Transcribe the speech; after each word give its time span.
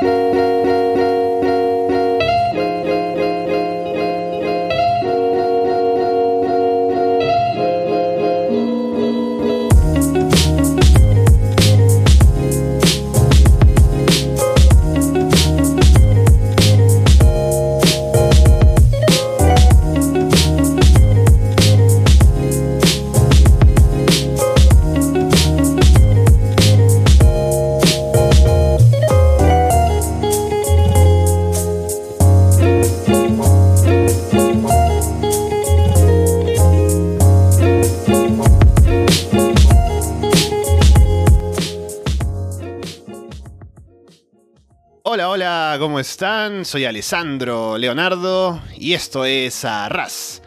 ¿cómo 0.00 0.29
Soy 46.64 46.84
Alessandro 46.84 47.78
Leonardo 47.78 48.60
y 48.76 48.92
esto 48.92 49.24
es 49.24 49.64
Arras 49.64 50.42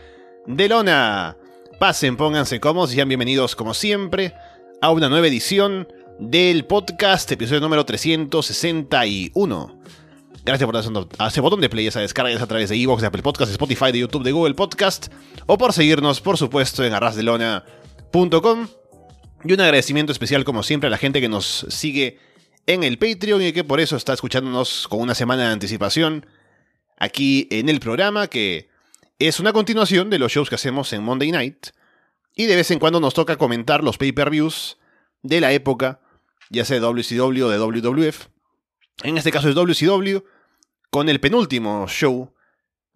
de 0.45 0.67
Lona. 0.67 1.37
Pasen, 1.79 2.17
pónganse 2.17 2.59
cómodos 2.59 2.91
y 2.91 2.95
sean 2.95 3.07
bienvenidos 3.07 3.55
como 3.55 3.73
siempre 3.73 4.33
a 4.81 4.91
una 4.91 5.09
nueva 5.09 5.27
edición 5.27 5.87
del 6.19 6.65
podcast, 6.65 7.31
episodio 7.31 7.61
número 7.61 7.85
361. 7.85 9.79
Gracias 10.45 10.65
por 10.65 10.75
darse 10.75 10.89
a 11.17 11.27
ese 11.27 11.41
botón 11.41 11.61
de 11.61 11.69
play, 11.69 11.87
esa 11.87 11.99
descarga 11.99 12.41
a 12.41 12.47
través 12.47 12.69
de 12.69 12.75
Evox, 12.75 13.01
de 13.01 13.07
Apple 13.07 13.23
Podcast, 13.23 13.49
de 13.49 13.53
Spotify, 13.53 13.91
de 13.91 13.99
YouTube, 13.99 14.23
de 14.23 14.31
Google 14.31 14.53
Podcast 14.53 15.07
o 15.47 15.57
por 15.57 15.73
seguirnos, 15.73 16.21
por 16.21 16.37
supuesto, 16.37 16.83
en 16.83 16.93
arrasdelona.com. 16.93 18.67
Y 19.45 19.53
un 19.53 19.61
agradecimiento 19.61 20.11
especial, 20.11 20.43
como 20.43 20.63
siempre, 20.63 20.87
a 20.87 20.91
la 20.91 20.97
gente 20.97 21.21
que 21.21 21.29
nos 21.29 21.65
sigue 21.69 22.19
en 22.65 22.83
el 22.83 22.97
Patreon 22.97 23.41
y 23.41 23.53
que 23.53 23.63
por 23.63 23.79
eso 23.79 23.95
está 23.95 24.13
escuchándonos 24.13 24.87
con 24.87 25.01
una 25.01 25.15
semana 25.15 25.43
de 25.43 25.53
anticipación 25.53 26.25
aquí 26.97 27.47
en 27.51 27.69
el 27.69 27.79
programa, 27.79 28.27
que 28.27 28.69
es 29.19 29.39
una 29.39 29.53
continuación 29.53 30.09
de 30.09 30.19
los 30.19 30.31
shows 30.31 30.49
que 30.49 30.55
hacemos 30.55 30.93
en 30.93 31.03
Monday 31.03 31.31
Night. 31.31 31.67
Y 32.35 32.45
de 32.45 32.55
vez 32.55 32.71
en 32.71 32.79
cuando 32.79 32.99
nos 32.99 33.13
toca 33.13 33.37
comentar 33.37 33.83
los 33.83 33.97
pay-per-views 33.97 34.77
de 35.21 35.41
la 35.41 35.51
época, 35.51 36.01
ya 36.49 36.65
sea 36.65 36.79
de 36.79 36.81
WCW 36.81 37.43
o 37.43 37.49
de 37.49 37.59
WWF. 37.59 38.27
En 39.03 39.17
este 39.17 39.31
caso 39.31 39.49
es 39.49 39.55
WCW, 39.55 40.19
con 40.89 41.09
el 41.09 41.19
penúltimo 41.19 41.87
show, 41.87 42.33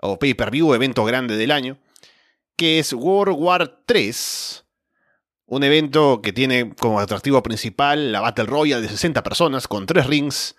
o 0.01 0.19
pay-per-view, 0.19 0.73
evento 0.73 1.03
grande 1.05 1.37
del 1.37 1.51
año, 1.51 1.77
que 2.55 2.79
es 2.79 2.93
World 2.93 3.35
War 3.37 3.81
3 3.85 4.65
un 5.47 5.63
evento 5.63 6.21
que 6.21 6.33
tiene 6.33 6.73
como 6.75 6.99
atractivo 6.99 7.41
principal 7.41 8.11
la 8.11 8.19
Battle 8.19 8.45
Royale 8.45 8.81
de 8.81 8.89
60 8.89 9.23
personas 9.23 9.67
con 9.67 9.85
3 9.85 10.05
rings 10.05 10.55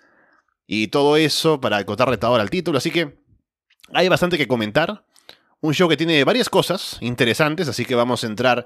y 0.67 0.87
todo 0.87 1.15
eso 1.15 1.61
para 1.61 1.77
acotar 1.77 2.09
retador 2.09 2.41
al 2.41 2.49
título. 2.49 2.79
Así 2.79 2.91
que 2.91 3.19
hay 3.93 4.09
bastante 4.09 4.37
que 4.37 4.47
comentar. 4.47 5.05
Un 5.61 5.73
show 5.73 5.89
que 5.89 5.97
tiene 5.97 6.23
varias 6.23 6.49
cosas 6.49 6.97
interesantes, 7.01 7.67
así 7.67 7.85
que 7.85 7.95
vamos 7.95 8.23
a 8.23 8.27
entrar 8.27 8.65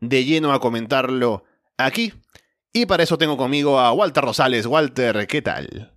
de 0.00 0.24
lleno 0.24 0.52
a 0.52 0.60
comentarlo 0.60 1.44
aquí. 1.76 2.12
Y 2.72 2.86
para 2.86 3.04
eso 3.04 3.16
tengo 3.16 3.36
conmigo 3.36 3.78
a 3.78 3.92
Walter 3.92 4.24
Rosales. 4.24 4.66
Walter, 4.66 5.26
¿qué 5.26 5.40
tal? 5.40 5.94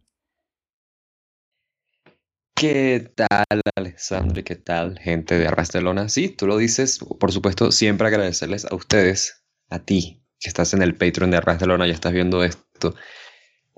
¿Qué 2.55 3.11
tal, 3.15 3.61
Alessandro? 3.75 4.43
¿Qué 4.43 4.55
tal, 4.55 4.99
gente 4.99 5.37
de 5.37 5.47
Arrastelona? 5.47 6.07
Sí, 6.07 6.29
tú 6.29 6.47
lo 6.47 6.57
dices. 6.57 6.99
Por 6.99 7.31
supuesto, 7.31 7.71
siempre 7.71 8.07
agradecerles 8.07 8.66
a 8.66 8.75
ustedes 8.75 9.44
a 9.69 9.79
ti 9.79 10.21
que 10.39 10.49
estás 10.49 10.73
en 10.73 10.81
el 10.81 10.95
Patreon 10.95 11.31
de 11.31 11.37
Arras 11.37 11.59
de 11.59 11.67
Lona, 11.67 11.87
ya 11.87 11.93
estás 11.93 12.13
viendo 12.13 12.43
esto, 12.43 12.95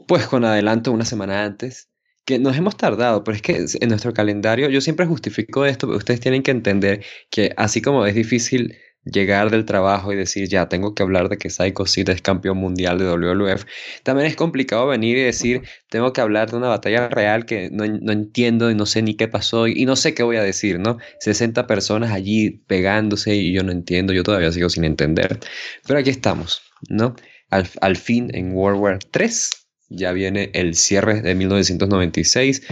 pues 0.08 0.28
con 0.28 0.44
adelanto 0.44 0.92
una 0.92 1.06
semana 1.06 1.46
antes, 1.46 1.90
que 2.26 2.40
nos 2.40 2.58
hemos 2.58 2.76
tardado, 2.76 3.24
pero 3.24 3.36
es 3.36 3.42
que 3.42 3.66
en 3.80 3.90
nuestro 3.90 4.14
calendario, 4.14 4.70
yo 4.70 4.82
siempre 4.82 5.06
justifico 5.06 5.66
esto, 5.66 5.88
pero 5.88 5.98
ustedes 5.98 6.20
tienen 6.20 6.44
que 6.44 6.52
entender 6.52 7.06
que 7.30 7.54
así 7.56 7.82
como 7.82 8.06
es 8.06 8.16
difícil 8.16 8.78
llegar 9.12 9.50
del 9.50 9.66
trabajo 9.66 10.12
y 10.12 10.16
decir, 10.16 10.48
ya, 10.48 10.70
tengo 10.70 10.94
que 10.94 11.04
hablar 11.04 11.30
de 11.30 11.38
que 11.38 11.50
Psycho 11.50 11.86
Sid 11.86 12.10
es 12.10 12.22
campeón 12.22 12.58
mundial 12.58 12.98
de 13.00 13.06
WWF. 13.06 13.66
También 14.04 14.28
es 14.28 14.36
complicado 14.36 14.88
venir 14.88 15.18
y 15.18 15.24
decir, 15.24 15.64
tengo 15.90 16.14
que 16.14 16.22
hablar 16.22 16.52
de 16.52 16.58
una 16.58 16.68
batalla 16.68 17.10
real 17.10 17.46
que 17.46 17.70
no, 17.72 17.84
entiendo 17.84 18.70
y 18.72 18.76
no 18.76 18.86
sé 18.86 19.02
ni 19.02 19.16
qué 19.16 19.28
pasó 19.28 19.68
y, 19.68 19.86
no 19.86 19.96
sé 19.96 20.14
qué 20.14 20.24
voy 20.24 20.38
a 20.38 20.44
decir, 20.44 20.80
¿no? 20.80 20.98
60 21.20 21.68
personas 21.68 22.12
allí 22.12 22.62
pegándose 22.68 23.36
y 23.36 23.54
yo 23.54 23.64
no 23.64 23.72
entiendo, 23.72 24.14
yo 24.14 24.24
todavía 24.24 24.52
sigo 24.52 24.70
sin 24.70 24.84
entender. 24.84 25.40
Pero 25.86 26.00
aquí 26.00 26.10
estamos, 26.10 26.62
¿no? 26.90 27.16
Al, 27.50 27.68
al 27.82 27.96
fin, 27.96 28.30
en 28.34 28.54
World 28.54 28.80
War 28.80 29.00
3, 29.00 29.50
ya 29.90 30.12
viene 30.12 30.50
el 30.54 30.76
cierre 30.76 31.22
de 31.22 31.36
1996. 31.36 32.64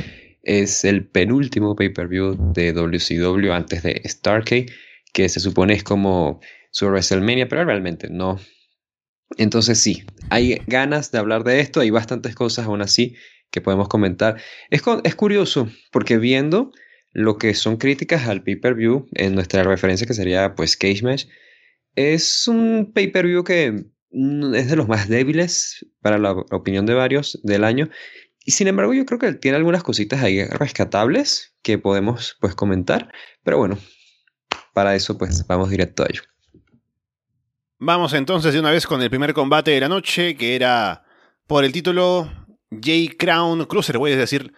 Es 0.43 0.85
el 0.85 1.07
penúltimo 1.07 1.75
pay-per-view 1.75 2.53
de 2.53 2.71
WCW 2.73 3.51
antes 3.51 3.81
de 3.81 4.01
Starcade 4.05 4.67
que 5.15 5.29
se 5.29 5.39
supone 5.39 5.73
es 5.73 5.83
como 5.83 6.41
su 6.71 6.87
WrestleMania, 6.87 7.47
pero 7.47 7.63
realmente 7.63 8.09
no. 8.09 8.37
Entonces 9.37 9.79
sí, 9.79 10.03
hay 10.29 10.59
ganas 10.67 11.09
de 11.11 11.19
hablar 11.19 11.45
de 11.45 11.61
esto, 11.61 11.79
hay 11.79 11.89
bastantes 11.89 12.35
cosas 12.35 12.65
aún 12.65 12.81
así 12.81 13.15
que 13.49 13.61
podemos 13.61 13.87
comentar. 13.87 14.35
Es, 14.69 14.81
es 15.05 15.15
curioso, 15.15 15.69
porque 15.93 16.17
viendo 16.17 16.73
lo 17.13 17.37
que 17.37 17.53
son 17.53 17.77
críticas 17.77 18.27
al 18.27 18.43
pay-per-view, 18.43 19.07
en 19.13 19.35
nuestra 19.35 19.63
referencia 19.63 20.05
que 20.05 20.13
sería 20.13 20.53
pues 20.53 20.75
Cage 20.75 21.03
Match, 21.03 21.27
es 21.95 22.45
un 22.49 22.91
pay-per-view 22.93 23.45
que 23.45 23.85
es 24.53 24.69
de 24.69 24.75
los 24.75 24.89
más 24.89 25.07
débiles 25.07 25.85
para 26.01 26.17
la 26.17 26.33
opinión 26.33 26.85
de 26.85 26.93
varios 26.93 27.39
del 27.41 27.63
año. 27.63 27.89
Y 28.43 28.51
sin 28.51 28.67
embargo 28.67 28.93
yo 28.93 29.05
creo 29.05 29.17
que 29.17 29.31
tiene 29.31 29.55
algunas 29.55 29.81
cositas 29.81 30.21
ahí 30.21 30.43
rescatables 30.43 31.55
que 31.63 31.77
podemos 31.77 32.35
pues 32.41 32.53
comentar. 32.53 33.13
Pero 33.43 33.57
bueno, 33.57 33.77
para 34.75 34.93
eso, 34.93 35.17
pues 35.17 35.47
vamos 35.47 35.69
directo 35.69 36.03
a 36.03 36.07
ello. 36.09 36.21
Vamos 37.79 38.11
entonces 38.11 38.53
de 38.53 38.59
una 38.59 38.71
vez 38.71 38.85
con 38.85 39.01
el 39.01 39.09
primer 39.09 39.33
combate 39.33 39.71
de 39.71 39.79
la 39.79 39.87
noche, 39.87 40.35
que 40.35 40.53
era 40.53 41.05
por 41.47 41.63
el 41.63 41.71
título 41.71 42.29
J 42.71 43.15
Crown 43.17 43.65
Cruiser, 43.65 43.95
es 44.07 44.17
decir, 44.17 44.53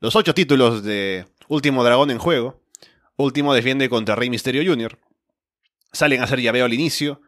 los 0.00 0.16
ocho 0.16 0.34
títulos 0.34 0.82
de 0.82 1.24
Último 1.46 1.84
Dragón 1.84 2.10
en 2.10 2.18
juego. 2.18 2.60
Último 3.16 3.54
defiende 3.54 3.88
contra 3.88 4.16
Rey 4.16 4.28
Misterio 4.28 4.68
Jr. 4.68 4.98
Salen 5.92 6.20
a 6.20 6.24
hacer 6.24 6.40
llaveo 6.40 6.64
al 6.64 6.74
inicio, 6.74 7.20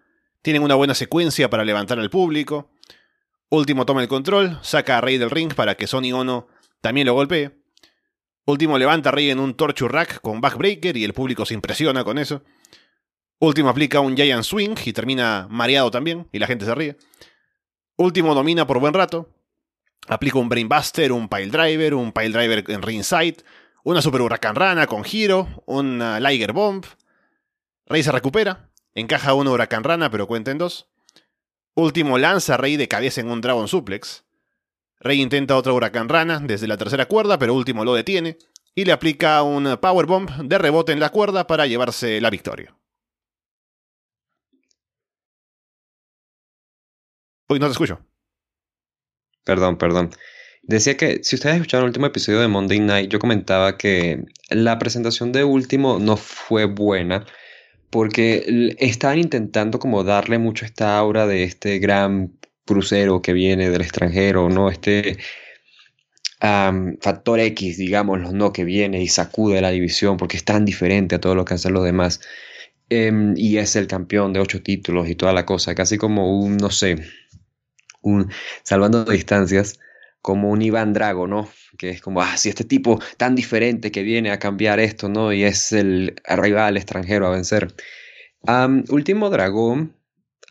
tienen 0.43 0.65
una 0.65 0.75
buena 0.75 0.95
secuencia 0.95 1.49
para 1.49 1.65
levantar 1.65 2.01
al 2.01 2.11
público. 2.11 2.73
Último 3.51 3.87
toma 3.87 4.03
el 4.03 4.09
control, 4.09 4.59
saca 4.63 4.99
a 4.99 5.01
Rey 5.01 5.17
del 5.17 5.31
ring 5.31 5.55
para 5.55 5.77
que 5.77 5.87
Sony 5.87 6.13
Ono 6.13 6.49
también 6.81 7.07
lo 7.07 7.15
golpee. 7.15 7.62
Último 8.45 8.77
levanta 8.77 9.11
a 9.11 9.13
Rey 9.13 9.31
en 9.31 9.39
un 9.39 9.55
Torture 9.55 9.93
Rack 9.93 10.21
con 10.21 10.41
Backbreaker 10.41 10.97
y 10.97 11.05
el 11.05 11.13
público 11.13 11.47
se 11.47 11.55
impresiona 11.55 12.03
con 12.03 12.19
eso. 12.19 12.43
Último 13.39 13.69
aplica 13.69 14.01
un 14.01 14.17
Giant 14.17 14.43
Swing 14.43 14.75
y 14.85 14.93
termina 14.93 15.47
mareado 15.49 15.91
también 15.91 16.29
y 16.33 16.39
la 16.39 16.47
gente 16.47 16.65
se 16.65 16.75
ríe. 16.75 16.97
Último 17.97 18.35
domina 18.35 18.67
por 18.67 18.81
buen 18.81 18.95
rato. 18.95 19.29
Aplica 20.09 20.39
un 20.39 20.49
Brainbuster, 20.49 21.13
un 21.13 21.29
Pile 21.29 21.47
Driver, 21.47 21.95
un 21.95 22.11
Pile 22.11 22.31
Driver 22.31 22.65
en 22.69 22.83
ringside, 22.83 23.37
una 23.85 24.03
Super 24.03 24.23
Huracán 24.23 24.57
Rana 24.57 24.89
con 24.89 25.05
giro, 25.05 25.63
una 25.67 26.19
Liger 26.19 26.53
Bomb. 26.53 26.85
Rey 27.87 28.03
se 28.03 28.11
recupera, 28.11 28.71
encaja 28.95 29.35
una 29.35 29.51
Huracán 29.51 29.85
Rana 29.85 30.11
pero 30.11 30.27
cuenta 30.27 30.51
en 30.51 30.59
dos. 30.59 30.89
Último 31.75 32.19
lanza 32.19 32.55
a 32.55 32.57
Rey 32.57 32.77
de 32.77 32.89
cabeza 32.89 33.21
en 33.21 33.31
un 33.31 33.41
Dragon 33.41 33.69
Suplex. 33.69 34.25
Rey 35.03 35.21
intenta 35.21 35.57
otra 35.57 35.73
huracán 35.73 36.09
rana 36.09 36.41
desde 36.41 36.69
la 36.69 36.77
tercera 36.77 37.07
cuerda, 37.07 37.37
pero 37.37 37.55
último 37.55 37.85
lo 37.85 37.95
detiene 37.95 38.39
y 38.75 38.85
le 38.85 38.93
aplica 38.93 39.43
un 39.43 39.77
powerbomb 39.81 40.31
de 40.45 40.59
rebote 40.59 40.93
en 40.93 41.01
la 41.01 41.11
cuerda 41.11 41.47
para 41.47 41.67
llevarse 41.67 42.21
la 42.21 42.31
victoria. 42.31 42.77
Uy, 47.49 47.59
no 47.59 47.67
te 47.67 47.73
escucho. 47.73 48.01
Perdón, 49.45 49.77
perdón. 49.77 50.11
Decía 50.63 50.97
que 50.97 51.25
si 51.25 51.35
ustedes 51.35 51.57
escucharon 51.57 51.85
el 51.85 51.89
último 51.89 52.07
episodio 52.07 52.41
de 52.41 52.47
Monday 52.47 52.79
Night, 52.79 53.11
yo 53.11 53.19
comentaba 53.19 53.77
que 53.77 54.25
la 54.51 54.79
presentación 54.79 55.33
de 55.33 55.43
último 55.43 55.99
no 55.99 56.17
fue 56.17 56.67
buena 56.67 57.27
porque 57.91 58.75
estaban 58.79 59.19
intentando 59.19 59.81
como 59.81 60.05
darle 60.05 60.39
mucho 60.39 60.65
esta 60.65 60.97
aura 60.97 61.27
de 61.27 61.43
este 61.43 61.79
gran 61.81 62.39
crucero 62.65 63.23
que 63.23 63.33
viene 63.33 63.71
del 63.71 63.83
extranjero, 63.83 64.49
¿no? 64.49 64.71
Este 64.71 65.19
factor 66.41 67.39
X, 67.39 67.79
digamos, 67.79 68.33
¿no? 68.33 68.53
Que 68.53 68.65
viene 68.65 69.01
y 69.01 69.09
sacude 69.09 69.61
la 69.61 69.71
división 69.71 70.17
porque 70.17 70.37
es 70.37 70.45
tan 70.45 70.65
diferente 70.65 71.15
a 71.15 71.21
todo 71.21 71.37
lo 71.37 71.45
que 71.45 71.55
hacen 71.55 71.73
los 71.73 71.85
demás. 71.85 72.21
Em, 72.89 73.35
y 73.37 73.59
es 73.59 73.77
el 73.77 73.87
campeón 73.87 74.33
de 74.33 74.41
ocho 74.41 74.63
títulos 74.63 75.09
y 75.09 75.15
toda 75.15 75.33
la 75.33 75.47
cosa, 75.47 75.75
casi 75.75 75.97
como 75.99 76.41
un, 76.41 76.57
no 76.57 76.71
sé, 76.71 76.97
un, 78.03 78.31
salvando 78.65 79.05
distancias, 79.05 79.79
como 80.21 80.51
un 80.51 80.63
Iván 80.63 80.93
Drago, 80.93 81.27
¿no? 81.27 81.49
Que 81.79 81.91
es 81.91 82.01
como, 82.03 82.21
ah, 82.23 82.37
si 82.37 82.49
este 82.49 82.65
tipo 82.65 83.01
tan 83.17 83.35
diferente 83.35 83.91
que 83.91 84.03
viene 84.03 84.31
a 84.31 84.39
cambiar 84.39 84.81
esto, 84.81 85.09
¿no? 85.09 85.33
Y 85.33 85.45
es 85.45 85.73
el 85.73 86.15
rival 86.27 86.77
extranjero 86.77 87.27
a 87.29 87.31
vencer. 87.31 87.75
Último 88.91 89.31
Dragón, 89.31 89.95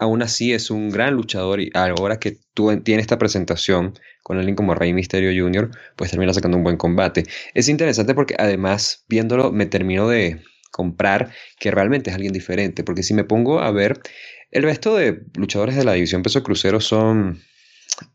aún 0.01 0.23
así 0.23 0.51
es 0.51 0.71
un 0.71 0.89
gran 0.89 1.13
luchador 1.13 1.61
y 1.61 1.69
ahora 1.75 2.19
que 2.19 2.39
tú 2.55 2.75
tienes 2.81 3.03
esta 3.03 3.19
presentación 3.19 3.93
con 4.23 4.39
alguien 4.39 4.55
como 4.55 4.73
Rey 4.73 4.93
Misterio 4.93 5.31
Jr., 5.31 5.69
pues 5.95 6.09
termina 6.09 6.33
sacando 6.33 6.57
un 6.57 6.63
buen 6.63 6.75
combate. 6.75 7.23
Es 7.53 7.69
interesante 7.69 8.15
porque 8.15 8.33
además, 8.39 9.05
viéndolo, 9.07 9.51
me 9.51 9.67
termino 9.67 10.09
de 10.09 10.41
comprar 10.71 11.31
que 11.59 11.69
realmente 11.69 12.09
es 12.09 12.15
alguien 12.15 12.33
diferente, 12.33 12.83
porque 12.83 13.03
si 13.03 13.13
me 13.13 13.25
pongo 13.25 13.59
a 13.59 13.69
ver, 13.69 13.99
el 14.49 14.63
resto 14.63 14.95
de 14.95 15.21
luchadores 15.35 15.75
de 15.75 15.85
la 15.85 15.93
división 15.93 16.23
peso 16.23 16.41
crucero 16.41 16.81
son 16.81 17.39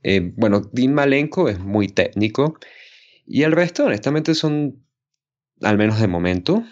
eh, 0.03 0.33
bueno, 0.35 0.69
Dean 0.73 0.93
Malenko 0.93 1.49
es 1.49 1.61
muy 1.61 1.87
técnico 1.87 2.59
y 3.27 3.45
el 3.45 3.53
resto, 3.53 3.85
honestamente, 3.85 4.35
son, 4.35 4.85
al 5.63 5.79
menos 5.79 6.01
de 6.01 6.09
momento, 6.09 6.65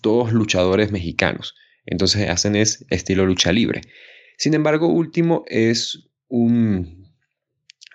todos 0.00 0.32
luchadores 0.32 0.92
mexicanos. 0.92 1.54
Entonces 1.84 2.30
hacen 2.30 2.56
es 2.56 2.86
estilo 2.88 3.26
lucha 3.26 3.52
libre. 3.52 3.82
Sin 4.42 4.54
embargo, 4.54 4.88
último 4.88 5.44
es 5.46 6.10
un, 6.26 7.08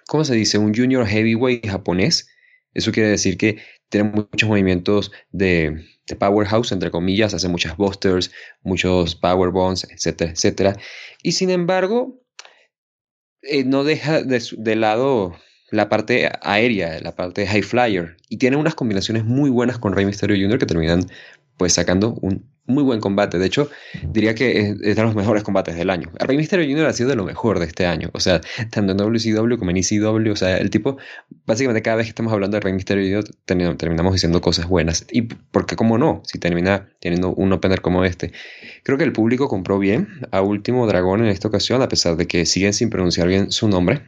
¿cómo 0.08 0.24
se 0.24 0.34
dice? 0.34 0.58
Un 0.58 0.74
junior 0.74 1.06
heavyweight 1.06 1.68
japonés. 1.68 2.30
Eso 2.74 2.94
quiere 2.94 3.10
decir 3.10 3.38
que 3.38 3.58
tiene 3.90 4.12
muchos 4.12 4.48
movimientos 4.48 5.12
de, 5.34 5.84
de 6.08 6.16
powerhouse, 6.16 6.72
entre 6.72 6.90
comillas, 6.90 7.34
hace 7.34 7.50
muchas 7.50 7.76
busters, 7.76 8.32
muchos 8.62 9.14
power 9.14 9.52
bombs, 9.52 9.86
etcétera, 9.92 10.32
etcétera. 10.32 10.78
Y 11.22 11.34
sin 11.34 11.50
embargo, 11.50 12.24
eh, 13.42 13.66
no 13.66 13.84
deja 13.84 14.24
de, 14.24 14.76
lado 14.78 15.36
la 15.70 15.90
parte 15.90 16.32
aérea, 16.44 16.98
la 17.02 17.14
parte 17.14 17.46
high 17.46 17.62
flyer, 17.62 18.16
y 18.30 18.38
tiene 18.38 18.56
unas 18.56 18.74
combinaciones 18.74 19.26
muy 19.26 19.50
buenas 19.50 19.80
con 19.80 19.94
Rey 19.94 20.06
Mysterio 20.06 20.38
Jr. 20.38 20.60
que 20.60 20.66
terminan 20.66 21.08
pues 21.57 21.74
sacando 21.74 22.13
un 22.21 22.45
muy 22.68 22.83
buen 22.83 23.00
combate. 23.00 23.39
De 23.39 23.45
hecho, 23.45 23.69
diría 24.04 24.36
que 24.36 24.59
es, 24.59 24.95
de 24.95 25.01
los 25.01 25.15
mejores 25.15 25.44
combates 25.44 25.75
del 25.75 25.89
año. 25.89 26.12
Rey 26.19 26.38
Mysterio 26.38 26.65
Jr. 26.65 26.88
ha 26.88 26.94
sido 26.94 27.09
de 27.09 27.15
lo 27.15 27.24
mejor 27.24 27.59
de 27.59 27.65
este 27.65 27.86
año. 27.86 28.09
O 28.13 28.19
sea, 28.19 28.42
tanto 28.69 28.92
en 28.92 28.98
WCW 28.98 29.57
como 29.57 29.71
en 29.71 29.77
ECW. 29.77 30.31
O 30.31 30.36
sea, 30.36 30.57
el 30.57 30.69
tipo, 30.69 30.98
básicamente 31.45 31.81
cada 31.81 31.98
vez 31.98 32.06
que 32.06 32.09
estamos 32.09 32.31
hablando 32.33 32.56
de 32.56 32.62
Rey 32.62 32.74
Mysterio 32.74 33.21
Jr. 33.48 33.77
terminamos 33.77 34.13
diciendo 34.13 34.42
cosas 34.42 34.68
buenas. 34.68 35.06
Y 35.12 35.24
porque, 35.24 35.75
como 35.75 35.98
no, 35.98 36.21
si 36.25 36.39
termina 36.39 36.89
teniendo 37.00 37.33
un 37.33 37.54
opener 37.54 37.81
como 37.81 38.03
este. 38.03 38.33
Creo 38.83 38.98
que 38.98 39.06
el 39.06 39.13
público 39.13 39.48
compró 39.48 39.80
bien 39.80 40.07
a 40.31 40.42
Último 40.42 40.86
Dragón 40.88 41.21
en 41.21 41.27
esta 41.27 41.48
ocasión, 41.48 41.81
a 41.81 41.88
pesar 41.88 42.18
de 42.18 42.27
que 42.27 42.45
siguen 42.45 42.74
sin 42.74 42.89
pronunciar 42.89 43.27
bien 43.27 43.51
su 43.51 43.68
nombre 43.69 44.01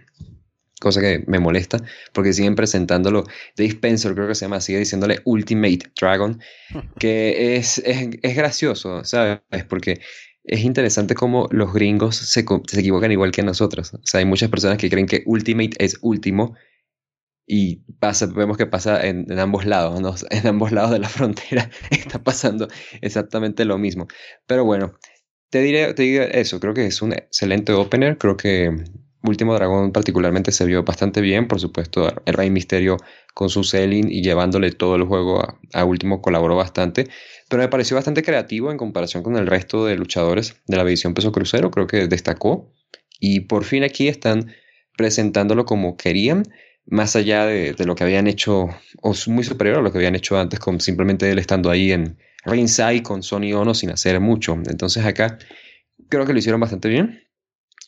cosa 0.79 1.01
que 1.01 1.23
me 1.27 1.39
molesta, 1.39 1.81
porque 2.13 2.33
siguen 2.33 2.55
presentándolo. 2.55 3.23
Dave 3.57 3.69
Spencer, 3.69 4.13
creo 4.13 4.27
que 4.27 4.35
se 4.35 4.45
llama, 4.45 4.61
sigue 4.61 4.79
diciéndole 4.79 5.19
Ultimate 5.25 5.91
Dragon, 5.99 6.41
que 6.99 7.55
es, 7.55 7.79
es, 7.79 8.35
gracioso, 8.35 9.03
¿sabes? 9.03 9.41
Porque 9.67 9.99
es 10.43 10.61
interesante 10.61 11.15
cómo 11.15 11.47
los 11.51 11.73
gringos 11.73 12.15
se, 12.15 12.43
se, 12.43 12.79
equivocan 12.79 13.11
igual 13.11 13.31
que 13.31 13.43
nosotros. 13.43 13.93
O 13.93 14.01
sea, 14.03 14.19
hay 14.19 14.25
muchas 14.25 14.49
personas 14.49 14.77
que 14.77 14.89
creen 14.89 15.05
que 15.05 15.23
Ultimate 15.25 15.75
es 15.77 15.97
último 16.01 16.55
y 17.45 17.77
pasa, 17.99 18.27
vemos 18.27 18.57
que 18.57 18.67
pasa 18.67 19.05
en, 19.05 19.25
en 19.29 19.39
ambos 19.39 19.65
lados, 19.65 19.99
¿no? 19.99 20.13
En 20.29 20.47
ambos 20.47 20.71
lados 20.71 20.91
de 20.91 20.99
la 20.99 21.09
frontera 21.09 21.69
está 21.91 22.23
pasando 22.23 22.67
exactamente 23.01 23.65
lo 23.65 23.77
mismo. 23.77 24.07
Pero 24.45 24.65
bueno, 24.65 24.93
te 25.49 25.61
diré, 25.61 25.93
te 25.93 26.03
digo 26.03 26.23
eso, 26.23 26.59
creo 26.59 26.73
que 26.73 26.85
es 26.85 27.01
un 27.01 27.13
excelente 27.13 27.73
opener, 27.73 28.17
creo 28.17 28.37
que 28.37 28.71
Último 29.21 29.53
Dragón 29.53 29.91
particularmente 29.91 30.51
se 30.51 30.65
vio 30.65 30.83
bastante 30.83 31.19
bien, 31.19 31.47
por 31.47 31.59
supuesto, 31.59 32.07
el 32.25 32.33
Rey 32.33 32.49
Misterio 32.49 32.97
con 33.33 33.49
su 33.49 33.63
selling 33.63 34.09
y 34.09 34.21
llevándole 34.21 34.71
todo 34.71 34.95
el 34.95 35.03
juego 35.03 35.43
a, 35.73 35.83
Último 35.83 36.21
colaboró 36.21 36.55
bastante, 36.55 37.07
pero 37.49 37.61
me 37.61 37.67
pareció 37.67 37.95
bastante 37.95 38.23
creativo 38.23 38.71
en 38.71 38.77
comparación 38.77 39.21
con 39.21 39.35
el 39.35 39.47
resto 39.47 39.85
de 39.85 39.95
luchadores 39.95 40.55
de 40.67 40.77
la 40.77 40.85
división 40.85 41.13
peso 41.13 41.33
crucero, 41.33 41.69
creo 41.69 41.85
que 41.85 42.07
destacó 42.07 42.71
y 43.19 43.41
por 43.41 43.65
fin 43.65 43.83
aquí 43.83 44.07
están 44.07 44.53
presentándolo 44.95 45.65
como 45.65 45.97
querían, 45.97 46.43
más 46.85 47.15
allá 47.15 47.45
de, 47.45 47.75
lo 47.85 47.95
que 47.95 48.03
habían 48.03 48.27
hecho, 48.27 48.69
o 49.01 49.13
muy 49.27 49.43
superior 49.43 49.79
a 49.79 49.81
lo 49.81 49.91
que 49.91 49.97
habían 49.97 50.15
hecho 50.15 50.39
antes, 50.39 50.59
con 50.59 50.79
simplemente 50.79 51.29
él 51.29 51.39
estando 51.39 51.69
ahí 51.69 51.91
en 51.91 52.17
ringside 52.45 53.03
con 53.03 53.21
Sony 53.21 53.53
Ono 53.53 53.73
sin 53.73 53.91
hacer 53.91 54.19
mucho. 54.19 54.53
Entonces 54.53 55.05
acá 55.05 55.37
creo 56.09 56.25
que 56.25 56.33
lo 56.33 56.39
hicieron 56.39 56.59
bastante 56.59 56.89
bien. 56.89 57.28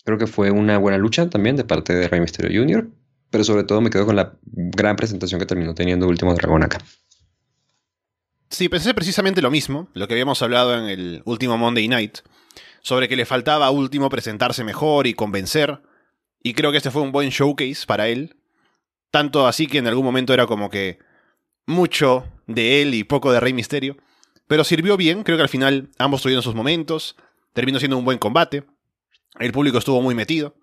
Creo 0.04 0.18
que 0.18 0.28
fue 0.28 0.52
una 0.52 0.78
buena 0.78 0.98
lucha 0.98 1.30
también 1.30 1.56
de 1.56 1.64
parte 1.64 1.94
de 1.94 2.08
Rey 2.08 2.20
Mysterio 2.20 2.62
Jr., 2.62 2.90
pero 3.30 3.44
sobre 3.44 3.64
todo 3.64 3.82
me 3.82 3.90
quedo 3.90 4.06
con 4.06 4.16
la 4.16 4.34
gran 4.44 4.96
presentación 4.96 5.40
que 5.40 5.46
terminó 5.46 5.74
teniendo 5.74 6.08
Último 6.08 6.34
Dragón 6.34 6.64
acá. 6.64 6.80
Sí, 8.50 8.68
pensé 8.68 8.94
precisamente 8.94 9.42
lo 9.42 9.50
mismo, 9.50 9.88
lo 9.94 10.08
que 10.08 10.14
habíamos 10.14 10.42
hablado 10.42 10.78
en 10.78 10.90
el 10.90 11.22
último 11.26 11.58
Monday 11.58 11.88
Night, 11.88 12.18
sobre 12.82 13.08
que 13.08 13.16
le 13.16 13.26
faltaba 13.26 13.68
a 13.68 13.72
Último 13.72 14.10
presentarse 14.10 14.66
mejor 14.66 15.08
y 15.08 15.14
convencer, 15.14 15.82
y 16.44 16.54
creo 16.54 16.72
que 16.72 16.78
este 16.78 16.92
fue 16.92 17.02
un 17.02 17.14
buen 17.14 17.30
showcase 17.30 17.86
para 17.88 18.10
él, 18.10 18.36
tanto 19.10 19.48
así 19.48 19.68
que 19.68 19.78
en 19.78 19.88
algún 19.88 20.04
momento 20.04 20.34
era 20.34 20.48
como 20.48 20.70
que 20.70 21.00
mucho 21.66 22.26
de 22.48 22.82
él 22.82 22.94
y 22.94 23.06
poco 23.06 23.32
de 23.32 23.40
Rey 23.40 23.54
Misterio, 23.54 23.96
pero 24.48 24.66
sirvió 24.66 24.98
bien, 24.98 25.24
creo 25.24 25.38
que 25.38 25.44
al 25.44 25.50
final 25.50 25.90
ambos 25.98 26.22
tuvieron 26.22 26.44
sus 26.44 26.56
momentos, 26.56 27.16
terminó 27.54 27.80
siendo 27.80 27.98
un 27.98 28.04
buen 28.04 28.18
combate, 28.18 28.66
el 29.40 29.52
público 29.52 29.78
estuvo 29.78 30.02
muy 30.02 30.16
metido. 30.16 30.56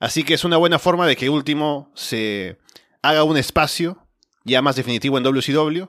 Así 0.00 0.22
que 0.22 0.34
es 0.34 0.44
una 0.44 0.56
buena 0.56 0.78
forma 0.78 1.06
de 1.06 1.16
que 1.16 1.28
Último 1.28 1.90
se 1.94 2.58
haga 3.02 3.24
un 3.24 3.36
espacio 3.36 4.06
ya 4.44 4.62
más 4.62 4.76
definitivo 4.76 5.18
en 5.18 5.24
WCW. 5.24 5.84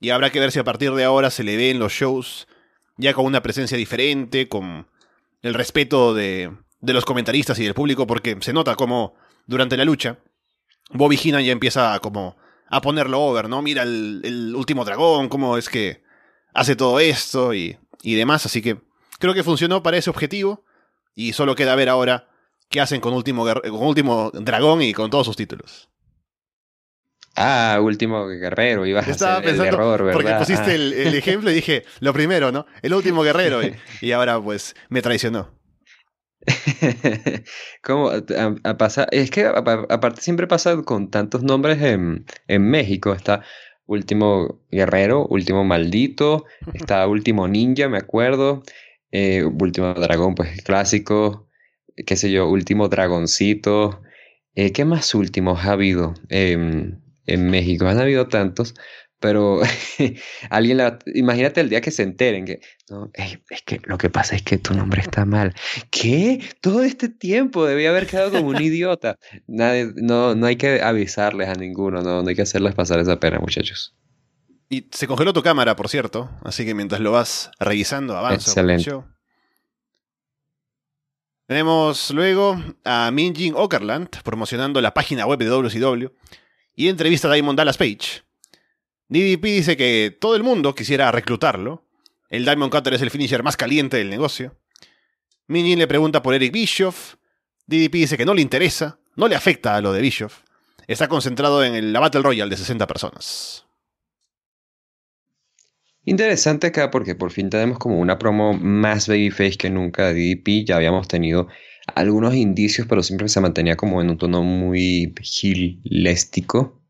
Y 0.00 0.10
habrá 0.10 0.30
que 0.30 0.40
ver 0.40 0.52
si 0.52 0.58
a 0.58 0.64
partir 0.64 0.92
de 0.92 1.04
ahora 1.04 1.30
se 1.30 1.44
le 1.44 1.56
ve 1.56 1.70
en 1.70 1.78
los 1.78 1.92
shows 1.92 2.48
ya 2.96 3.14
con 3.14 3.26
una 3.26 3.42
presencia 3.42 3.76
diferente, 3.76 4.48
con 4.48 4.86
el 5.42 5.54
respeto 5.54 6.14
de, 6.14 6.52
de 6.80 6.92
los 6.92 7.04
comentaristas 7.04 7.58
y 7.58 7.64
del 7.64 7.74
público, 7.74 8.06
porque 8.06 8.36
se 8.40 8.52
nota 8.52 8.76
como 8.76 9.14
durante 9.46 9.76
la 9.76 9.84
lucha 9.84 10.18
Bobby 10.92 11.16
Heenan 11.16 11.44
ya 11.44 11.52
empieza 11.52 11.94
a, 11.94 12.00
como 12.00 12.36
a 12.68 12.80
ponerlo 12.80 13.20
over, 13.20 13.48
¿no? 13.48 13.62
Mira 13.62 13.82
el, 13.82 14.20
el, 14.24 14.54
último 14.54 14.84
dragón, 14.84 15.28
cómo 15.28 15.56
es 15.56 15.68
que 15.68 16.02
hace 16.52 16.76
todo 16.76 17.00
esto 17.00 17.54
y, 17.54 17.78
y 18.02 18.14
demás. 18.14 18.46
Así 18.46 18.60
que 18.60 18.78
creo 19.18 19.34
que 19.34 19.44
funcionó 19.44 19.82
para 19.82 19.96
ese 19.96 20.10
objetivo. 20.10 20.64
Y 21.14 21.32
solo 21.32 21.54
queda 21.54 21.74
ver 21.74 21.88
ahora 21.88 22.28
qué 22.68 22.80
hacen 22.80 23.00
con 23.00 23.12
Último, 23.12 23.44
con 23.44 23.82
Último 23.82 24.30
Dragón 24.32 24.82
y 24.82 24.92
con 24.92 25.10
todos 25.10 25.26
sus 25.26 25.36
títulos. 25.36 25.90
Ah, 27.36 27.78
Último 27.80 28.26
Guerrero, 28.26 28.86
ibas 28.86 29.08
a 29.22 29.36
hacer 29.38 29.48
el 29.54 29.60
error, 29.60 30.02
¿verdad? 30.04 30.12
Porque 30.12 30.34
pusiste 30.34 30.74
el, 30.74 31.14
ejemplo 31.14 31.50
y 31.50 31.54
dije, 31.54 31.84
lo 32.00 32.12
primero, 32.12 32.52
¿no? 32.52 32.66
El 32.82 32.94
Último 32.94 33.22
Guerrero. 33.22 33.60
Y, 34.00 34.12
ahora 34.12 34.40
pues 34.40 34.74
me 34.88 35.00
traicionó. 35.00 35.50
¿Cómo? 37.82 38.10
A, 38.64 38.76
pasar, 38.78 39.08
es 39.12 39.30
que 39.30 39.44
aparte 39.46 40.22
siempre 40.22 40.46
pasa 40.46 40.82
con 40.82 41.10
tantos 41.10 41.42
nombres 41.42 41.80
en, 41.82 42.26
en 42.48 42.62
México. 42.68 43.12
Está 43.12 43.42
Último 43.86 44.60
Guerrero, 44.70 45.26
Último 45.26 45.64
Maldito, 45.64 46.44
está 46.74 47.06
Último 47.06 47.48
Ninja, 47.48 47.88
me 47.88 47.98
acuerdo. 47.98 48.62
Eh, 49.12 49.44
último 49.44 49.92
Dragón, 49.94 50.34
pues 50.34 50.62
clásico, 50.62 51.48
qué 52.06 52.16
sé 52.16 52.30
yo, 52.30 52.48
Último 52.48 52.88
Dragoncito. 52.88 54.02
Eh, 54.54 54.72
¿Qué 54.72 54.84
más 54.84 55.14
últimos 55.14 55.64
ha 55.64 55.72
habido 55.72 56.14
en 56.28 57.00
México? 57.26 57.86
Han 57.86 57.98
habido 57.98 58.28
tantos, 58.28 58.74
pero 59.20 59.60
alguien 60.50 60.78
la, 60.78 60.98
imagínate 61.14 61.60
el 61.60 61.68
día 61.68 61.80
que 61.80 61.90
se 61.90 62.02
enteren 62.02 62.46
que 62.46 62.60
no, 62.88 63.10
es 63.14 63.62
que 63.62 63.80
lo 63.84 63.98
que 63.98 64.08
pasa 64.10 64.34
es 64.34 64.42
que 64.42 64.58
tu 64.58 64.74
nombre 64.74 65.02
está 65.02 65.24
mal. 65.24 65.54
¿Qué? 65.90 66.40
Todo 66.60 66.82
este 66.82 67.08
tiempo 67.08 67.66
debía 67.66 67.90
haber 67.90 68.06
quedado 68.06 68.32
como 68.32 68.48
un 68.48 68.60
idiota. 68.60 69.16
Nadie, 69.46 69.92
no, 69.94 70.34
no 70.34 70.46
hay 70.46 70.56
que 70.56 70.80
avisarles 70.80 71.48
a 71.48 71.54
ninguno, 71.54 72.02
no, 72.02 72.22
no 72.22 72.28
hay 72.28 72.34
que 72.34 72.42
hacerles 72.42 72.74
pasar 72.74 72.98
esa 72.98 73.20
pena, 73.20 73.38
muchachos. 73.38 73.94
Y 74.72 74.86
se 74.92 75.08
congeló 75.08 75.32
tu 75.32 75.42
cámara, 75.42 75.74
por 75.74 75.88
cierto, 75.88 76.30
así 76.44 76.64
que 76.64 76.74
mientras 76.74 77.00
lo 77.00 77.10
vas 77.10 77.50
revisando, 77.58 78.16
avanza. 78.16 78.50
Excelente. 78.50 78.94
Tenemos 81.44 82.12
luego 82.12 82.56
a 82.84 83.10
Minjin 83.10 83.54
Okerland 83.56 84.22
promocionando 84.22 84.80
la 84.80 84.94
página 84.94 85.26
web 85.26 85.40
de 85.40 85.46
WCW 85.46 86.06
y 86.76 86.86
entrevista 86.86 87.26
a 87.28 87.34
Diamond 87.34 87.58
Dallas 87.58 87.76
Page. 87.76 88.22
DDP 89.08 89.42
dice 89.42 89.76
que 89.76 90.16
todo 90.20 90.36
el 90.36 90.44
mundo 90.44 90.72
quisiera 90.76 91.10
reclutarlo. 91.10 91.84
El 92.28 92.44
Diamond 92.44 92.70
Cutter 92.70 92.94
es 92.94 93.02
el 93.02 93.10
finisher 93.10 93.42
más 93.42 93.56
caliente 93.56 93.96
del 93.96 94.08
negocio. 94.08 94.56
Minjin 95.48 95.80
le 95.80 95.88
pregunta 95.88 96.22
por 96.22 96.32
Eric 96.32 96.52
Bischoff. 96.52 97.16
DDP 97.66 97.94
dice 97.94 98.16
que 98.16 98.24
no 98.24 98.34
le 98.34 98.42
interesa, 98.42 99.00
no 99.16 99.26
le 99.26 99.34
afecta 99.34 99.74
a 99.74 99.80
lo 99.80 99.92
de 99.92 100.00
Bischoff. 100.00 100.42
Está 100.86 101.08
concentrado 101.08 101.64
en 101.64 101.92
la 101.92 101.98
Battle 101.98 102.22
Royale 102.22 102.50
de 102.50 102.56
60 102.56 102.86
personas. 102.86 103.66
Interesante 106.04 106.68
acá 106.68 106.90
porque 106.90 107.14
por 107.14 107.30
fin 107.30 107.50
tenemos 107.50 107.78
como 107.78 107.98
una 107.98 108.18
promo 108.18 108.54
más 108.54 109.06
babyface 109.06 109.56
que 109.58 109.70
nunca 109.70 110.12
de 110.12 110.34
DDP. 110.34 110.66
Ya 110.66 110.76
habíamos 110.76 111.08
tenido 111.08 111.48
algunos 111.94 112.34
indicios, 112.34 112.86
pero 112.88 113.02
siempre 113.02 113.28
se 113.28 113.40
mantenía 113.40 113.76
como 113.76 114.00
en 114.00 114.10
un 114.10 114.18
tono 114.18 114.42
muy 114.42 115.14
giléstico. 115.22 116.82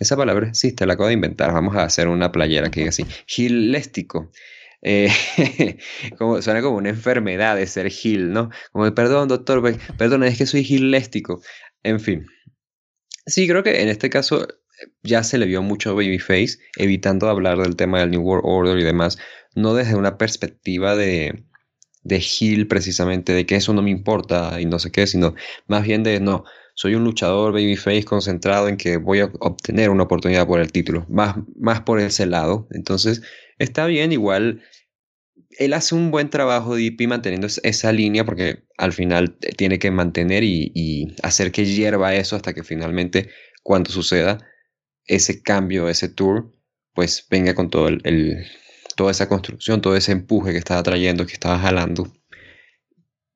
Esa 0.00 0.16
palabra 0.16 0.48
existe, 0.48 0.84
la 0.84 0.94
acabo 0.94 1.08
de 1.08 1.14
inventar. 1.14 1.52
Vamos 1.52 1.76
a 1.76 1.84
hacer 1.84 2.08
una 2.08 2.32
playera 2.32 2.70
que 2.70 2.80
diga 2.80 2.90
así. 2.90 3.06
Giléstico. 3.26 4.30
Eh, 4.82 5.08
como, 6.18 6.42
suena 6.42 6.60
como 6.60 6.76
una 6.76 6.90
enfermedad 6.90 7.56
de 7.56 7.66
ser 7.66 7.90
gil, 7.90 8.32
¿no? 8.32 8.50
Como, 8.72 8.92
perdón, 8.94 9.28
doctor, 9.28 9.62
perdón, 9.96 10.24
es 10.24 10.38
que 10.38 10.46
soy 10.46 10.64
giléstico. 10.64 11.40
En 11.82 12.00
fin. 12.00 12.26
Sí, 13.26 13.48
creo 13.48 13.62
que 13.62 13.82
en 13.82 13.88
este 13.88 14.10
caso 14.10 14.46
ya 15.02 15.22
se 15.22 15.38
le 15.38 15.46
vio 15.46 15.62
mucho 15.62 15.94
Babyface, 15.94 16.58
evitando 16.76 17.28
hablar 17.28 17.58
del 17.58 17.76
tema 17.76 18.00
del 18.00 18.10
New 18.10 18.22
World 18.22 18.44
Order 18.44 18.78
y 18.78 18.84
demás, 18.84 19.18
no 19.54 19.74
desde 19.74 19.94
una 19.94 20.18
perspectiva 20.18 20.96
de, 20.96 21.44
de 22.02 22.24
Hill 22.40 22.66
precisamente, 22.68 23.32
de 23.32 23.46
que 23.46 23.56
eso 23.56 23.72
no 23.72 23.82
me 23.82 23.90
importa 23.90 24.60
y 24.60 24.66
no 24.66 24.78
sé 24.78 24.90
qué, 24.90 25.06
sino 25.06 25.34
más 25.66 25.84
bien 25.84 26.02
de 26.02 26.20
no, 26.20 26.44
soy 26.74 26.94
un 26.94 27.04
luchador 27.04 27.52
babyface 27.52 28.04
concentrado 28.04 28.68
en 28.68 28.76
que 28.76 28.98
voy 28.98 29.20
a 29.20 29.32
obtener 29.40 29.90
una 29.90 30.04
oportunidad 30.04 30.46
por 30.46 30.60
el 30.60 30.72
título, 30.72 31.06
más, 31.08 31.36
más 31.58 31.80
por 31.80 31.98
ese 32.00 32.26
lado. 32.26 32.68
Entonces, 32.70 33.22
está 33.58 33.86
bien, 33.86 34.12
igual 34.12 34.62
él 35.58 35.72
hace 35.72 35.94
un 35.94 36.10
buen 36.10 36.30
trabajo 36.30 36.76
DP 36.76 37.08
manteniendo 37.08 37.46
esa 37.62 37.92
línea 37.92 38.24
porque 38.24 38.64
al 38.76 38.92
final 38.92 39.38
tiene 39.56 39.78
que 39.78 39.90
mantener 39.90 40.44
y, 40.44 41.14
hacer 41.22 41.50
que 41.50 41.64
hierva 41.64 42.14
eso 42.14 42.36
hasta 42.36 42.52
que 42.52 42.62
finalmente 42.62 43.30
cuando 43.62 43.90
suceda 43.90 44.38
ese 45.06 45.42
cambio, 45.42 45.88
ese 45.88 46.08
tour, 46.08 46.50
pues 46.94 47.26
venga 47.30 47.54
con 47.54 47.70
todo 47.70 47.88
el, 47.88 48.46
toda 48.96 49.10
esa 49.10 49.28
construcción, 49.28 49.80
todo 49.80 49.96
ese 49.96 50.12
empuje 50.12 50.52
que 50.52 50.58
estaba 50.58 50.82
trayendo, 50.82 51.26
que 51.26 51.34
estaba 51.34 51.58
jalando. 51.58 52.08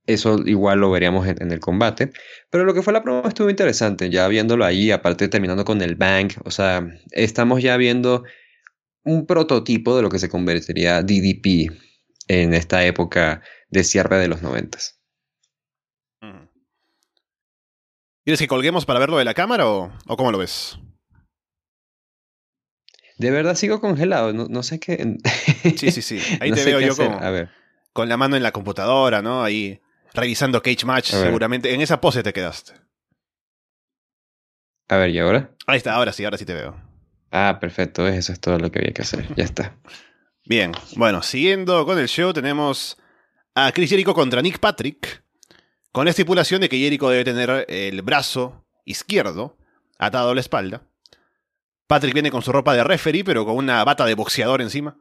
Eso 0.06 0.38
igual 0.44 0.80
lo 0.80 0.90
veríamos 0.90 1.28
en, 1.28 1.52
el 1.52 1.60
combate. 1.60 2.10
Pero 2.50 2.64
lo 2.64 2.74
que 2.74 2.82
fue 2.82 2.92
la 2.92 3.02
prueba 3.02 3.28
estuvo 3.28 3.50
interesante, 3.50 4.10
ya 4.10 4.26
viéndolo 4.26 4.64
ahí, 4.64 4.90
aparte 4.90 5.28
terminando 5.28 5.64
con 5.64 5.82
el 5.82 5.94
bank. 5.94 6.34
O 6.44 6.50
sea, 6.50 6.88
estamos 7.12 7.62
ya 7.62 7.76
viendo 7.76 8.24
un 9.04 9.26
prototipo 9.26 9.96
de 9.96 10.02
lo 10.02 10.08
que 10.08 10.18
se 10.18 10.28
convertiría 10.28 11.02
DDP 11.02 11.70
en 12.26 12.54
esta 12.54 12.84
época 12.84 13.42
de 13.68 13.84
cierre 13.84 14.18
de 14.18 14.28
los 14.28 14.42
noventas. 14.42 14.98
¿Quieres 18.24 18.40
que 18.40 18.48
colguemos 18.48 18.84
para 18.84 19.00
verlo 19.00 19.18
de 19.18 19.24
la 19.24 19.34
cámara 19.34 19.68
o 19.68 19.92
cómo 20.16 20.32
lo 20.32 20.38
ves? 20.38 20.78
De 23.20 23.30
verdad 23.30 23.54
sigo 23.54 23.82
congelado, 23.82 24.32
no, 24.32 24.62
sé 24.62 24.80
qué. 24.80 25.18
Sí, 25.76 25.90
sí, 25.90 26.00
sí. 26.00 26.18
Ahí 26.40 26.52
te 26.52 26.64
veo 26.64 26.80
yo 26.80 26.96
con, 27.92 28.08
la 28.08 28.16
mano 28.16 28.34
en 28.34 28.42
la 28.42 28.50
computadora, 28.50 29.20
¿no? 29.20 29.44
Ahí 29.44 29.78
revisando 30.14 30.62
Cage 30.62 30.86
Match, 30.86 31.10
seguramente. 31.10 31.74
En 31.74 31.82
esa 31.82 32.00
pose 32.00 32.22
te 32.22 32.32
quedaste. 32.32 32.72
A 34.88 34.96
ver, 34.96 35.10
¿y 35.10 35.18
ahora? 35.18 35.50
Ahí 35.66 35.76
está, 35.76 35.92
ahora 35.92 36.14
sí, 36.14 36.24
ahora 36.24 36.38
sí 36.38 36.46
te 36.46 36.54
veo. 36.54 36.74
Ah, 37.30 37.58
perfecto, 37.60 38.08
eso 38.08 38.32
es 38.32 38.40
todo 38.40 38.58
lo 38.58 38.72
que 38.72 38.78
había 38.78 38.94
que 38.94 39.02
hacer. 39.02 39.28
Ya 39.36 39.44
está. 39.44 39.76
Bien, 40.46 40.72
bueno, 40.96 41.22
siguiendo 41.22 41.84
con 41.84 41.98
el 41.98 42.08
show, 42.08 42.32
tenemos 42.32 42.96
a 43.54 43.70
Chris 43.72 43.90
Jericho 43.90 44.14
contra 44.14 44.40
Nick 44.40 44.60
Patrick, 44.60 45.22
con 45.92 46.06
la 46.06 46.10
estipulación 46.12 46.62
de 46.62 46.70
que 46.70 46.78
Jericho 46.78 47.10
debe 47.10 47.24
tener 47.24 47.66
el 47.68 48.00
brazo 48.00 48.64
izquierdo 48.86 49.58
atado 49.98 50.30
a 50.30 50.34
la 50.34 50.40
espalda 50.40 50.86
Patrick 51.90 52.14
viene 52.14 52.30
con 52.30 52.40
su 52.40 52.52
ropa 52.52 52.72
de 52.72 52.84
referee, 52.84 53.24
pero 53.24 53.44
con 53.44 53.56
una 53.56 53.82
bata 53.82 54.04
de 54.04 54.14
boxeador 54.14 54.62
encima. 54.62 54.96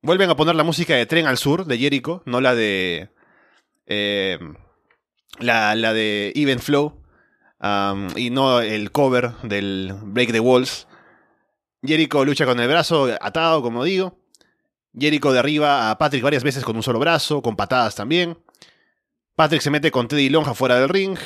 Vuelven 0.00 0.30
a 0.30 0.36
poner 0.36 0.54
la 0.54 0.64
música 0.64 0.94
de 0.94 1.04
Tren 1.04 1.26
al 1.26 1.36
Sur 1.36 1.66
de 1.66 1.76
Jericho, 1.76 2.22
no 2.24 2.40
la 2.40 2.54
de. 2.54 3.10
Eh, 3.84 4.38
la, 5.38 5.74
de 5.92 6.32
Even 6.34 6.60
Flow. 6.60 7.02
y 8.16 8.30
no 8.30 8.60
el 8.60 8.90
cover 8.90 9.32
del 9.42 9.92
Break 10.02 10.32
the 10.32 10.40
Walls. 10.40 10.88
Jericho 11.82 12.24
lucha 12.24 12.46
con 12.46 12.58
el 12.58 12.68
brazo 12.68 13.14
atado, 13.20 13.60
como 13.60 13.84
digo. 13.84 14.18
Jericho 14.98 15.30
derriba 15.30 15.90
a 15.90 15.98
Patrick 15.98 16.22
varias 16.22 16.42
veces 16.42 16.64
con 16.64 16.74
un 16.74 16.82
solo 16.82 17.00
brazo, 17.00 17.42
con 17.42 17.54
patadas 17.54 17.96
también. 17.96 18.38
Patrick 19.36 19.60
se 19.60 19.68
mete 19.68 19.90
con 19.90 20.08
Teddy 20.08 20.30
Lonja 20.30 20.54
fuera 20.54 20.80
del 20.80 20.88
ring. 20.88 21.18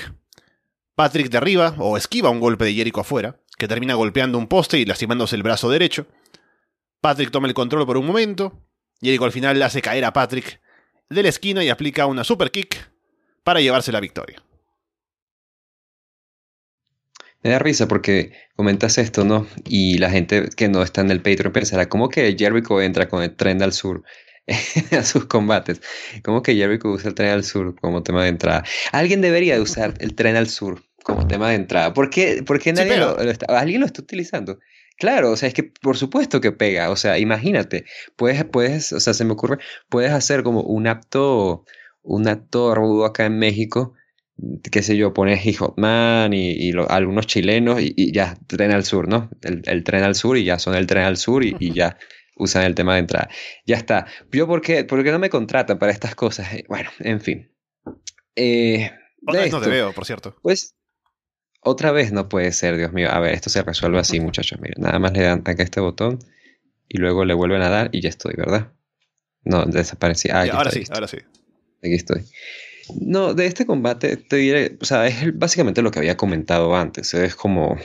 Patrick 0.96 1.30
derriba 1.30 1.76
o 1.78 1.96
esquiva 1.96 2.30
un 2.30 2.40
golpe 2.40 2.64
de 2.64 2.74
Jericho 2.74 3.02
afuera 3.02 3.38
que 3.62 3.68
termina 3.68 3.94
golpeando 3.94 4.38
un 4.38 4.48
poste 4.48 4.80
y 4.80 4.84
lastimándose 4.84 5.36
el 5.36 5.44
brazo 5.44 5.70
derecho. 5.70 6.08
Patrick 7.00 7.30
toma 7.30 7.46
el 7.46 7.54
control 7.54 7.86
por 7.86 7.96
un 7.96 8.04
momento. 8.04 8.60
Jericho 9.00 9.24
al 9.24 9.30
final 9.30 9.62
hace 9.62 9.80
caer 9.80 10.04
a 10.04 10.12
Patrick 10.12 10.60
de 11.08 11.22
la 11.22 11.28
esquina 11.28 11.62
y 11.62 11.68
aplica 11.68 12.06
una 12.06 12.24
super 12.24 12.50
kick 12.50 12.90
para 13.44 13.60
llevarse 13.60 13.92
la 13.92 14.00
victoria. 14.00 14.42
Me 17.44 17.50
da 17.50 17.60
risa 17.60 17.86
porque 17.86 18.32
comentas 18.56 18.98
esto, 18.98 19.22
¿no? 19.22 19.46
Y 19.64 19.98
la 19.98 20.10
gente 20.10 20.48
que 20.56 20.68
no 20.68 20.82
está 20.82 21.02
en 21.02 21.12
el 21.12 21.22
Patreon 21.22 21.52
pensará, 21.52 21.88
¿cómo 21.88 22.08
que 22.08 22.34
Jericho 22.36 22.82
entra 22.82 23.08
con 23.08 23.22
el 23.22 23.36
tren 23.36 23.62
al 23.62 23.72
sur 23.72 24.02
a 24.90 25.04
sus 25.04 25.26
combates? 25.26 25.80
¿Cómo 26.24 26.42
que 26.42 26.56
Jericho 26.56 26.88
usa 26.88 27.10
el 27.10 27.14
tren 27.14 27.30
al 27.30 27.44
sur 27.44 27.76
como 27.80 28.02
tema 28.02 28.24
de 28.24 28.30
entrada? 28.30 28.64
Alguien 28.90 29.20
debería 29.20 29.62
usar 29.62 29.94
el 30.00 30.16
tren 30.16 30.34
al 30.34 30.48
sur 30.48 30.82
como 31.02 31.26
tema 31.26 31.50
de 31.50 31.56
entrada. 31.56 31.92
¿Por 31.92 32.10
qué, 32.10 32.42
nadie 32.74 32.96
lo, 32.96 33.18
está, 33.20 33.46
alguien 33.58 33.80
lo 33.80 33.86
está 33.86 34.02
utilizando? 34.02 34.58
Claro, 34.98 35.30
o 35.32 35.36
sea, 35.36 35.48
es 35.48 35.54
que 35.54 35.64
por 35.64 35.96
supuesto 35.96 36.40
que 36.40 36.52
pega, 36.52 36.90
o 36.90 36.96
sea, 36.96 37.18
imagínate, 37.18 37.84
puedes, 38.16 38.44
puedes, 38.44 38.92
o 38.92 39.00
sea, 39.00 39.14
se 39.14 39.24
me 39.24 39.32
ocurre, 39.32 39.58
puedes 39.88 40.12
hacer 40.12 40.42
como 40.42 40.62
un 40.62 40.86
acto, 40.86 41.64
un 42.02 42.28
acto 42.28 42.74
rudo 42.74 43.04
acá 43.04 43.26
en 43.26 43.38
México, 43.38 43.94
qué 44.70 44.82
sé 44.82 44.96
yo, 44.96 45.12
pones 45.12 45.40
Hotman 45.58 46.32
y, 46.32 46.52
y 46.52 46.72
algunos 46.88 47.26
chilenos 47.26 47.80
y, 47.80 48.12
ya, 48.12 48.36
tren 48.46 48.70
al 48.70 48.84
sur, 48.84 49.08
¿no? 49.08 49.30
El, 49.42 49.84
tren 49.84 50.02
al 50.02 50.14
sur 50.14 50.36
y 50.36 50.44
ya 50.44 50.58
son 50.58 50.74
el 50.74 50.86
tren 50.86 51.04
al 51.04 51.16
sur 51.16 51.44
y, 51.44 51.56
y 51.58 51.72
ya 51.74 51.96
usan 52.36 52.64
el 52.64 52.74
tema 52.74 52.94
de 52.94 53.00
entrada. 53.00 53.28
Ya 53.66 53.76
está. 53.76 54.06
Yo, 54.30 54.46
¿por 54.46 54.60
qué, 54.60 54.84
por 54.84 55.02
qué 55.02 55.10
no 55.10 55.18
me 55.18 55.30
contratan 55.30 55.78
para 55.78 55.92
estas 55.92 56.14
cosas? 56.14 56.52
Eh, 56.54 56.64
bueno, 56.68 56.90
en 57.00 57.20
fin. 57.20 57.50
Eh, 58.36 58.90
Otra 59.26 59.42
vez 59.42 59.52
no 59.52 59.60
te 59.60 59.70
veo, 59.70 59.92
por 59.92 60.04
cierto. 60.04 60.36
Pues 60.42 60.74
otra 61.64 61.92
vez 61.92 62.12
no 62.12 62.28
puede 62.28 62.52
ser, 62.52 62.76
Dios 62.76 62.92
mío. 62.92 63.08
A 63.10 63.20
ver, 63.20 63.34
esto 63.34 63.48
se 63.48 63.62
resuelve 63.62 63.98
así, 63.98 64.18
muchachos. 64.18 64.60
Miren, 64.60 64.82
nada 64.82 64.98
más 64.98 65.12
le 65.12 65.22
dan 65.22 65.42
acá 65.44 65.62
este 65.62 65.80
botón 65.80 66.18
y 66.88 66.98
luego 66.98 67.24
le 67.24 67.34
vuelven 67.34 67.62
a 67.62 67.68
dar 67.68 67.88
y 67.92 68.00
ya 68.00 68.08
estoy, 68.08 68.34
¿verdad? 68.36 68.72
No, 69.44 69.64
desaparecí. 69.64 70.28
Ah, 70.30 70.44
ahora 70.52 70.72
sí, 70.72 70.82
ahora 70.90 71.06
sí. 71.06 71.18
Aquí 71.82 71.94
estoy. 71.94 72.24
No, 73.00 73.32
de 73.34 73.46
este 73.46 73.64
combate 73.64 74.16
te 74.16 74.36
diré, 74.36 74.76
o 74.80 74.84
sea, 74.84 75.06
es 75.06 75.38
básicamente 75.38 75.82
lo 75.82 75.92
que 75.92 76.00
había 76.00 76.16
comentado 76.16 76.74
antes. 76.74 77.14
Es 77.14 77.36
como 77.36 77.78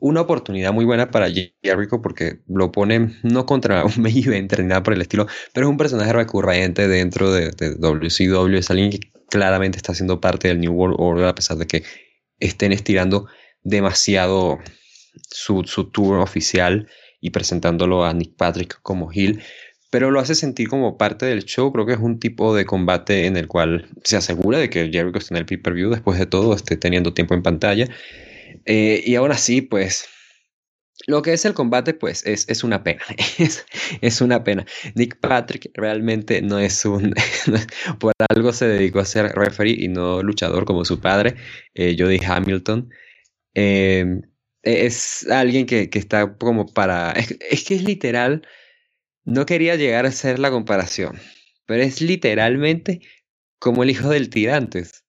una 0.00 0.22
oportunidad 0.22 0.72
muy 0.72 0.86
buena 0.86 1.10
para 1.10 1.28
Jericho 1.28 2.00
porque 2.00 2.40
lo 2.48 2.72
pone 2.72 3.18
no 3.22 3.44
contra 3.44 3.84
un 3.84 3.92
main 3.98 4.16
event 4.16 4.58
ni 4.58 4.64
nada 4.64 4.82
por 4.82 4.94
el 4.94 5.02
estilo, 5.02 5.26
pero 5.52 5.66
es 5.66 5.70
un 5.70 5.76
personaje 5.76 6.12
recurrente 6.14 6.88
dentro 6.88 7.30
de, 7.30 7.50
de 7.50 7.74
WCW. 7.74 8.56
Es 8.56 8.70
alguien 8.70 8.90
que 8.90 9.00
claramente 9.28 9.76
está 9.76 9.94
siendo 9.94 10.20
parte 10.20 10.48
del 10.48 10.60
New 10.60 10.72
World 10.72 10.96
Order 10.98 11.26
a 11.26 11.34
pesar 11.34 11.58
de 11.58 11.66
que 11.66 11.82
estén 12.40 12.72
estirando 12.72 13.26
demasiado 13.62 14.58
su, 15.30 15.62
tour 15.92 16.18
oficial 16.18 16.88
y 17.20 17.30
presentándolo 17.30 18.04
a 18.04 18.12
Nick 18.12 18.36
Patrick 18.36 18.78
como 18.82 19.10
Hill, 19.12 19.42
pero 19.90 20.10
lo 20.10 20.20
hace 20.20 20.34
sentir 20.34 20.68
como 20.68 20.98
parte 20.98 21.26
del 21.26 21.44
show. 21.44 21.72
Creo 21.72 21.86
que 21.86 21.92
es 21.92 22.00
un 22.00 22.18
tipo 22.18 22.54
de 22.54 22.66
combate 22.66 23.26
en 23.26 23.36
el 23.36 23.46
cual 23.46 23.88
se 24.02 24.16
asegura 24.16 24.58
de 24.58 24.68
que 24.68 24.90
Jericho 24.90 25.18
está 25.18 25.34
en 25.34 25.38
el 25.38 25.46
pay-per-view 25.46 25.90
después 25.90 26.18
de 26.18 26.26
todo, 26.26 26.54
esté 26.54 26.76
teniendo 26.76 27.14
tiempo 27.14 27.34
en 27.34 27.42
pantalla. 27.42 27.88
Eh, 28.66 29.02
y 29.06 29.14
ahora 29.14 29.38
sí, 29.38 29.62
pues 29.62 30.08
lo 31.06 31.22
que 31.22 31.32
es 31.32 31.44
el 31.44 31.54
combate, 31.54 31.94
pues 31.94 32.24
es, 32.26 32.48
es 32.48 32.64
una 32.64 32.82
pena. 32.82 33.02
Es, 33.38 33.66
es, 34.00 34.20
una 34.20 34.44
pena. 34.44 34.64
Nick 34.94 35.18
Patrick 35.20 35.70
realmente 35.74 36.40
no 36.42 36.58
es 36.58 36.84
un. 36.84 37.14
por 37.98 38.12
algo 38.30 38.52
se 38.52 38.68
dedicó 38.68 39.00
a 39.00 39.04
ser 39.04 39.26
referee 39.34 39.76
y 39.78 39.88
no 39.88 40.22
luchador 40.22 40.64
como 40.64 40.84
su 40.84 41.00
padre, 41.00 41.36
eh, 41.74 41.96
Jody 41.98 42.20
Hamilton. 42.24 42.90
Em, 43.54 44.22
es 44.62 45.26
alguien 45.30 45.66
que, 45.66 45.90
que, 45.90 45.98
está 45.98 46.36
como 46.36 46.66
para. 46.66 47.12
Es, 47.12 47.36
es, 47.50 47.64
que 47.64 47.74
es 47.74 47.84
literal. 47.84 48.46
No 49.24 49.46
quería 49.46 49.76
llegar 49.76 50.06
a 50.06 50.10
hacer 50.10 50.38
la 50.38 50.50
comparación, 50.50 51.18
pero 51.66 51.82
es 51.82 52.00
literalmente 52.02 53.00
como 53.58 53.82
el 53.82 53.90
hijo 53.90 54.10
del 54.10 54.30
tirantes. 54.30 55.03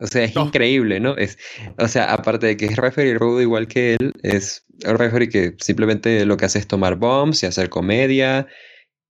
O 0.00 0.06
sea, 0.06 0.24
es 0.24 0.36
increíble, 0.36 1.00
¿no? 1.00 1.16
Es, 1.16 1.38
o 1.78 1.88
sea, 1.88 2.12
aparte 2.12 2.46
de 2.46 2.56
que 2.56 2.66
es 2.66 2.76
referee 2.76 3.14
rudo 3.14 3.42
igual 3.42 3.66
que 3.66 3.94
él, 3.94 4.12
es 4.22 4.64
un 4.86 4.96
referee 4.96 5.28
que 5.28 5.54
simplemente 5.58 6.24
lo 6.24 6.36
que 6.36 6.44
hace 6.44 6.60
es 6.60 6.68
tomar 6.68 6.96
bombs 6.96 7.42
y 7.42 7.46
hacer 7.46 7.68
comedia 7.68 8.46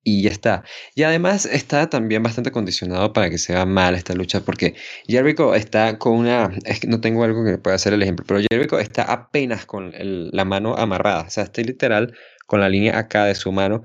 y 0.02 0.22
ya 0.22 0.30
está. 0.30 0.64
Y 0.94 1.02
además 1.02 1.44
está 1.44 1.90
también 1.90 2.22
bastante 2.22 2.50
condicionado 2.50 3.12
para 3.12 3.28
que 3.28 3.36
sea 3.36 3.66
mal 3.66 3.94
esta 3.94 4.14
lucha, 4.14 4.40
porque 4.40 4.74
Jericho 5.06 5.54
está 5.54 5.98
con 5.98 6.14
una, 6.14 6.50
es 6.64 6.80
que 6.80 6.86
no 6.86 7.00
tengo 7.00 7.24
algo 7.24 7.44
que 7.44 7.58
pueda 7.58 7.76
hacer 7.76 7.92
el 7.92 8.02
ejemplo, 8.02 8.24
pero 8.26 8.40
Jericho 8.50 8.78
está 8.78 9.02
apenas 9.02 9.66
con 9.66 9.92
la 9.94 10.44
mano 10.46 10.76
amarrada, 10.76 11.24
o 11.26 11.30
sea, 11.30 11.44
está 11.44 11.60
literal 11.62 12.14
con 12.46 12.60
la 12.60 12.68
línea 12.70 12.98
acá 12.98 13.26
de 13.26 13.34
su 13.34 13.52
mano 13.52 13.82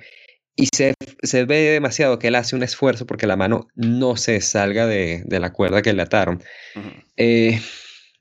y 0.56 0.68
se, 0.74 0.94
se, 1.22 1.46
ve 1.46 1.72
demasiado 1.72 2.20
que 2.20 2.28
él 2.28 2.36
hace 2.36 2.56
un 2.56 2.64
esfuerzo 2.64 3.06
porque 3.06 3.28
la 3.28 3.36
mano 3.36 3.68
no 3.76 4.16
se 4.18 4.40
salga 4.42 4.86
de, 4.86 5.24
de 5.26 5.40
la 5.40 5.52
cuerda 5.52 5.82
que 5.82 5.94
le 5.94 6.02
ataron. 6.02 6.44
eh, 7.18 7.60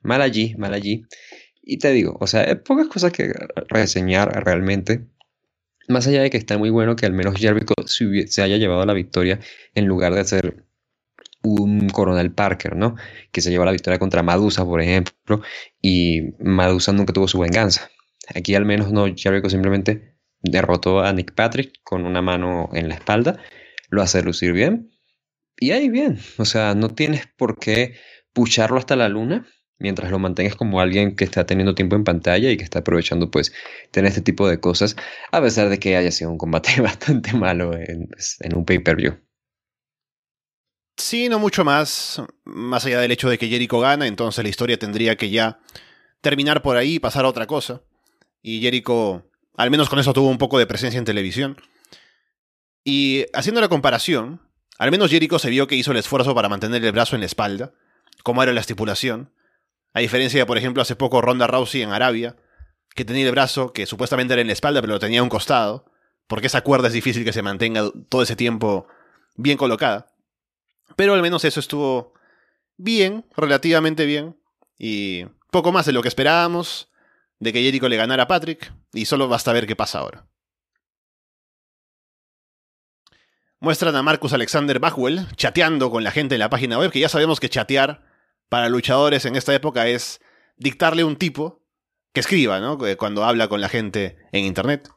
mal 0.02 0.22
allí, 0.22 0.54
mal 0.56 0.72
allí. 0.74 1.04
Y 1.62 1.78
te 1.78 1.92
digo, 1.92 2.16
o 2.20 2.26
sea, 2.26 2.42
hay 2.42 2.56
pocas 2.56 2.88
cosas 2.88 3.12
que 3.12 3.32
reseñar 3.68 4.44
realmente. 4.44 5.06
Más 5.88 6.06
allá 6.06 6.22
de 6.22 6.30
que 6.30 6.38
está 6.38 6.58
muy 6.58 6.70
bueno 6.70 6.96
que 6.96 7.06
al 7.06 7.12
menos 7.12 7.36
Jericho 7.38 7.74
se 7.86 8.42
haya 8.42 8.56
llevado 8.56 8.84
la 8.86 8.94
victoria 8.94 9.40
en 9.74 9.86
lugar 9.86 10.14
de 10.14 10.20
hacer 10.20 10.64
un 11.42 11.88
Coronel 11.88 12.32
Parker, 12.32 12.76
¿no? 12.76 12.94
Que 13.32 13.40
se 13.40 13.50
llevó 13.50 13.64
la 13.64 13.72
victoria 13.72 13.98
contra 13.98 14.22
Madusa, 14.22 14.64
por 14.64 14.80
ejemplo, 14.80 15.42
y 15.80 16.34
Madusa 16.38 16.92
nunca 16.92 17.12
tuvo 17.12 17.28
su 17.28 17.38
venganza. 17.40 17.90
Aquí 18.34 18.54
al 18.54 18.64
menos 18.64 18.92
no, 18.92 19.06
Jericho 19.14 19.50
simplemente 19.50 20.11
derrotó 20.42 21.00
a 21.00 21.12
Nick 21.12 21.34
Patrick 21.34 21.72
con 21.82 22.06
una 22.06 22.22
mano 22.22 22.68
en 22.72 22.88
la 22.88 22.94
espalda, 22.94 23.38
lo 23.88 24.02
hace 24.02 24.22
lucir 24.22 24.52
bien, 24.52 24.90
y 25.56 25.70
ahí 25.70 25.88
bien, 25.88 26.18
o 26.38 26.44
sea, 26.44 26.74
no 26.74 26.88
tienes 26.88 27.26
por 27.36 27.58
qué 27.58 27.94
pucharlo 28.32 28.78
hasta 28.78 28.96
la 28.96 29.08
luna, 29.08 29.46
mientras 29.78 30.10
lo 30.10 30.18
mantengas 30.18 30.56
como 30.56 30.80
alguien 30.80 31.16
que 31.16 31.24
está 31.24 31.44
teniendo 31.44 31.74
tiempo 31.74 31.96
en 31.96 32.04
pantalla 32.04 32.50
y 32.50 32.56
que 32.56 32.64
está 32.64 32.80
aprovechando 32.80 33.30
pues 33.30 33.52
tener 33.90 34.08
este 34.08 34.22
tipo 34.22 34.48
de 34.48 34.60
cosas, 34.60 34.96
a 35.30 35.40
pesar 35.40 35.68
de 35.68 35.78
que 35.78 35.96
haya 35.96 36.10
sido 36.10 36.30
un 36.30 36.38
combate 36.38 36.80
bastante 36.80 37.32
malo 37.34 37.74
en, 37.74 38.08
pues, 38.08 38.36
en 38.40 38.56
un 38.56 38.64
pay-per-view. 38.64 39.18
Sí, 40.96 41.28
no 41.28 41.38
mucho 41.38 41.64
más, 41.64 42.22
más 42.44 42.84
allá 42.84 43.00
del 43.00 43.12
hecho 43.12 43.28
de 43.28 43.38
que 43.38 43.48
Jericho 43.48 43.80
gana, 43.80 44.06
entonces 44.06 44.42
la 44.44 44.50
historia 44.50 44.78
tendría 44.78 45.16
que 45.16 45.30
ya 45.30 45.60
terminar 46.20 46.62
por 46.62 46.76
ahí 46.76 46.94
y 46.94 46.98
pasar 47.00 47.24
a 47.24 47.28
otra 47.28 47.46
cosa. 47.46 47.82
Y 48.40 48.60
Jericho, 48.60 49.30
al 49.56 49.70
menos 49.70 49.88
con 49.88 49.98
eso, 49.98 50.12
tuvo 50.12 50.28
un 50.28 50.38
poco 50.38 50.58
de 50.58 50.66
presencia 50.66 50.98
en 50.98 51.04
televisión. 51.04 51.56
Y 52.84 53.26
haciendo 53.32 53.60
la 53.60 53.68
comparación, 53.68 54.40
al 54.78 54.90
menos 54.90 55.10
Jericho 55.10 55.38
se 55.38 55.50
vio 55.50 55.66
que 55.66 55.76
hizo 55.76 55.92
el 55.92 55.98
esfuerzo 55.98 56.34
para 56.34 56.48
mantener 56.48 56.84
el 56.84 56.92
brazo 56.92 57.16
en 57.16 57.20
la 57.20 57.26
espalda, 57.26 57.72
como 58.22 58.42
era 58.42 58.52
la 58.52 58.60
estipulación, 58.60 59.32
a 59.94 60.00
diferencia 60.00 60.40
de, 60.40 60.46
por 60.46 60.58
ejemplo, 60.58 60.82
hace 60.82 60.96
poco 60.96 61.20
Ronda 61.20 61.46
Rousey 61.46 61.82
en 61.82 61.92
Arabia, 61.92 62.36
que 62.94 63.04
tenía 63.04 63.26
el 63.26 63.32
brazo 63.32 63.72
que 63.72 63.86
supuestamente 63.86 64.34
era 64.34 64.40
en 64.40 64.46
la 64.46 64.52
espalda, 64.52 64.80
pero 64.80 64.94
lo 64.94 64.98
tenía 64.98 65.20
a 65.20 65.22
un 65.22 65.28
costado, 65.28 65.90
porque 66.26 66.46
esa 66.46 66.62
cuerda 66.62 66.88
es 66.88 66.94
difícil 66.94 67.24
que 67.24 67.32
se 67.32 67.42
mantenga 67.42 67.90
todo 68.08 68.22
ese 68.22 68.36
tiempo 68.36 68.86
bien 69.36 69.58
colocada. 69.58 70.12
Pero 70.96 71.14
al 71.14 71.22
menos 71.22 71.44
eso 71.44 71.60
estuvo 71.60 72.14
bien, 72.76 73.26
relativamente 73.36 74.06
bien, 74.06 74.36
y 74.78 75.26
poco 75.50 75.72
más 75.72 75.86
de 75.86 75.92
lo 75.92 76.02
que 76.02 76.08
esperábamos, 76.08 76.90
de 77.42 77.52
que 77.52 77.60
Jericho 77.60 77.88
le 77.88 77.96
ganara 77.96 78.22
a 78.22 78.28
Patrick, 78.28 78.72
y 78.92 79.04
solo 79.04 79.26
basta 79.26 79.52
ver 79.52 79.66
qué 79.66 79.74
pasa 79.74 79.98
ahora. 79.98 80.28
Muestran 83.58 83.96
a 83.96 84.02
Marcus 84.02 84.32
Alexander 84.32 84.78
Backwell 84.78 85.26
chateando 85.34 85.90
con 85.90 86.04
la 86.04 86.12
gente 86.12 86.36
en 86.36 86.38
la 86.38 86.50
página 86.50 86.78
web, 86.78 86.92
que 86.92 87.00
ya 87.00 87.08
sabemos 87.08 87.40
que 87.40 87.48
chatear 87.48 88.06
para 88.48 88.68
luchadores 88.68 89.24
en 89.24 89.34
esta 89.34 89.52
época 89.54 89.88
es 89.88 90.20
dictarle 90.56 91.02
un 91.02 91.16
tipo 91.16 91.66
que 92.12 92.20
escriba, 92.20 92.60
¿no? 92.60 92.78
Cuando 92.96 93.24
habla 93.24 93.48
con 93.48 93.60
la 93.60 93.68
gente 93.68 94.18
en 94.30 94.44
internet. 94.44 94.88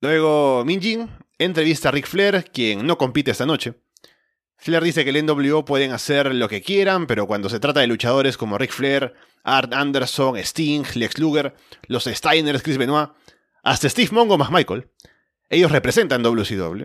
Luego 0.00 0.64
Minjin 0.64 1.10
entrevista 1.38 1.88
a 1.88 1.92
Ric 1.92 2.06
Flair, 2.06 2.44
quien 2.52 2.86
no 2.86 2.96
compite 2.96 3.32
esta 3.32 3.46
noche. 3.46 3.74
Flair 4.62 4.84
dice 4.84 5.04
que 5.04 5.10
el 5.10 5.26
NWO 5.26 5.64
pueden 5.64 5.90
hacer 5.90 6.32
lo 6.32 6.48
que 6.48 6.62
quieran, 6.62 7.08
pero 7.08 7.26
cuando 7.26 7.48
se 7.48 7.58
trata 7.58 7.80
de 7.80 7.88
luchadores 7.88 8.36
como 8.36 8.58
Ric 8.58 8.70
Flair, 8.70 9.12
Art 9.42 9.74
Anderson, 9.74 10.36
Sting, 10.36 10.84
Lex 10.94 11.18
Luger, 11.18 11.56
los 11.88 12.04
Steiners, 12.04 12.62
Chris 12.62 12.78
Benoit, 12.78 13.10
hasta 13.64 13.88
Steve 13.88 14.10
Mongo 14.12 14.38
más 14.38 14.52
Michael, 14.52 14.88
ellos 15.50 15.72
representan 15.72 16.22
WCW. 16.22 16.84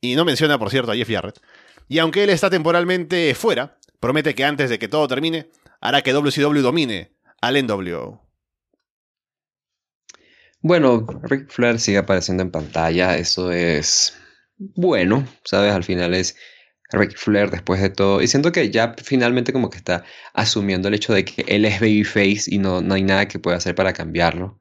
Y 0.00 0.16
no 0.16 0.24
menciona, 0.24 0.58
por 0.58 0.70
cierto, 0.70 0.92
a 0.92 0.96
Jeff 0.96 1.10
Jarrett. 1.10 1.42
Y 1.88 1.98
aunque 1.98 2.24
él 2.24 2.30
está 2.30 2.48
temporalmente 2.48 3.34
fuera, 3.34 3.78
promete 4.00 4.34
que 4.34 4.44
antes 4.44 4.70
de 4.70 4.78
que 4.78 4.88
todo 4.88 5.06
termine, 5.06 5.50
hará 5.78 6.00
que 6.00 6.14
WCW 6.14 6.60
domine 6.62 7.12
al 7.42 7.66
NWO. 7.66 8.26
Bueno, 10.62 11.06
Ric 11.24 11.50
Flair 11.50 11.78
sigue 11.78 11.98
apareciendo 11.98 12.42
en 12.42 12.50
pantalla, 12.50 13.18
eso 13.18 13.52
es 13.52 14.16
bueno, 14.56 15.28
¿sabes? 15.44 15.72
Al 15.74 15.84
final 15.84 16.14
es 16.14 16.34
Ric 16.92 17.16
Flair 17.16 17.50
después 17.50 17.80
de 17.80 17.90
todo. 17.90 18.22
Y 18.22 18.26
siento 18.28 18.52
que 18.52 18.70
ya 18.70 18.94
finalmente 19.02 19.52
como 19.52 19.70
que 19.70 19.78
está 19.78 20.04
asumiendo 20.34 20.88
el 20.88 20.94
hecho 20.94 21.12
de 21.12 21.24
que 21.24 21.44
él 21.48 21.64
es 21.64 21.80
babyface 21.80 22.44
y 22.48 22.58
no, 22.58 22.80
no 22.82 22.94
hay 22.94 23.02
nada 23.02 23.28
que 23.28 23.38
pueda 23.38 23.56
hacer 23.56 23.74
para 23.74 23.92
cambiarlo. 23.92 24.58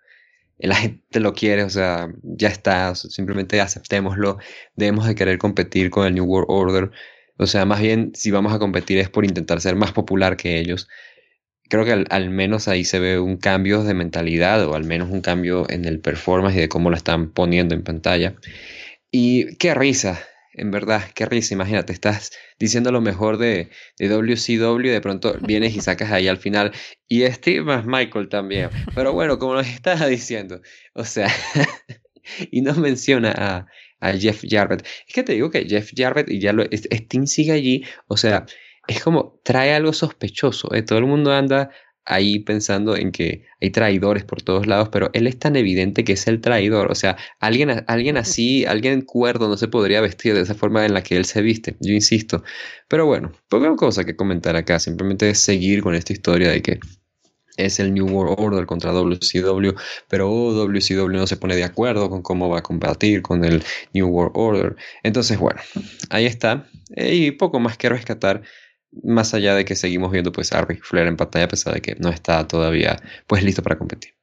La 0.60 0.76
gente 0.76 1.20
lo 1.20 1.34
quiere, 1.34 1.64
o 1.64 1.70
sea, 1.70 2.14
ya 2.22 2.50
está, 2.50 2.94
simplemente 2.96 3.60
aceptémoslo. 3.60 4.38
Debemos 4.76 5.08
de 5.08 5.16
querer 5.16 5.38
competir 5.40 5.90
con 5.90 6.06
el 6.06 6.14
New 6.14 6.26
World 6.26 6.48
Order. 6.50 6.92
O 7.38 7.48
sea, 7.48 7.66
más 7.66 7.82
bien 7.82 8.12
si 8.14 8.30
vamos 8.30 8.54
a 8.54 8.60
competir 8.60 9.00
es 9.00 9.10
por 9.10 9.26
intentar 9.26 9.60
ser 9.62 9.76
más 9.76 9.92
popular 9.92 10.38
que 10.38 10.60
ellos. 10.60 10.88
Creo 11.70 11.86
que 11.86 12.06
al, 12.08 12.30
menos 12.30 12.68
ahí 12.68 12.84
se 12.84 13.00
ve 13.00 13.20
un 13.20 13.38
cambio 13.38 13.84
de 13.84 13.94
mentalidad 13.94 14.64
o 14.68 14.76
al 14.76 14.84
menos 14.84 15.10
un 15.10 15.22
cambio 15.22 15.68
en 15.70 15.86
el 15.86 16.00
performance 16.00 16.56
y 16.56 16.60
de 16.60 16.70
cómo 16.70 16.90
lo 16.92 16.98
están 16.98 17.32
poniendo 17.32 17.74
en 17.74 17.84
pantalla. 17.84 18.36
Y 19.10 19.56
qué 19.56 19.74
risa, 19.74 20.22
en 20.54 20.72
verdad, 20.72 21.04
qué 21.14 21.26
risa. 21.26 21.54
Imagínate, 21.54 21.94
estás 21.94 22.32
diciendo 22.60 22.92
lo 22.92 23.02
mejor 23.02 23.38
de, 23.38 23.70
de 23.98 24.08
WCW 24.10 24.86
y 24.86 24.90
de 24.90 25.02
pronto 25.02 25.36
vienes 25.42 25.76
y 25.76 25.82
sacas 25.82 26.12
ahí 26.12 26.28
al 26.28 26.38
final. 26.38 26.72
Y 27.08 27.26
Steve 27.28 27.64
más 27.64 27.86
Michael 27.86 28.30
también. 28.30 28.70
Pero 28.96 29.14
bueno, 29.14 29.40
como 29.40 29.56
nos 29.56 29.68
estás 29.68 30.08
diciendo, 30.08 30.62
o 30.94 31.06
sea, 31.06 31.30
y 32.52 32.62
no 32.62 32.74
menciona 32.76 33.34
a, 33.36 33.68
a 34.00 34.14
Jeff 34.14 34.44
Jarrett. 34.48 34.86
Es 35.08 35.14
que 35.14 35.24
te 35.24 35.34
digo 35.34 35.50
que 35.52 35.66
Jeff 35.68 35.92
Jarrett 35.96 36.30
y 36.30 36.40
ya 36.40 36.54
lo. 36.54 36.64
Sting 36.64 37.28
sigue 37.28 37.54
allí, 37.54 37.86
o 38.08 38.18
sea, 38.18 38.46
es 38.88 39.04
como 39.04 39.40
trae 39.44 39.74
algo 39.74 39.94
sospechoso. 39.94 40.74
¿eh? 40.74 40.84
Todo 40.84 41.00
el 41.00 41.06
mundo 41.06 41.32
anda 41.32 41.70
ahí 42.06 42.40
pensando 42.40 42.96
en 42.96 43.12
que 43.12 43.46
hay 43.62 43.70
traidores 43.70 44.24
por 44.24 44.42
todos 44.42 44.68
lados, 44.68 44.90
pero 44.90 45.10
él 45.14 45.28
es 45.28 45.38
tan 45.38 45.56
evidente 45.56 46.04
que 46.04 46.14
es 46.14 46.28
el 46.28 46.42
traidor. 46.42 46.92
O 46.92 46.96
sea, 46.96 47.18
alguien, 47.40 47.84
alguien 47.88 48.18
así, 48.18 48.66
alguien 48.66 49.02
cuerdo 49.02 49.48
no 49.48 49.58
se 49.58 49.68
podría 49.68 50.02
vestir 50.02 50.34
de 50.34 50.42
esa 50.42 50.56
forma 50.56 50.86
en 50.86 50.94
la 50.94 51.04
que 51.04 51.16
él 51.18 51.26
se 51.26 51.42
viste, 51.42 51.76
yo 51.80 51.94
insisto. 51.94 52.44
Pero 52.88 53.06
bueno, 53.06 53.32
poca 53.50 53.76
cosa 53.76 54.04
que 54.04 54.16
comentar 54.16 54.56
acá, 54.56 54.80
simplemente 54.80 55.34
seguir 55.36 55.82
con 55.84 55.96
esta 55.96 56.14
historia 56.14 56.50
de 56.50 56.62
que 56.62 56.80
es 57.58 57.80
el 57.80 57.94
New 57.94 58.08
World 58.08 58.36
Order 58.38 58.66
contra 58.66 58.92
WCW, 58.92 59.76
pero 60.08 60.28
WCW 60.28 61.10
no 61.10 61.28
se 61.28 61.38
pone 61.38 61.56
de 61.56 61.64
acuerdo 61.64 62.10
con 62.10 62.22
cómo 62.22 62.50
va 62.50 62.60
a 62.60 62.64
combatir 62.64 63.22
con 63.22 63.44
el 63.44 63.64
New 63.94 64.08
World 64.08 64.34
Order. 64.36 64.76
Entonces, 65.04 65.38
bueno, 65.38 65.62
ahí 66.10 66.26
está. 66.26 66.68
Y 66.96 67.32
poco 67.32 67.60
más 67.60 67.78
que 67.78 67.90
rescatar, 67.90 68.42
más 68.92 69.34
allá 69.34 69.56
de 69.56 69.66
que 69.66 69.76
seguimos 69.76 70.12
viendo 70.12 70.32
pues 70.32 70.52
a 70.54 70.62
Ric 70.62 70.84
Flair 70.84 71.08
en 71.08 71.18
pantalla, 71.18 71.46
a 71.46 71.50
pesar 71.50 71.74
de 71.74 71.82
que 71.82 71.96
no 71.96 72.10
está 72.10 72.48
todavía 72.48 73.02
pues 73.28 73.44
listo 73.44 73.64
para 73.64 73.78
competir. 73.78 74.16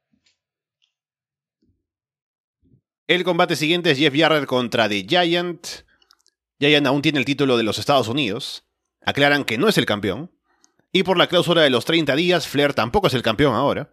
El 3.06 3.24
combate 3.24 3.56
siguiente 3.56 3.90
es 3.90 3.98
Jeff 3.98 4.14
Jarrett 4.14 4.46
contra 4.46 4.88
The 4.88 5.06
Giant. 5.08 5.66
Giant 6.60 6.86
aún 6.86 7.00
tiene 7.00 7.18
el 7.18 7.24
título 7.24 7.56
de 7.56 7.62
los 7.62 7.78
Estados 7.78 8.08
Unidos. 8.08 8.64
Aclaran 9.00 9.44
que 9.44 9.56
no 9.56 9.68
es 9.68 9.78
el 9.78 9.86
campeón, 9.86 10.30
y 10.92 11.02
por 11.02 11.18
la 11.18 11.26
cláusula 11.26 11.62
de 11.62 11.70
los 11.70 11.84
30 11.84 12.16
días, 12.16 12.48
Flair 12.48 12.74
tampoco 12.74 13.08
es 13.08 13.14
el 13.14 13.22
campeón 13.22 13.54
ahora. 13.54 13.92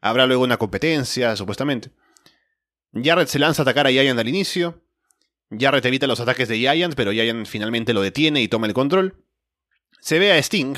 Habrá 0.00 0.26
luego 0.26 0.42
una 0.42 0.56
competencia, 0.56 1.36
supuestamente. 1.36 1.90
Jarrett 2.92 3.28
se 3.28 3.38
lanza 3.38 3.62
a 3.62 3.64
atacar 3.64 3.86
a 3.86 3.90
Giant 3.90 4.18
al 4.18 4.28
inicio. 4.28 4.82
Jarrett 5.50 5.84
evita 5.86 6.06
los 6.06 6.20
ataques 6.20 6.48
de 6.48 6.58
Giant, 6.58 6.94
pero 6.94 7.12
Giant 7.12 7.46
finalmente 7.46 7.94
lo 7.94 8.02
detiene 8.02 8.42
y 8.42 8.48
toma 8.48 8.66
el 8.66 8.74
control. 8.74 9.23
Se 10.04 10.18
ve 10.18 10.32
a 10.32 10.36
Sting 10.36 10.76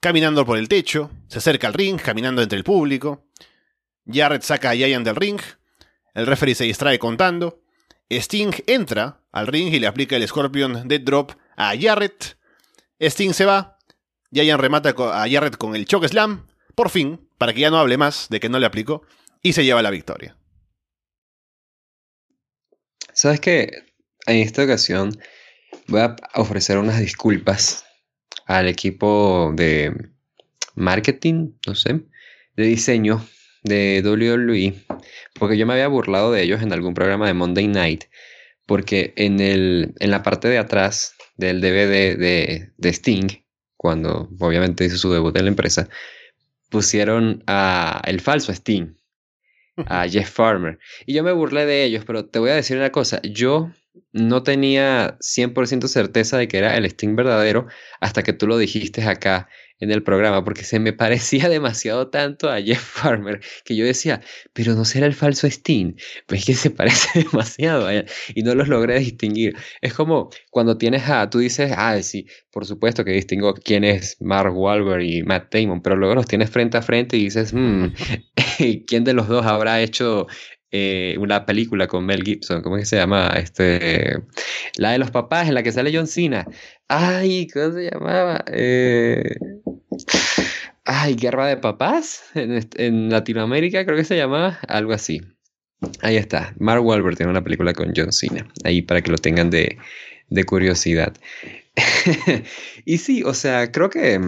caminando 0.00 0.44
por 0.44 0.58
el 0.58 0.68
techo, 0.68 1.08
se 1.28 1.38
acerca 1.38 1.68
al 1.68 1.74
ring, 1.74 2.00
caminando 2.00 2.42
entre 2.42 2.58
el 2.58 2.64
público. 2.64 3.28
Jarrett 4.04 4.42
saca 4.42 4.70
a 4.70 4.74
Giant 4.74 5.06
del 5.06 5.14
ring. 5.14 5.40
El 6.14 6.26
referee 6.26 6.56
se 6.56 6.64
distrae 6.64 6.98
contando. 6.98 7.62
Sting 8.10 8.50
entra 8.66 9.22
al 9.30 9.46
ring 9.46 9.72
y 9.72 9.78
le 9.78 9.86
aplica 9.86 10.16
el 10.16 10.26
Scorpion 10.26 10.88
Dead 10.88 11.00
Drop 11.00 11.30
a 11.56 11.74
Jarrett. 11.80 12.38
Sting 12.98 13.34
se 13.34 13.44
va, 13.44 13.78
Giant 14.32 14.60
remata 14.60 14.96
a 14.98 15.28
Jarrett 15.30 15.56
con 15.56 15.76
el 15.76 15.84
choke 15.84 16.08
slam, 16.08 16.48
por 16.74 16.90
fin, 16.90 17.28
para 17.38 17.52
que 17.52 17.60
ya 17.60 17.70
no 17.70 17.78
hable 17.78 17.98
más 17.98 18.26
de 18.30 18.40
que 18.40 18.48
no 18.48 18.58
le 18.58 18.66
aplicó, 18.66 19.06
y 19.42 19.52
se 19.52 19.64
lleva 19.64 19.80
la 19.80 19.90
victoria. 19.90 20.36
Sabes 23.12 23.38
que 23.38 23.84
en 24.26 24.38
esta 24.38 24.64
ocasión 24.64 25.16
voy 25.86 26.00
a 26.00 26.16
ofrecer 26.34 26.78
unas 26.78 26.98
disculpas 26.98 27.84
al 28.50 28.66
equipo 28.66 29.52
de 29.54 30.10
marketing, 30.74 31.52
no 31.68 31.76
sé, 31.76 32.00
de 32.56 32.64
diseño 32.64 33.24
de 33.62 34.02
WWE, 34.04 34.74
porque 35.34 35.56
yo 35.56 35.66
me 35.66 35.74
había 35.74 35.86
burlado 35.86 36.32
de 36.32 36.42
ellos 36.42 36.60
en 36.60 36.72
algún 36.72 36.92
programa 36.92 37.28
de 37.28 37.34
Monday 37.34 37.68
Night, 37.68 38.04
porque 38.66 39.12
en, 39.14 39.38
el, 39.38 39.94
en 40.00 40.10
la 40.10 40.24
parte 40.24 40.48
de 40.48 40.58
atrás 40.58 41.14
del 41.36 41.60
DVD 41.60 42.18
de, 42.18 42.72
de 42.76 42.88
Sting 42.88 43.28
cuando 43.76 44.28
obviamente 44.40 44.84
hizo 44.84 44.96
su 44.96 45.12
debut 45.12 45.36
en 45.36 45.44
la 45.44 45.50
empresa, 45.50 45.88
pusieron 46.70 47.44
a 47.46 48.02
el 48.04 48.20
falso 48.20 48.52
Steam. 48.52 48.96
a 49.86 50.08
Jeff 50.08 50.28
Farmer. 50.28 50.78
Y 51.06 51.14
yo 51.14 51.22
me 51.22 51.32
burlé 51.32 51.66
de 51.66 51.84
ellos, 51.84 52.04
pero 52.04 52.26
te 52.26 52.40
voy 52.40 52.50
a 52.50 52.56
decir 52.56 52.76
una 52.76 52.90
cosa, 52.90 53.22
yo 53.22 53.70
no 54.12 54.42
tenía 54.42 55.18
100% 55.20 55.88
certeza 55.88 56.38
de 56.38 56.48
que 56.48 56.58
era 56.58 56.76
el 56.76 56.84
Sting 56.84 57.16
verdadero 57.16 57.66
hasta 58.00 58.22
que 58.22 58.32
tú 58.32 58.46
lo 58.46 58.58
dijiste 58.58 59.02
acá 59.02 59.48
en 59.80 59.90
el 59.90 60.02
programa, 60.02 60.44
porque 60.44 60.64
se 60.64 60.78
me 60.78 60.92
parecía 60.92 61.48
demasiado 61.48 62.08
tanto 62.08 62.50
a 62.50 62.60
Jeff 62.60 62.80
Farmer 63.00 63.40
que 63.64 63.74
yo 63.76 63.84
decía, 63.84 64.20
pero 64.52 64.74
no 64.74 64.84
será 64.84 65.06
el 65.06 65.14
falso 65.14 65.46
Sting, 65.46 65.94
pues 66.26 66.40
es 66.40 66.46
que 66.46 66.54
se 66.54 66.70
parece 66.70 67.20
demasiado 67.20 67.86
a 67.86 67.94
él 67.94 68.06
y 68.34 68.42
no 68.42 68.54
los 68.54 68.68
logré 68.68 68.98
distinguir. 68.98 69.56
Es 69.80 69.94
como 69.94 70.30
cuando 70.50 70.76
tienes 70.78 71.08
a, 71.08 71.28
tú 71.30 71.38
dices, 71.38 71.72
ah, 71.76 72.00
sí, 72.02 72.26
por 72.52 72.66
supuesto 72.66 73.04
que 73.04 73.12
distingo 73.12 73.54
quién 73.54 73.84
es 73.84 74.16
Mark 74.20 74.56
Wahlberg 74.56 75.02
y 75.02 75.22
Matt 75.22 75.54
Damon, 75.54 75.82
pero 75.82 75.96
luego 75.96 76.14
los 76.14 76.26
tienes 76.26 76.50
frente 76.50 76.76
a 76.76 76.82
frente 76.82 77.16
y 77.16 77.24
dices, 77.24 77.52
hmm, 77.52 77.86
¿quién 78.86 79.04
de 79.04 79.14
los 79.14 79.28
dos 79.28 79.46
habrá 79.46 79.80
hecho 79.80 80.26
eh, 80.72 81.16
una 81.18 81.46
película 81.46 81.88
con 81.88 82.06
Mel 82.06 82.22
Gibson, 82.22 82.62
¿cómo 82.62 82.76
es 82.76 82.82
que 82.82 82.86
se 82.86 82.96
llama? 82.96 83.28
Este, 83.36 84.22
la 84.76 84.92
de 84.92 84.98
los 84.98 85.10
papás, 85.10 85.48
en 85.48 85.54
la 85.54 85.62
que 85.62 85.72
sale 85.72 85.92
John 85.92 86.06
Cena. 86.06 86.46
Ay, 86.88 87.48
¿cómo 87.48 87.72
se 87.72 87.90
llamaba? 87.90 88.44
Eh, 88.46 89.34
ay, 90.84 91.14
Guerra 91.14 91.46
de 91.48 91.56
Papás 91.56 92.22
en, 92.34 93.10
Latinoamérica, 93.10 93.84
creo 93.84 93.96
que 93.96 94.04
se 94.04 94.16
llamaba 94.16 94.58
algo 94.68 94.92
así. 94.92 95.20
Ahí 96.02 96.16
está. 96.16 96.54
Mark 96.58 96.84
Wahlberg 96.84 97.16
tiene 97.16 97.30
una 97.30 97.42
película 97.42 97.72
con 97.72 97.92
John 97.96 98.12
Cena. 98.12 98.46
Ahí 98.64 98.82
para 98.82 99.02
que 99.02 99.10
lo 99.10 99.18
tengan 99.18 99.50
de, 99.50 99.78
de 100.28 100.44
curiosidad. 100.44 101.14
y 102.84 102.98
sí, 102.98 103.22
o 103.24 103.34
sea, 103.34 103.72
creo 103.72 103.90
que 103.90 104.20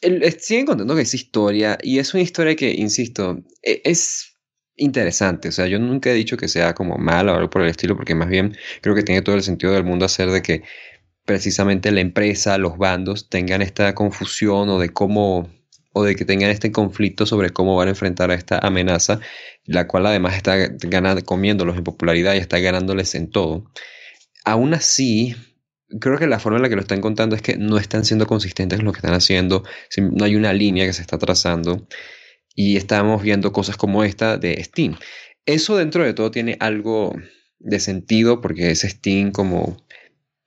el, 0.00 0.40
siguen 0.40 0.66
contando 0.66 0.94
que 0.94 1.02
es 1.02 1.14
historia 1.14 1.78
y 1.82 1.98
es 1.98 2.12
una 2.14 2.22
historia 2.22 2.56
que, 2.56 2.72
insisto, 2.72 3.42
e, 3.62 3.80
es 3.84 4.35
interesante. 4.76 5.48
O 5.48 5.52
sea, 5.52 5.66
yo 5.66 5.78
nunca 5.78 6.10
he 6.10 6.14
dicho 6.14 6.36
que 6.36 6.48
sea 6.48 6.74
como 6.74 6.98
malo 6.98 7.32
o 7.32 7.36
algo 7.36 7.50
por 7.50 7.62
el 7.62 7.68
estilo, 7.68 7.96
porque 7.96 8.14
más 8.14 8.28
bien 8.28 8.56
creo 8.80 8.94
que 8.94 9.02
tiene 9.02 9.22
todo 9.22 9.34
el 9.36 9.42
sentido 9.42 9.72
del 9.72 9.84
mundo 9.84 10.04
hacer 10.04 10.30
de 10.30 10.42
que 10.42 10.62
precisamente 11.24 11.90
la 11.92 12.00
empresa, 12.00 12.58
los 12.58 12.78
bandos 12.78 13.28
tengan 13.28 13.62
esta 13.62 13.94
confusión 13.94 14.68
o 14.68 14.78
de 14.78 14.90
cómo 14.90 15.50
o 15.92 16.04
de 16.04 16.14
que 16.14 16.26
tengan 16.26 16.50
este 16.50 16.72
conflicto 16.72 17.24
sobre 17.24 17.50
cómo 17.50 17.74
van 17.74 17.88
a 17.88 17.92
enfrentar 17.92 18.30
a 18.30 18.34
esta 18.34 18.58
amenaza, 18.58 19.18
la 19.64 19.88
cual 19.88 20.04
además 20.04 20.36
está 20.36 20.54
ganando, 20.68 21.24
comiéndolos 21.24 21.76
en 21.76 21.84
popularidad 21.84 22.34
y 22.34 22.38
está 22.38 22.58
ganándoles 22.58 23.14
en 23.14 23.30
todo. 23.30 23.64
Aún 24.44 24.74
así, 24.74 25.34
creo 25.98 26.18
que 26.18 26.26
la 26.26 26.38
forma 26.38 26.58
en 26.58 26.64
la 26.64 26.68
que 26.68 26.74
lo 26.74 26.82
están 26.82 27.00
contando 27.00 27.34
es 27.34 27.40
que 27.40 27.56
no 27.56 27.78
están 27.78 28.04
siendo 28.04 28.26
consistentes 28.26 28.78
en 28.78 28.84
lo 28.84 28.92
que 28.92 28.98
están 28.98 29.14
haciendo, 29.14 29.64
no 29.96 30.24
hay 30.26 30.36
una 30.36 30.52
línea 30.52 30.84
que 30.84 30.92
se 30.92 31.00
está 31.00 31.16
trazando 31.16 31.86
y 32.56 32.76
estamos 32.76 33.22
viendo 33.22 33.52
cosas 33.52 33.76
como 33.76 34.02
esta 34.02 34.38
de 34.38 34.64
Steam. 34.64 34.96
Eso 35.44 35.76
dentro 35.76 36.02
de 36.02 36.14
todo 36.14 36.32
tiene 36.32 36.56
algo 36.58 37.14
de 37.60 37.78
sentido 37.78 38.40
porque 38.40 38.72
es 38.72 38.80
Steam 38.80 39.30
como 39.30 39.76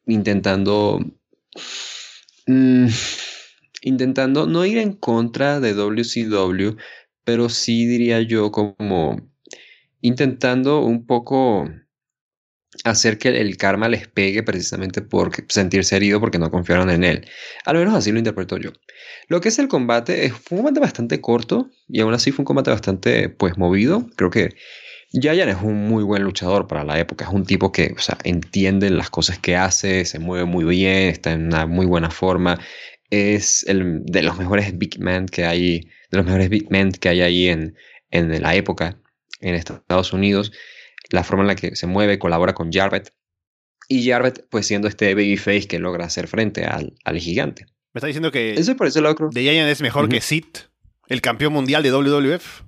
intentando... 0.06 1.00
Mm, 2.48 2.88
intentando 3.84 4.48
no 4.48 4.66
ir 4.66 4.80
en 4.80 4.94
contra 4.94 5.60
de 5.60 5.74
WCW, 5.74 6.76
pero 7.24 7.48
sí 7.48 7.86
diría 7.86 8.22
yo 8.22 8.52
como 8.52 9.16
intentando 10.02 10.82
un 10.82 11.06
poco 11.06 11.70
hacer 12.84 13.18
que 13.18 13.30
el 13.30 13.58
karma 13.58 13.90
les 13.90 14.08
pegue 14.08 14.44
precisamente 14.44 15.02
por 15.02 15.32
sentirse 15.50 15.96
herido 15.96 16.20
porque 16.20 16.40
no 16.40 16.52
confiaron 16.52 16.90
en 16.90 17.04
él. 17.04 17.28
Al 17.66 17.78
menos 17.78 17.94
así 17.94 18.12
lo 18.12 18.20
interpreto 18.20 18.58
yo. 18.58 18.72
Lo 19.28 19.42
que 19.42 19.50
es 19.50 19.60
el 19.60 19.68
combate, 19.68 20.30
fue 20.30 20.58
un 20.58 20.64
combate 20.64 20.80
bastante 20.80 21.22
corto 21.22 21.70
y 21.88 22.00
aún 22.02 22.14
así 22.14 22.32
fue 22.32 22.44
un 22.44 22.46
combate 22.46 22.72
bastante 22.72 23.30
pues 23.30 23.58
movido. 23.58 24.08
Creo 24.16 24.30
que 24.30 24.56
Giant 25.12 25.50
es 25.50 25.58
un 25.62 25.88
muy 25.88 26.04
buen 26.04 26.24
luchador 26.24 26.68
para 26.68 26.84
la 26.84 27.00
época. 27.00 27.26
Es 27.26 27.32
un 27.32 27.46
tipo 27.46 27.72
que 27.72 27.94
o 27.98 28.02
sea, 28.02 28.18
entiende 28.24 28.90
las 28.90 29.10
cosas 29.10 29.40
que 29.40 29.56
hace, 29.56 30.06
se 30.06 30.20
mueve 30.20 30.46
muy 30.46 30.64
bien, 30.66 31.10
está 31.10 31.32
en 31.32 31.48
una 31.48 31.66
muy 31.66 31.86
buena 31.86 32.12
forma. 32.12 32.60
Es 33.10 33.64
el 33.68 34.04
de 34.06 34.24
los 34.24 34.38
mejores 34.38 34.78
big 34.78 35.00
men 35.00 35.26
que 35.26 35.46
hay, 35.46 35.80
de 36.12 36.18
los 36.18 36.26
mejores 36.26 36.50
big 36.50 36.70
men 36.70 36.92
que 36.92 37.10
hay 37.10 37.22
ahí 37.22 37.48
en, 37.50 37.76
en 38.12 38.42
la 38.42 38.56
época 38.56 38.98
en 39.42 39.56
Estados 39.56 40.14
Unidos 40.14 40.52
la 41.10 41.24
forma 41.24 41.44
en 41.44 41.48
la 41.48 41.56
que 41.56 41.76
se 41.76 41.88
mueve, 41.88 42.20
colabora 42.20 42.54
con 42.54 42.72
Jarvet. 42.72 43.14
Y 43.88 44.08
Jarvet, 44.08 44.48
pues 44.50 44.68
siendo 44.68 44.88
este 44.88 45.14
babyface 45.16 45.68
que 45.68 45.80
logra 45.80 46.06
hacer 46.06 46.28
frente 46.28 46.66
al, 46.66 46.94
al 47.04 47.20
gigante. 47.20 47.66
¿Me 47.94 48.00
está 48.00 48.08
diciendo 48.08 48.32
que 48.32 48.54
Eso 48.54 48.76
por 48.76 48.88
eso 48.88 49.02
locro. 49.02 49.30
The 49.32 49.42
Giant 49.42 49.70
es 49.70 49.82
mejor 49.82 50.10
que 50.10 50.22
Sid, 50.22 50.46
el 51.08 51.22
campeón 51.22 51.54
mundial 51.54 51.82
de 51.82 51.92
WWF? 51.92 52.62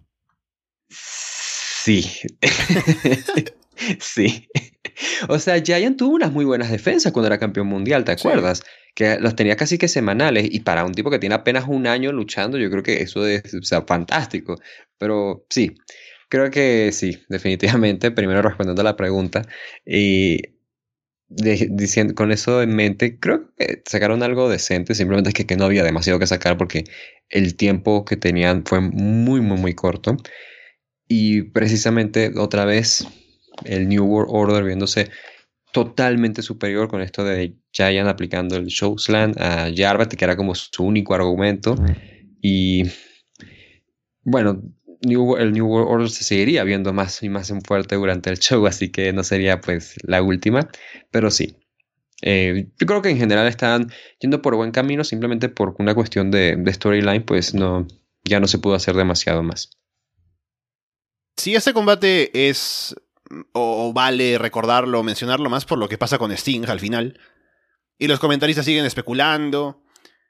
Sí. 0.90 2.12
sí. 4.00 4.48
O 5.30 5.38
sea, 5.38 5.62
Giant 5.62 5.98
tuvo 5.98 6.16
unas 6.16 6.32
muy 6.32 6.46
buenas 6.46 6.72
defensas 6.72 7.12
cuando 7.12 7.28
era 7.28 7.38
campeón 7.38 7.68
mundial, 7.68 8.04
¿te 8.04 8.12
acuerdas? 8.12 8.64
Que 8.96 9.20
los 9.20 9.36
tenía 9.36 9.56
casi 9.56 9.78
que 9.78 9.88
semanales 9.88 10.48
y 10.52 10.62
para 10.62 10.84
un 10.84 10.94
tipo 10.94 11.12
que 11.12 11.20
tiene 11.20 11.36
apenas 11.36 11.66
un 11.68 11.88
año 11.88 12.12
luchando, 12.12 12.58
yo 12.58 12.70
creo 12.72 12.84
que 12.84 13.02
eso 13.02 13.26
es 13.26 13.44
fantástico. 13.88 14.60
Pero 14.98 15.46
sí, 15.50 15.76
Creo 16.32 16.50
que 16.50 16.94
sí, 16.94 17.20
definitivamente. 17.28 18.10
Primero 18.10 18.42
respondiendo 18.42 18.80
a 18.82 18.86
la 18.86 18.96
pregunta 18.96 19.42
y 19.86 20.40
diciendo, 21.28 22.16
con 22.16 22.32
eso 22.32 22.62
en 22.62 22.74
mente, 22.74 23.20
creo 23.20 23.54
que 23.58 23.84
sacaron 23.86 24.24
algo 24.24 24.50
decente. 24.50 24.96
Simplemente 24.96 25.32
es 25.32 25.46
que, 25.46 25.58
no 25.58 25.66
había 25.66 25.84
demasiado 25.84 26.20
que 26.20 26.28
sacar 26.28 26.56
porque 26.56 26.86
el 27.28 27.58
tiempo 27.58 28.06
que 28.06 28.16
tenían 28.16 28.64
fue 28.64 28.80
muy, 28.80 29.42
muy, 29.42 29.58
muy 29.58 29.74
corto. 29.74 30.16
Y 31.10 31.42
precisamente 31.42 32.32
otra 32.38 32.64
vez 32.64 33.06
el 33.66 33.90
New 33.90 34.06
World 34.06 34.30
Order 34.32 34.64
viéndose 34.64 35.10
totalmente 35.74 36.44
superior 36.44 36.88
con 36.88 37.02
esto 37.02 37.26
de 37.26 37.58
Giant 37.74 38.08
aplicando 38.08 38.56
el 38.56 38.68
Showsland 38.68 39.38
a 39.38 39.70
Jarvat, 39.76 40.14
que 40.14 40.24
era 40.24 40.38
como 40.38 40.56
su 40.56 40.86
único 40.86 41.14
argumento. 41.14 41.76
Y 42.42 42.86
bueno, 44.24 44.62
el 45.02 45.52
New 45.54 45.66
World 45.66 45.92
Order 45.92 46.10
se 46.10 46.24
seguiría 46.24 46.64
viendo 46.64 46.94
más 46.94 47.22
y 47.24 47.30
más 47.30 47.50
en 47.50 47.62
fuerte 47.62 47.96
durante 47.96 48.30
el 48.30 48.40
show, 48.40 48.66
así 48.68 48.92
que 48.92 49.12
no 49.14 49.24
sería 49.24 49.62
pues 49.62 49.96
la 50.04 50.22
última, 50.22 50.70
pero 51.10 51.32
sí. 51.32 51.58
Eh, 52.22 52.68
yo 52.80 52.86
creo 52.86 53.02
que 53.02 53.10
en 53.10 53.18
general 53.18 53.48
están 53.48 53.92
yendo 54.20 54.42
por 54.42 54.56
buen 54.56 54.72
camino, 54.72 55.04
simplemente 55.04 55.50
por 55.50 55.76
una 55.80 55.96
cuestión 55.96 56.30
de, 56.30 56.62
storyline, 56.72 57.24
pues 57.24 57.56
no, 57.56 57.88
ya 58.24 58.40
no 58.40 58.48
se 58.48 58.60
pudo 58.60 58.76
hacer 58.76 58.96
demasiado 58.96 59.42
más. 59.42 59.72
Si 61.38 61.56
este 61.56 61.74
combate 61.74 62.50
es 62.50 62.96
o, 63.54 63.94
vale 63.94 64.38
recordarlo 64.38 65.04
mencionarlo 65.04 65.50
más 65.50 65.66
por 65.66 65.80
lo 65.80 65.90
que 65.90 65.98
pasa 65.98 66.18
con 66.18 66.32
Sting 66.32 66.66
al 66.68 66.80
final. 66.80 67.20
Y 67.98 68.08
los 68.08 68.20
comentaristas 68.20 68.66
siguen 68.66 68.86
especulando. 68.86 69.84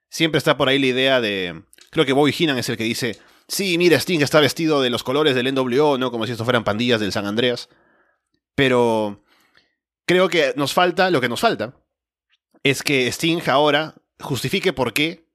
Siempre 0.10 0.38
está 0.38 0.58
por 0.58 0.70
ahí 0.70 0.80
la 0.80 0.88
idea 0.88 1.22
de. 1.22 1.64
Creo 1.90 2.06
que 2.06 2.14
Bobby 2.14 2.32
Heenan 2.32 2.58
es 2.58 2.70
el 2.70 2.78
que 2.78 2.84
dice 2.84 3.18
sí, 3.52 3.78
mira, 3.78 3.98
Sting 3.98 4.22
está 4.22 4.40
vestido 4.40 4.82
de 4.82 4.90
los 4.90 5.04
colores 5.04 5.36
del 5.36 5.54
NWO, 5.54 5.98
¿no? 5.98 6.10
Como 6.10 6.26
si 6.26 6.32
esto 6.32 6.46
fueran 6.46 6.64
pandillas 6.64 7.00
del 7.00 7.12
San 7.12 7.26
Andreas. 7.26 7.70
Pero 8.56 9.24
creo 10.06 10.30
que 10.30 10.54
nos 10.56 10.74
falta, 10.74 11.12
lo 11.12 11.22
que 11.22 11.30
nos 11.30 11.42
falta, 11.42 11.76
es 12.64 12.82
que 12.82 13.08
Sting 13.12 13.42
ahora 13.48 13.96
justifique 14.20 14.74
por 14.74 14.94
qué 14.94 15.28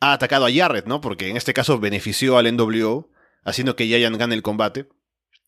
ha 0.00 0.12
atacado 0.14 0.46
a 0.46 0.52
Jarrett, 0.52 0.86
¿no? 0.86 1.00
Porque 1.00 1.28
en 1.28 1.36
este 1.36 1.52
caso 1.54 1.78
benefició 1.78 2.38
al 2.38 2.56
NWO, 2.56 3.10
haciendo 3.44 3.76
que 3.76 3.86
Giant 3.86 4.16
gane 4.16 4.34
el 4.34 4.42
combate. 4.42 4.88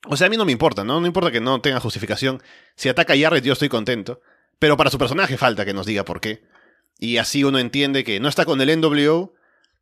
O 0.07 0.17
sea, 0.17 0.27
a 0.27 0.31
mí 0.31 0.37
no 0.37 0.45
me 0.45 0.53
importa, 0.53 0.85
¿no? 0.85 1.01
No 1.01 1.07
importa 1.07 1.31
que 1.31 1.41
no 1.41 1.61
tenga 1.61 1.81
justificación. 1.81 2.43
Si 2.77 2.89
ataca 2.89 3.15
a 3.15 3.19
Jarrett, 3.19 3.45
yo 3.45 3.53
estoy 3.53 3.69
contento. 3.69 4.21
Pero 4.59 4.77
para 4.77 4.91
su 4.91 4.99
personaje 4.99 5.39
falta 5.39 5.65
que 5.65 5.75
nos 5.75 5.87
diga 5.87 6.05
por 6.05 6.21
qué. 6.21 6.43
Y 6.99 7.17
así 7.17 7.45
uno 7.45 7.59
entiende 7.59 8.05
que 8.05 8.21
no 8.21 8.29
está 8.29 8.45
con 8.45 8.61
el 8.61 8.81
NWO, 8.81 9.33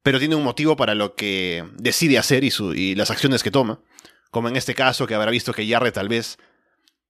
pero 0.09 0.19
tiene 0.19 0.37
un 0.37 0.43
motivo 0.43 0.75
para 0.75 0.95
lo 0.95 1.15
que 1.15 1.69
decide 1.75 2.17
hacer 2.17 2.43
y, 2.43 2.51
y 2.75 2.95
las 2.95 3.11
acciones 3.11 3.43
que 3.43 3.51
toma, 3.51 3.83
como 4.31 4.49
en 4.49 4.57
este 4.57 4.75
caso 4.75 5.07
que 5.07 5.15
habrá 5.15 5.31
visto 5.31 5.53
que 5.53 5.69
Jarrett 5.69 5.97
tal 5.97 6.09
vez 6.09 6.39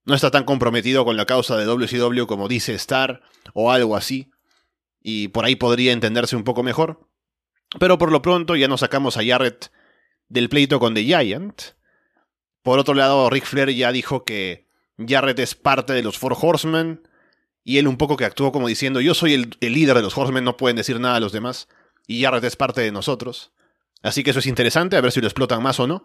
no 0.04 0.16
está 0.16 0.32
tan 0.32 0.42
comprometido 0.42 1.04
con 1.04 1.16
la 1.16 1.24
causa 1.24 1.56
de 1.56 1.64
WCW 1.64 2.26
como 2.26 2.48
dice 2.48 2.74
estar, 2.74 3.22
o 3.54 3.70
algo 3.70 3.94
así, 3.94 4.32
y 5.00 5.28
por 5.28 5.44
ahí 5.44 5.54
podría 5.54 5.92
entenderse 5.92 6.34
un 6.34 6.42
poco 6.42 6.64
mejor. 6.64 7.08
Pero 7.78 7.98
por 7.98 8.10
lo 8.10 8.20
pronto 8.20 8.56
ya 8.56 8.66
nos 8.66 8.80
sacamos 8.80 9.16
a 9.16 9.24
Jarrett 9.24 9.70
del 10.28 10.48
pleito 10.48 10.80
con 10.80 10.92
The 10.92 11.04
Giant. 11.04 11.62
Por 12.64 12.80
otro 12.80 12.94
lado, 12.94 13.30
Ric 13.30 13.44
Flair 13.44 13.70
ya 13.70 13.92
dijo 13.92 14.24
que 14.24 14.66
Jarrett 14.98 15.38
es 15.38 15.54
parte 15.54 15.92
de 15.92 16.02
los 16.02 16.18
Four 16.18 16.36
Horsemen, 16.36 17.08
y 17.62 17.78
él 17.78 17.86
un 17.86 17.96
poco 17.96 18.16
que 18.16 18.24
actuó 18.24 18.50
como 18.50 18.66
diciendo, 18.66 19.00
yo 19.00 19.14
soy 19.14 19.34
el, 19.34 19.56
el 19.60 19.74
líder 19.74 19.94
de 19.94 20.02
los 20.02 20.18
Horsemen, 20.18 20.42
no 20.42 20.56
pueden 20.56 20.76
decir 20.76 20.98
nada 20.98 21.14
a 21.14 21.20
los 21.20 21.30
demás 21.30 21.68
y 22.08 22.22
Jarrett 22.22 22.42
es 22.42 22.56
parte 22.56 22.80
de 22.80 22.90
nosotros. 22.90 23.52
Así 24.02 24.24
que 24.24 24.30
eso 24.30 24.40
es 24.40 24.46
interesante, 24.46 24.96
a 24.96 25.00
ver 25.00 25.12
si 25.12 25.20
lo 25.20 25.28
explotan 25.28 25.62
más 25.62 25.78
o 25.78 25.86
no. 25.86 26.04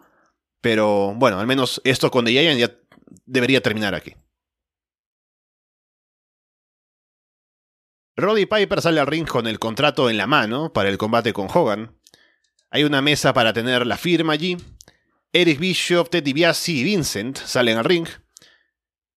Pero 0.60 1.14
bueno, 1.16 1.40
al 1.40 1.46
menos 1.46 1.80
esto 1.82 2.10
con 2.10 2.24
The 2.26 2.30
Giant 2.30 2.60
ya 2.60 2.70
debería 3.24 3.62
terminar 3.62 3.94
aquí. 3.94 4.14
Roddy 8.16 8.46
Piper 8.46 8.80
sale 8.80 9.00
al 9.00 9.06
ring 9.06 9.26
con 9.26 9.46
el 9.46 9.58
contrato 9.58 10.08
en 10.08 10.18
la 10.18 10.26
mano 10.26 10.72
para 10.72 10.88
el 10.88 10.98
combate 10.98 11.32
con 11.32 11.48
Hogan. 11.52 11.98
Hay 12.70 12.84
una 12.84 13.02
mesa 13.02 13.32
para 13.32 13.52
tener 13.52 13.86
la 13.86 13.96
firma 13.96 14.34
allí. 14.34 14.56
Eric 15.32 15.58
Bischoff, 15.58 16.10
Ted 16.10 16.22
DiBiase 16.22 16.72
y 16.72 16.84
Vincent 16.84 17.38
salen 17.38 17.78
al 17.78 17.84
ring. 17.84 18.06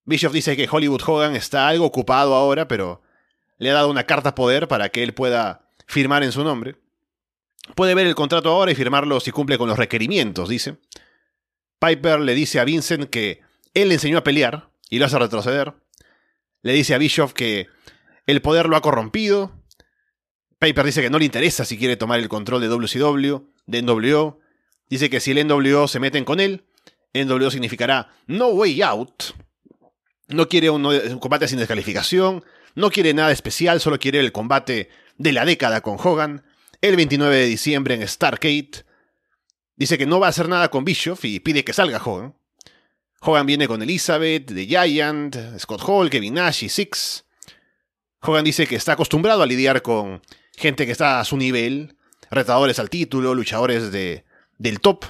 Bischoff 0.05 0.33
dice 0.33 0.55
que 0.55 0.69
Hollywood 0.71 1.01
Hogan 1.05 1.35
está 1.35 1.67
algo 1.67 1.85
ocupado 1.85 2.33
ahora, 2.33 2.67
pero 2.67 3.01
le 3.57 3.71
ha 3.71 3.73
dado 3.73 3.89
una 3.89 4.05
carta 4.05 4.33
poder 4.33 4.67
para 4.67 4.89
que 4.89 5.03
él 5.03 5.13
pueda 5.13 5.66
firmar 5.87 6.23
en 6.23 6.31
su 6.31 6.43
nombre. 6.43 6.75
Puede 7.75 7.95
ver 7.95 8.07
el 8.07 8.15
contrato 8.15 8.49
ahora 8.49 8.71
y 8.71 8.75
firmarlo 8.75 9.19
si 9.19 9.31
cumple 9.31 9.57
con 9.57 9.67
los 9.67 9.77
requerimientos, 9.77 10.49
dice. 10.49 10.77
Piper 11.79 12.19
le 12.19 12.35
dice 12.35 12.59
a 12.59 12.65
Vincent 12.65 13.09
que 13.09 13.41
él 13.73 13.89
le 13.89 13.95
enseñó 13.95 14.19
a 14.19 14.23
pelear 14.23 14.69
y 14.89 14.99
lo 14.99 15.05
hace 15.05 15.19
retroceder. 15.19 15.73
Le 16.61 16.73
dice 16.73 16.95
a 16.95 16.97
Bischoff 16.97 17.33
que 17.33 17.67
el 18.25 18.41
poder 18.41 18.67
lo 18.67 18.75
ha 18.75 18.81
corrompido. 18.81 19.51
Piper 20.59 20.85
dice 20.85 21.01
que 21.01 21.09
no 21.09 21.19
le 21.19 21.25
interesa 21.25 21.65
si 21.65 21.77
quiere 21.77 21.97
tomar 21.97 22.19
el 22.19 22.29
control 22.29 22.61
de 22.61 22.67
WCW, 22.67 23.37
de 23.67 23.81
NWO. 23.81 24.39
Dice 24.89 25.09
que 25.09 25.19
si 25.19 25.31
el 25.31 25.45
NWO 25.47 25.87
se 25.87 25.99
meten 25.99 26.25
con 26.25 26.39
él, 26.39 26.65
NWO 27.13 27.51
significará 27.51 28.09
No 28.25 28.47
Way 28.47 28.81
Out. 28.81 29.23
No 30.29 30.47
quiere 30.49 30.69
un, 30.69 30.85
un 30.85 31.19
combate 31.19 31.47
sin 31.47 31.59
descalificación, 31.59 32.43
no 32.75 32.89
quiere 32.89 33.13
nada 33.13 33.31
especial, 33.31 33.79
solo 33.79 33.97
quiere 33.99 34.19
el 34.19 34.31
combate 34.31 34.89
de 35.17 35.31
la 35.31 35.45
década 35.45 35.81
con 35.81 35.97
Hogan. 35.99 36.43
El 36.81 36.95
29 36.95 37.35
de 37.35 37.45
diciembre 37.45 37.95
en 37.95 38.07
Stargate. 38.07 38.85
Dice 39.75 39.97
que 39.97 40.05
no 40.05 40.19
va 40.19 40.27
a 40.27 40.29
hacer 40.29 40.49
nada 40.49 40.69
con 40.69 40.85
Bischoff 40.85 41.25
y 41.25 41.39
pide 41.39 41.63
que 41.63 41.73
salga 41.73 42.01
Hogan. 42.03 42.35
Hogan 43.21 43.45
viene 43.45 43.67
con 43.67 43.81
Elizabeth, 43.81 44.53
The 44.53 44.65
Giant, 44.65 45.35
Scott 45.59 45.81
Hall, 45.85 46.09
Kevin 46.09 46.35
Nash 46.35 46.63
y 46.63 46.69
Six. 46.69 47.25
Hogan 48.21 48.43
dice 48.43 48.67
que 48.67 48.75
está 48.75 48.93
acostumbrado 48.93 49.43
a 49.43 49.45
lidiar 49.45 49.81
con 49.81 50.21
gente 50.55 50.85
que 50.85 50.91
está 50.91 51.19
a 51.19 51.25
su 51.25 51.37
nivel, 51.37 51.97
retadores 52.29 52.79
al 52.79 52.89
título, 52.89 53.33
luchadores 53.33 53.91
de, 53.91 54.25
del 54.57 54.79
top. 54.79 55.05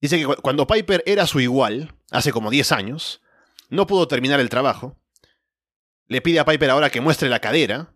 Dice 0.00 0.18
que 0.18 0.26
cuando 0.26 0.66
Piper 0.66 1.02
era 1.06 1.26
su 1.26 1.40
igual, 1.40 1.94
hace 2.10 2.32
como 2.32 2.50
10 2.50 2.72
años, 2.72 3.22
no 3.68 3.86
pudo 3.86 4.08
terminar 4.08 4.40
el 4.40 4.48
trabajo. 4.48 4.98
Le 6.06 6.20
pide 6.20 6.40
a 6.40 6.44
Piper 6.44 6.70
ahora 6.70 6.90
que 6.90 7.00
muestre 7.00 7.28
la 7.28 7.40
cadera, 7.40 7.95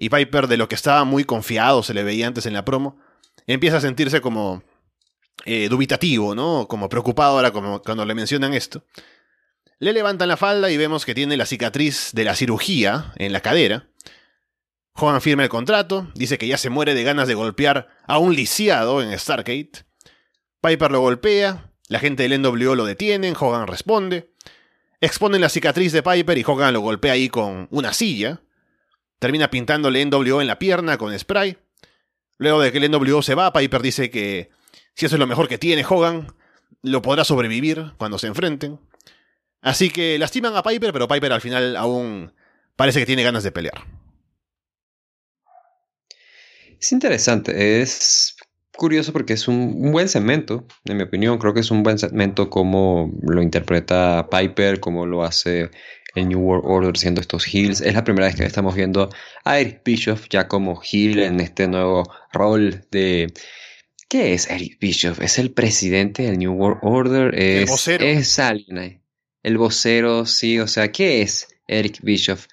y 0.00 0.08
Piper, 0.08 0.48
de 0.48 0.56
lo 0.56 0.66
que 0.66 0.74
estaba 0.74 1.04
muy 1.04 1.24
confiado, 1.24 1.82
se 1.82 1.92
le 1.92 2.02
veía 2.02 2.26
antes 2.26 2.46
en 2.46 2.54
la 2.54 2.64
promo, 2.64 2.98
empieza 3.46 3.76
a 3.76 3.80
sentirse 3.82 4.22
como 4.22 4.62
eh, 5.44 5.68
dubitativo, 5.68 6.34
¿no? 6.34 6.66
Como 6.68 6.88
preocupado 6.88 7.36
ahora 7.36 7.50
como 7.50 7.82
cuando 7.82 8.06
le 8.06 8.14
mencionan 8.14 8.54
esto. 8.54 8.82
Le 9.78 9.92
levantan 9.92 10.28
la 10.28 10.38
falda 10.38 10.70
y 10.70 10.78
vemos 10.78 11.04
que 11.04 11.14
tiene 11.14 11.36
la 11.36 11.44
cicatriz 11.44 12.12
de 12.14 12.24
la 12.24 12.34
cirugía 12.34 13.12
en 13.16 13.34
la 13.34 13.40
cadera. 13.40 13.90
Hogan 14.94 15.20
firma 15.20 15.42
el 15.42 15.50
contrato, 15.50 16.10
dice 16.14 16.38
que 16.38 16.46
ya 16.46 16.56
se 16.56 16.70
muere 16.70 16.94
de 16.94 17.04
ganas 17.04 17.28
de 17.28 17.34
golpear 17.34 17.88
a 18.06 18.16
un 18.16 18.34
lisiado 18.34 19.02
en 19.02 19.16
Stargate. 19.18 19.84
Piper 20.62 20.90
lo 20.90 21.00
golpea, 21.00 21.72
la 21.88 21.98
gente 21.98 22.26
del 22.26 22.40
NWO 22.40 22.74
lo 22.74 22.86
detienen, 22.86 23.34
Hogan 23.38 23.66
responde. 23.66 24.32
Exponen 25.02 25.42
la 25.42 25.50
cicatriz 25.50 25.92
de 25.92 26.02
Piper 26.02 26.38
y 26.38 26.44
Hogan 26.46 26.72
lo 26.72 26.80
golpea 26.80 27.12
ahí 27.12 27.28
con 27.28 27.68
una 27.70 27.92
silla. 27.92 28.40
Termina 29.20 29.50
pintándole 29.50 30.04
NWO 30.04 30.40
en 30.40 30.48
la 30.48 30.58
pierna 30.58 30.98
con 30.98 31.16
spray. 31.16 31.56
Luego 32.38 32.60
de 32.60 32.72
que 32.72 32.78
el 32.78 32.90
NWO 32.90 33.22
se 33.22 33.36
va, 33.36 33.52
Piper 33.52 33.82
dice 33.82 34.10
que 34.10 34.50
si 34.94 35.06
eso 35.06 35.14
es 35.14 35.20
lo 35.20 35.26
mejor 35.26 35.46
que 35.46 35.58
tiene 35.58 35.84
Hogan, 35.88 36.34
lo 36.82 37.02
podrá 37.02 37.24
sobrevivir 37.24 37.92
cuando 37.98 38.18
se 38.18 38.26
enfrenten. 38.26 38.80
Así 39.60 39.90
que 39.90 40.18
lastiman 40.18 40.56
a 40.56 40.62
Piper, 40.62 40.92
pero 40.92 41.06
Piper 41.06 41.32
al 41.32 41.42
final 41.42 41.76
aún 41.76 42.32
parece 42.76 42.98
que 42.98 43.06
tiene 43.06 43.22
ganas 43.22 43.42
de 43.44 43.52
pelear. 43.52 43.84
Es 46.80 46.92
interesante, 46.92 47.82
es 47.82 48.36
curioso 48.80 49.12
porque 49.12 49.34
es 49.34 49.46
un, 49.46 49.92
buen 49.92 50.08
segmento, 50.08 50.66
en 50.86 50.96
mi 50.96 51.02
opinión. 51.02 51.36
Creo 51.36 51.52
que 51.52 51.60
es 51.60 51.70
un 51.70 51.82
buen 51.82 51.98
segmento 51.98 52.48
como 52.48 53.12
lo 53.20 53.42
interpreta 53.42 54.28
Piper, 54.30 54.80
como 54.80 55.04
lo 55.04 55.22
hace 55.22 55.70
el 56.14 56.28
New 56.28 56.40
World 56.40 56.64
Order 56.64 56.96
siendo 56.96 57.20
estos 57.20 57.44
heels. 57.44 57.82
Es 57.82 57.92
la 57.92 58.04
primera 58.04 58.26
vez 58.26 58.36
que 58.36 58.44
estamos 58.44 58.74
viendo 58.74 59.10
a 59.44 59.60
Eric 59.60 59.82
Bischoff 59.84 60.28
ya 60.30 60.48
como 60.48 60.80
heel 60.80 61.18
en 61.18 61.40
este 61.40 61.68
nuevo 61.68 62.10
rol 62.32 62.86
de... 62.90 63.30
¿Qué 64.08 64.32
es 64.32 64.50
Eric 64.50 64.78
Bischoff? 64.80 65.20
¿Es 65.20 65.38
el 65.38 65.52
presidente 65.52 66.22
del 66.22 66.38
New 66.38 66.54
World 66.54 66.80
Order? 66.82 67.34
Es, 67.38 67.60
el 67.60 67.66
vocero. 67.66 68.04
Es 68.04 68.38
alguien. 68.38 69.02
El 69.42 69.58
vocero, 69.58 70.24
sí. 70.24 70.58
O 70.58 70.66
sea, 70.66 70.90
¿qué 70.90 71.20
es 71.20 71.48
Eric 71.68 71.98
Bischoff? 72.00 72.46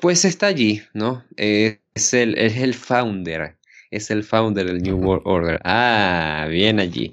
Pues 0.00 0.24
está 0.24 0.46
allí, 0.46 0.82
¿no? 0.94 1.24
Es 1.36 2.14
el, 2.14 2.38
es 2.38 2.56
el 2.56 2.72
founder 2.72 3.57
es 3.90 4.10
el 4.10 4.24
founder 4.24 4.66
del 4.66 4.82
New 4.82 4.96
World 4.96 5.22
Order. 5.24 5.60
Ah, 5.64 6.46
bien 6.50 6.80
allí. 6.80 7.10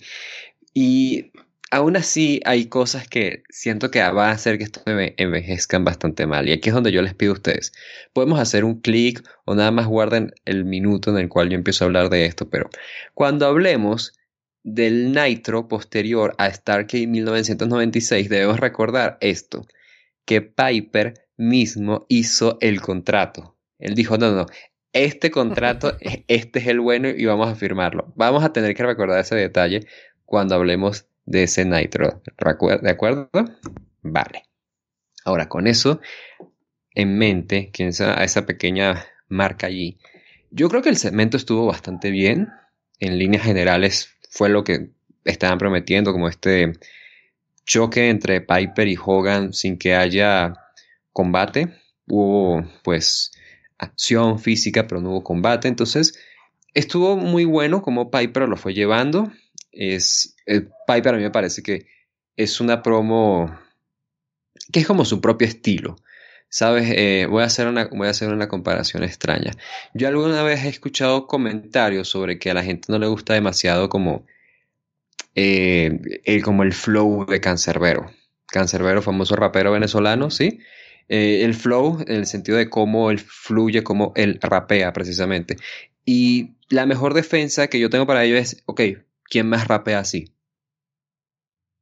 Y 0.73 1.31
aún 1.71 1.97
así 1.97 2.41
hay 2.45 2.67
cosas 2.67 3.07
que 3.07 3.43
siento 3.49 3.91
que 3.91 3.99
van 3.99 4.29
a 4.29 4.31
hacer 4.31 4.57
que 4.57 4.63
esto 4.65 4.81
envejezcan 4.85 5.83
bastante 5.83 6.25
mal. 6.27 6.47
Y 6.47 6.53
aquí 6.53 6.69
es 6.69 6.75
donde 6.75 6.91
yo 6.91 7.01
les 7.01 7.13
pido 7.13 7.31
a 7.31 7.35
ustedes. 7.35 7.73
Podemos 8.13 8.39
hacer 8.39 8.65
un 8.65 8.81
clic 8.81 9.23
o 9.45 9.55
nada 9.55 9.71
más 9.71 9.87
guarden 9.87 10.33
el 10.45 10.65
minuto 10.65 11.11
en 11.11 11.17
el 11.17 11.29
cual 11.29 11.49
yo 11.49 11.55
empiezo 11.55 11.83
a 11.83 11.87
hablar 11.87 12.09
de 12.09 12.25
esto. 12.25 12.49
Pero 12.49 12.69
cuando 13.13 13.45
hablemos 13.45 14.13
del 14.63 15.11
Nitro 15.11 15.67
posterior 15.67 16.35
a 16.37 16.51
Stargate 16.51 17.07
1996, 17.07 18.29
debemos 18.29 18.59
recordar 18.59 19.17
esto. 19.21 19.65
Que 20.25 20.41
Piper 20.41 21.13
mismo 21.37 22.05
hizo 22.09 22.57
el 22.61 22.81
contrato. 22.81 23.55
Él 23.77 23.93
dijo, 23.95 24.17
no, 24.17 24.31
no, 24.31 24.45
este 24.95 25.29
contrato, 25.29 25.97
este 26.27 26.59
es 26.59 26.67
el 26.67 26.79
bueno 26.79 27.09
y 27.09 27.25
vamos 27.25 27.49
a 27.49 27.55
firmarlo. 27.55 28.11
Vamos 28.15 28.43
a 28.43 28.53
tener 28.53 28.73
que 28.75 28.83
recordar 28.83 29.19
ese 29.19 29.35
detalle 29.35 29.81
cuando 30.25 30.55
hablemos 30.55 31.05
de 31.25 31.43
ese 31.43 31.65
Nitro. 31.65 32.21
¿De 32.81 32.89
acuerdo? 32.89 33.29
Vale. 34.01 34.43
Ahora, 35.25 35.49
con 35.49 35.67
eso 35.67 35.99
en 36.91 37.17
mente, 37.17 37.71
que 37.71 37.83
a 37.83 38.23
esa 38.23 38.45
pequeña 38.45 39.05
marca 39.27 39.67
allí, 39.67 39.97
yo 40.49 40.69
creo 40.69 40.81
que 40.81 40.89
el 40.89 40.97
segmento 40.97 41.35
estuvo 41.35 41.65
bastante 41.65 42.09
bien. 42.09 42.49
En 42.99 43.17
líneas 43.17 43.43
generales 43.43 44.15
fue 44.29 44.47
lo 44.47 44.63
que 44.63 44.91
estaban 45.25 45.57
prometiendo, 45.57 46.13
como 46.13 46.29
este 46.29 46.73
choque 47.65 48.09
entre 48.09 48.41
Piper 48.41 48.87
y 48.87 48.97
Hogan 49.03 49.51
sin 49.51 49.77
que 49.77 49.95
haya 49.95 50.53
combate. 51.11 51.73
Hubo 52.07 52.63
pues 52.83 53.31
acción 53.77 54.39
física, 54.39 54.87
pero 54.87 55.01
no 55.01 55.11
hubo 55.11 55.23
combate. 55.23 55.67
Entonces, 55.67 56.19
estuvo 56.73 57.17
muy 57.17 57.45
bueno 57.45 57.81
como 57.81 58.11
Piper 58.11 58.47
lo 58.47 58.57
fue 58.57 58.73
llevando. 58.73 59.31
Es, 59.71 60.35
eh, 60.45 60.67
Piper 60.87 61.15
a 61.15 61.17
mí 61.17 61.23
me 61.23 61.31
parece 61.31 61.63
que 61.63 61.87
es 62.37 62.59
una 62.59 62.81
promo 62.81 63.57
que 64.71 64.79
es 64.79 64.87
como 64.87 65.05
su 65.05 65.21
propio 65.21 65.47
estilo. 65.47 65.95
¿Sabes? 66.47 66.89
Eh, 66.95 67.27
voy, 67.29 67.43
a 67.43 67.47
hacer 67.47 67.67
una, 67.67 67.87
voy 67.87 68.07
a 68.07 68.11
hacer 68.11 68.31
una 68.31 68.47
comparación 68.47 69.03
extraña. 69.03 69.51
Yo 69.93 70.07
alguna 70.07 70.41
vez 70.43 70.63
he 70.63 70.69
escuchado 70.69 71.27
comentarios 71.27 72.07
sobre 72.07 72.39
que 72.39 72.49
a 72.49 72.53
la 72.53 72.63
gente 72.63 72.85
no 72.89 72.99
le 72.99 73.07
gusta 73.07 73.33
demasiado 73.33 73.89
como, 73.89 74.25
eh, 75.33 75.99
el, 76.23 76.43
como 76.43 76.63
el 76.63 76.71
flow 76.71 77.25
de 77.25 77.41
Cancerbero. 77.41 78.09
Cancerbero, 78.47 79.01
famoso 79.01 79.35
rapero 79.35 79.71
venezolano, 79.71 80.29
¿sí? 80.31 80.59
Eh, 81.07 81.43
el 81.43 81.53
flow, 81.53 81.99
en 82.07 82.15
el 82.15 82.25
sentido 82.25 82.57
de 82.57 82.69
cómo 82.69 83.11
él 83.11 83.19
fluye, 83.19 83.83
cómo 83.83 84.11
él 84.15 84.39
rapea 84.41 84.91
precisamente. 84.93 85.57
Y 86.03 86.55
la 86.69 86.85
mejor 86.85 87.13
defensa 87.13 87.67
que 87.67 87.79
yo 87.79 87.89
tengo 87.89 88.07
para 88.07 88.23
ello 88.23 88.37
es, 88.37 88.63
ok, 88.65 88.81
¿quién 89.23 89.47
más 89.47 89.67
rapea 89.67 89.99
así? 89.99 90.31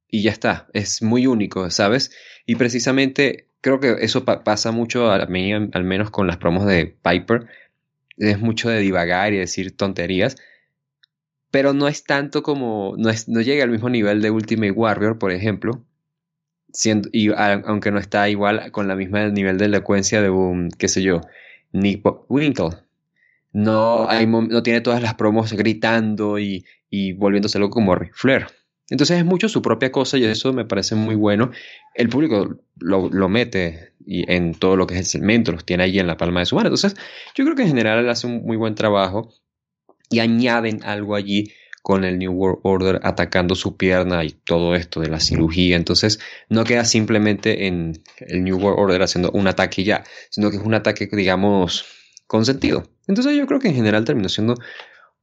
Y 0.08 0.24
ya 0.24 0.32
está, 0.32 0.68
es 0.74 1.02
muy 1.02 1.26
único, 1.26 1.70
¿sabes? 1.70 2.12
Y 2.46 2.56
precisamente 2.56 3.50
creo 3.62 3.80
que 3.80 3.96
eso 4.02 4.26
pasa 4.26 4.72
mucho 4.72 5.10
a 5.10 5.26
mí, 5.26 5.54
al 5.54 5.84
menos 5.84 6.12
con 6.12 6.28
las 6.28 6.38
promos 6.38 6.66
de 6.66 6.86
Piper. 6.86 7.48
Es 8.18 8.40
mucho 8.40 8.70
de 8.70 8.80
divagar 8.80 9.34
y 9.34 9.38
decir 9.38 9.76
tonterías. 9.76 10.36
Pero 11.50 11.74
no 11.74 11.88
es 11.88 12.04
tanto 12.04 12.44
como, 12.44 12.96
no, 12.98 13.10
es, 13.10 13.30
no 13.30 13.42
llega 13.42 13.64
al 13.64 13.70
mismo 13.72 13.90
nivel 13.90 14.22
de 14.22 14.32
Ultimate 14.32 14.72
Warrior, 14.72 15.18
por 15.18 15.32
ejemplo, 15.32 15.86
y 17.12 17.30
aunque 17.32 17.92
no 17.92 18.00
está 18.00 18.30
igual 18.30 18.72
con 18.72 18.88
la 18.88 18.96
misma 18.96 19.28
nivel 19.30 19.58
de 19.58 19.66
elocuencia 19.66 20.22
de 20.22 20.30
un, 20.30 20.70
qué 20.70 20.88
sé 20.88 21.02
yo, 21.02 21.22
Nick 21.72 22.04
Winkle. 22.30 22.70
No, 23.52 24.08
no 24.26 24.64
tiene 24.64 24.82
todas 24.82 25.02
las 25.02 25.14
promos 25.14 25.54
gritando 25.54 26.40
y, 26.40 26.66
y 26.90 27.14
volviéndose 27.14 27.60
loco 27.60 27.76
como 27.76 27.94
Ric 27.96 28.14
Flair. 28.16 28.48
Entonces 28.90 29.18
es 29.20 29.26
mucho 29.26 29.48
su 29.48 29.62
propia 29.62 29.92
cosa 29.92 30.18
y 30.18 30.26
eso 30.26 30.54
me 30.54 30.66
parece 30.66 30.96
muy 30.96 31.16
bueno. 31.16 31.52
El 31.94 32.10
público 32.10 32.58
lo, 32.80 33.10
lo, 33.10 33.30
mete 33.30 33.94
y 34.06 34.30
en 34.32 34.54
todo 34.54 34.76
lo 34.76 34.88
que 34.88 34.96
es 34.96 35.00
el 35.00 35.06
segmento, 35.06 35.52
los 35.52 35.66
tiene 35.66 35.84
ahí 35.84 36.00
en 36.00 36.08
la 36.08 36.18
palma 36.18 36.42
de 36.42 36.48
su 36.48 36.56
mano. 36.56 36.68
Entonces 36.68 36.96
yo 37.36 37.46
creo 37.46 37.56
que 37.56 37.62
en 37.62 37.70
general 37.70 38.00
él 38.00 38.10
hace 38.10 38.28
un 38.28 38.44
muy 38.44 38.58
buen 38.58 38.76
trabajo 38.76 39.34
y 40.10 40.20
añaden 40.20 40.84
algo 40.84 41.16
allí 41.16 41.52
con 41.84 42.06
el 42.06 42.18
New 42.18 42.32
World 42.32 42.62
Order 42.64 43.00
atacando 43.04 43.56
su 43.56 43.78
pierna 43.78 44.24
y 44.24 44.32
todo 44.32 44.74
esto 44.74 45.02
de 45.02 45.10
la 45.10 45.20
cirugía. 45.20 45.76
Entonces 45.76 46.20
no 46.50 46.64
queda 46.64 46.86
simplemente 46.86 47.68
en 47.68 48.02
el 48.20 48.44
New 48.44 48.58
World 48.58 48.80
Order 48.80 49.02
haciendo 49.04 49.30
un 49.32 49.48
ataque 49.48 49.84
ya, 49.84 50.04
sino 50.32 50.50
que 50.50 50.58
es 50.58 50.64
un 50.64 50.74
ataque, 50.74 51.10
digamos, 51.12 51.86
con 52.26 52.46
sentido. 52.46 52.90
Entonces 53.08 53.36
yo 53.36 53.46
creo 53.46 53.60
que 53.60 53.68
en 53.68 53.76
general 53.76 54.06
terminó 54.06 54.30
siendo 54.30 54.56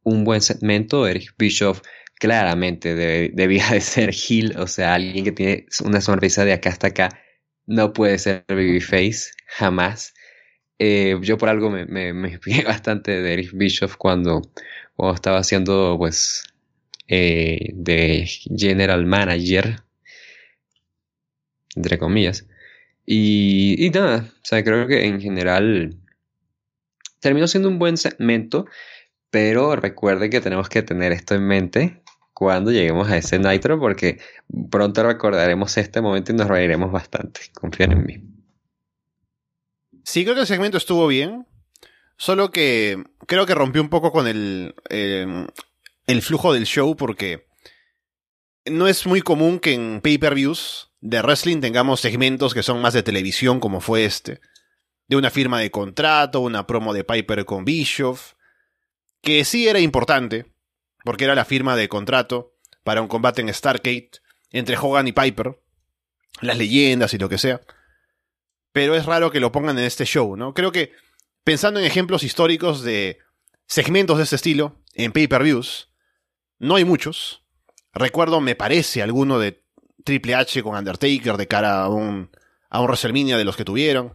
un 0.03 0.25
buen 0.25 0.43
segmento. 0.43 1.07
Eric 1.07 1.35
Bischoff 1.39 1.81
claramente 2.21 2.95
debía 2.95 3.71
de 3.71 3.81
ser 3.81 4.11
Hill, 4.15 4.55
o 4.59 4.67
sea, 4.67 4.95
alguien 4.95 5.25
que 5.25 5.33
tiene 5.33 5.67
una 5.83 6.03
sonrisa 6.03 6.45
de 6.45 6.53
acá 6.53 6.69
hasta 6.69 6.89
acá, 6.89 7.09
no 7.67 7.95
puede 7.95 8.19
ser 8.19 8.45
Babyface, 8.49 9.31
jamás. 9.47 10.13
Eh, 10.79 11.19
yo 11.23 11.39
por 11.39 11.49
algo 11.49 11.71
me, 11.71 11.87
me, 11.87 12.11
inspiré 12.29 12.65
bastante 12.65 13.23
de 13.23 13.33
Eric 13.33 13.53
Bischoff 13.55 13.97
cuando, 13.97 14.43
cuando 14.95 15.15
estaba 15.15 15.39
haciendo, 15.39 15.97
pues, 15.99 16.43
eh, 17.13 17.71
de 17.75 18.25
general 18.57 19.05
manager, 19.05 19.83
entre 21.75 21.99
comillas. 21.99 22.47
Y, 23.05 23.91
nada, 23.93 24.33
o 24.33 24.45
sea, 24.45 24.63
creo 24.63 24.87
que 24.87 25.07
en 25.07 25.21
general 25.21 25.97
terminó 27.19 27.49
siendo 27.49 27.69
un 27.69 27.81
buen 27.81 27.97
segmento, 27.97 28.67
pero 29.29 29.75
recuerde 29.75 30.31
que 30.31 30.41
tenemos 30.41 30.69
que 30.69 30.83
tener 30.83 31.11
esto 31.11 31.35
en 31.35 31.49
mente 31.49 32.01
cuando 32.33 32.71
lleguemos 32.71 33.11
a 33.11 33.17
ese 33.17 33.41
Nitro, 33.41 33.81
porque 33.81 34.21
pronto 34.71 35.03
recordaremos 35.03 35.77
este 35.79 36.01
momento 36.01 36.31
y 36.31 36.37
nos 36.37 36.47
reiremos 36.47 36.93
bastante. 36.93 37.41
Confíen 37.55 37.91
en 37.91 38.07
mí. 38.07 38.23
Sí, 40.05 40.23
creo 40.23 40.37
que 40.37 40.43
el 40.43 40.47
segmento 40.47 40.79
estuvo 40.79 41.09
bien. 41.09 41.45
Solo 42.17 42.53
que 42.53 43.03
creo 43.27 43.47
que 43.47 43.55
rompió 43.57 43.83
un 43.83 43.89
poco 43.89 44.13
con 44.13 44.29
el, 44.29 44.77
eh, 44.91 45.47
el 46.07 46.23
flujo 46.23 46.53
del 46.53 46.65
show 46.65 46.97
porque 46.97 47.49
no 48.67 48.89
es 48.89 49.07
muy 49.07 49.23
común 49.23 49.59
que 49.59 49.75
en 49.75 50.01
pay-per-views 50.01 50.93
de 51.01 51.23
wrestling 51.23 51.61
tengamos 51.61 52.01
segmentos 52.01 52.55
que 52.55 52.63
son 52.63 52.81
más 52.81 52.95
de 52.95 53.03
televisión 53.03 53.61
como 53.61 53.81
fue 53.81 54.05
este. 54.05 54.41
De 55.07 55.17
una 55.17 55.31
firma 55.31 55.59
de 55.59 55.71
contrato, 55.71 56.41
una 56.41 56.67
promo 56.67 56.93
de 56.93 57.05
Piper 57.05 57.45
con 57.45 57.65
Bischoff. 57.65 58.35
Que 59.23 59.45
sí 59.45 59.69
era 59.69 59.81
importante, 59.81 60.53
porque 61.05 61.25
era 61.25 61.35
la 61.35 61.45
firma 61.45 61.77
de 61.77 61.89
contrato 61.89 62.55
para 62.85 63.03
un 63.03 63.09
combate 63.09 63.43
en 63.43 63.53
Stargate 63.53 64.13
entre 64.51 64.77
Hogan 64.77 65.09
y 65.09 65.13
Piper. 65.13 65.61
Las 66.41 66.57
leyendas 66.57 67.13
y 67.13 67.19
lo 67.19 67.29
que 67.29 67.39
sea 67.39 67.61
pero 68.73 68.95
es 68.95 69.07
raro 69.07 69.31
que 69.31 69.41
lo 69.41 69.53
pongan 69.53 69.79
en 69.79 69.85
este 69.85 70.05
show, 70.05 70.37
¿no? 70.37 70.55
Creo 70.55 70.73
que 70.73 70.93
pensando 71.45 71.81
en 71.81 71.87
ejemplos 71.87 72.23
históricos 72.23 72.83
de 72.83 73.19
segmentos 73.67 74.19
de 74.19 74.25
este 74.25 74.37
estilo 74.37 74.81
en 74.95 75.13
pay-per-views, 75.13 75.90
no 76.61 76.77
hay 76.77 76.85
muchos. 76.85 77.43
Recuerdo, 77.93 78.41
me 78.41 78.55
parece, 78.55 79.03
alguno 79.03 79.41
de 79.41 79.65
Triple 80.05 80.37
H 80.37 80.63
con 80.63 80.77
Undertaker 80.77 81.37
de 81.37 81.49
cara 81.49 81.83
a 81.83 81.89
un, 81.89 82.31
a 82.69 82.81
un 82.81 82.87
WrestleMania 82.87 83.37
de 83.37 83.45
los 83.45 83.57
que 83.57 83.65
tuvieron, 83.65 84.15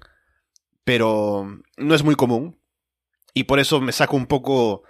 pero 0.86 1.46
no 1.76 1.96
es 1.96 2.04
muy 2.04 2.16
común. 2.16 2.58
Y 3.34 3.44
por 3.44 3.60
eso 3.60 3.82
me 3.82 3.92
saco 3.92 4.16
un 4.16 4.28
poco 4.28 4.84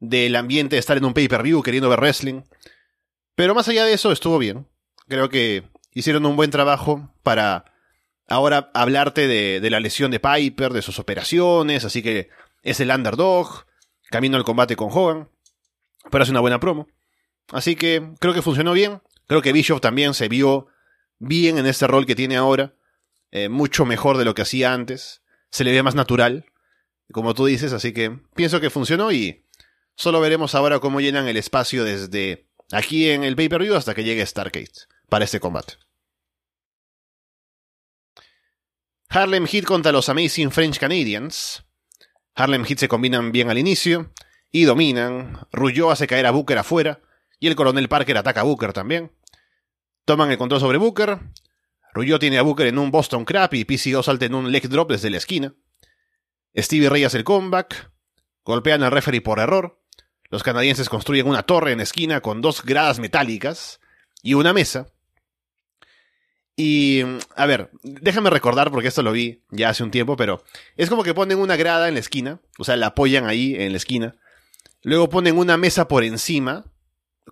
del 0.00 0.36
ambiente 0.36 0.76
de 0.76 0.80
estar 0.80 0.98
en 0.98 1.06
un 1.06 1.14
pay-per-view 1.14 1.62
queriendo 1.62 1.88
ver 1.88 2.00
wrestling. 2.00 2.42
Pero 3.34 3.54
más 3.54 3.68
allá 3.68 3.86
de 3.86 3.94
eso, 3.94 4.12
estuvo 4.12 4.36
bien. 4.38 4.66
Creo 5.08 5.30
que 5.30 5.64
hicieron 5.94 6.26
un 6.26 6.36
buen 6.36 6.50
trabajo 6.50 7.10
para 7.22 7.64
ahora 8.28 8.70
hablarte 8.74 9.26
de, 9.26 9.70
la 9.70 9.80
lesión 9.80 10.10
de 10.10 10.20
Piper, 10.20 10.72
de 10.72 10.82
sus 10.82 10.98
operaciones, 10.98 11.84
así 11.84 12.02
que 12.02 12.28
es 12.62 12.80
el 12.80 12.90
underdog, 12.90 13.64
camino 14.10 14.36
al 14.36 14.44
combate 14.44 14.76
con 14.76 14.90
Hogan, 14.92 15.28
pero 16.10 16.22
hace 16.22 16.30
una 16.30 16.40
buena 16.40 16.60
promo. 16.60 16.88
Así 17.52 17.76
que 17.76 18.12
creo 18.18 18.34
que 18.34 18.42
funcionó 18.42 18.72
bien, 18.72 19.00
creo 19.26 19.42
que 19.42 19.52
Bischoff 19.52 19.80
también 19.80 20.14
se 20.14 20.28
vio 20.28 20.68
bien 21.18 21.58
en 21.58 21.66
este 21.66 21.86
rol 21.86 22.06
que 22.06 22.14
tiene 22.14 22.36
ahora, 22.36 22.74
eh, 23.30 23.48
mucho 23.48 23.84
mejor 23.84 24.18
de 24.18 24.24
lo 24.24 24.34
que 24.34 24.42
hacía 24.42 24.72
antes, 24.72 25.22
se 25.50 25.64
le 25.64 25.72
ve 25.72 25.82
más 25.82 25.94
natural, 25.94 26.46
como 27.12 27.34
tú 27.34 27.46
dices, 27.46 27.72
así 27.72 27.92
que 27.92 28.18
pienso 28.34 28.60
que 28.60 28.70
funcionó 28.70 29.12
y 29.12 29.46
solo 29.94 30.20
veremos 30.20 30.54
ahora 30.54 30.78
cómo 30.78 31.00
llenan 31.00 31.26
el 31.26 31.36
espacio 31.36 31.84
desde 31.84 32.48
aquí 32.70 33.08
en 33.08 33.24
el 33.24 33.34
pay-per-view 33.34 33.74
hasta 33.74 33.94
que 33.94 34.04
llegue 34.04 34.24
Stargate 34.24 34.86
para 35.08 35.24
este 35.24 35.40
combate. 35.40 35.74
Harlem 39.08 39.46
Heat 39.46 39.64
contra 39.64 39.90
los 39.90 40.10
Amazing 40.10 40.50
French 40.50 40.78
Canadians. 40.78 41.64
Harlem 42.34 42.64
Heat 42.64 42.78
se 42.78 42.88
combinan 42.88 43.32
bien 43.32 43.48
al 43.48 43.56
inicio 43.56 44.12
y 44.50 44.64
dominan. 44.64 45.46
Rougeau 45.52 45.90
hace 45.90 46.06
caer 46.06 46.26
a 46.26 46.30
Booker 46.30 46.58
afuera 46.58 47.00
y 47.38 47.48
el 47.48 47.56
coronel 47.56 47.88
Parker 47.88 48.16
ataca 48.16 48.40
a 48.40 48.44
Booker 48.44 48.72
también. 48.72 49.12
Toman 50.04 50.30
el 50.30 50.38
control 50.38 50.60
sobre 50.60 50.78
Booker. 50.78 51.18
Rougeau 51.94 52.18
tiene 52.18 52.38
a 52.38 52.42
Booker 52.42 52.66
en 52.66 52.78
un 52.78 52.90
Boston 52.90 53.24
Crab 53.24 53.54
y 53.54 53.64
PCO 53.64 54.02
salta 54.02 54.26
en 54.26 54.34
un 54.34 54.50
leg 54.50 54.68
drop 54.68 54.90
desde 54.90 55.10
la 55.10 55.18
esquina. 55.18 55.54
Stevie 56.56 56.88
Ray 56.88 57.04
hace 57.04 57.18
el 57.18 57.24
comeback. 57.24 57.90
Golpean 58.44 58.82
al 58.82 58.92
referee 58.92 59.20
por 59.20 59.38
error. 59.38 59.82
Los 60.30 60.42
canadienses 60.42 60.88
construyen 60.88 61.26
una 61.26 61.42
torre 61.42 61.72
en 61.72 61.80
esquina 61.80 62.20
con 62.20 62.40
dos 62.42 62.62
gradas 62.62 62.98
metálicas 62.98 63.80
y 64.22 64.34
una 64.34 64.52
mesa. 64.52 64.88
Y, 66.60 67.02
a 67.36 67.46
ver, 67.46 67.70
déjame 67.82 68.30
recordar 68.30 68.70
porque 68.70 68.88
esto 68.88 69.02
lo 69.02 69.12
vi 69.12 69.44
ya 69.50 69.68
hace 69.68 69.84
un 69.84 69.92
tiempo, 69.92 70.16
pero 70.16 70.42
es 70.76 70.90
como 70.90 71.04
que 71.04 71.14
ponen 71.14 71.38
una 71.38 71.54
grada 71.56 71.86
en 71.86 71.94
la 71.94 72.00
esquina, 72.00 72.40
o 72.58 72.64
sea, 72.64 72.76
la 72.76 72.88
apoyan 72.88 73.26
ahí 73.26 73.54
en 73.54 73.70
la 73.70 73.76
esquina. 73.76 74.16
Luego 74.82 75.08
ponen 75.08 75.36
una 75.36 75.56
mesa 75.56 75.88
por 75.88 76.04
encima, 76.04 76.72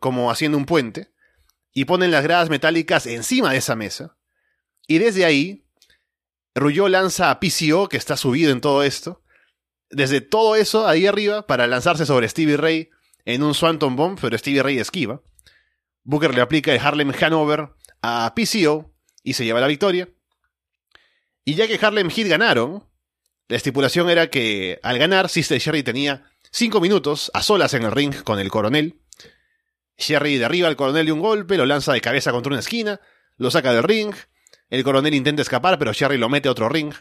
como 0.00 0.30
haciendo 0.30 0.58
un 0.58 0.66
puente, 0.66 1.12
y 1.72 1.84
ponen 1.84 2.10
las 2.10 2.22
gradas 2.22 2.50
metálicas 2.50 3.06
encima 3.06 3.52
de 3.52 3.58
esa 3.58 3.76
mesa. 3.76 4.16
Y 4.86 4.98
desde 4.98 5.24
ahí, 5.24 5.66
Rullo 6.54 6.88
lanza 6.88 7.30
a 7.30 7.40
PCO, 7.40 7.88
que 7.88 7.96
está 7.96 8.16
subido 8.16 8.50
en 8.50 8.60
todo 8.60 8.82
esto, 8.82 9.22
desde 9.90 10.20
todo 10.20 10.56
eso 10.56 10.86
ahí 10.86 11.06
arriba 11.06 11.46
para 11.46 11.66
lanzarse 11.66 12.06
sobre 12.06 12.28
Stevie 12.28 12.56
Ray 12.56 12.90
en 13.24 13.42
un 13.42 13.54
Swanton 13.54 13.94
Bomb, 13.94 14.18
pero 14.20 14.36
Stevie 14.36 14.62
Ray 14.62 14.78
esquiva. 14.78 15.22
Booker 16.02 16.34
le 16.34 16.40
aplica 16.40 16.72
el 16.72 16.80
Harlem 16.80 17.12
Hanover 17.20 17.70
a 18.02 18.32
PCO, 18.34 18.92
y 19.26 19.34
se 19.34 19.44
lleva 19.44 19.60
la 19.60 19.66
victoria. 19.66 20.08
Y 21.44 21.54
ya 21.54 21.66
que 21.66 21.84
Harlem 21.84 22.10
Heat 22.10 22.28
ganaron, 22.28 22.88
la 23.48 23.56
estipulación 23.56 24.08
era 24.08 24.30
que 24.30 24.78
al 24.84 24.98
ganar, 24.98 25.28
Sister 25.28 25.58
Sherry 25.58 25.82
tenía 25.82 26.30
5 26.56 26.80
minutos 26.80 27.30
a 27.34 27.42
solas 27.42 27.74
en 27.74 27.82
el 27.82 27.92
ring 27.92 28.14
con 28.22 28.38
el 28.38 28.48
coronel. 28.50 28.98
Sherry 29.98 30.38
derriba 30.38 30.68
al 30.68 30.76
coronel 30.76 31.04
de 31.04 31.12
un 31.12 31.20
golpe, 31.20 31.58
lo 31.58 31.66
lanza 31.66 31.92
de 31.92 32.00
cabeza 32.00 32.32
contra 32.32 32.48
una 32.48 32.60
esquina, 32.60 32.98
lo 33.36 33.50
saca 33.50 33.74
del 33.74 33.82
ring. 33.82 34.14
El 34.70 34.82
coronel 34.82 35.12
intenta 35.12 35.42
escapar, 35.42 35.78
pero 35.78 35.92
Sherry 35.92 36.16
lo 36.16 36.30
mete 36.30 36.48
a 36.48 36.52
otro 36.52 36.70
ring. 36.70 36.94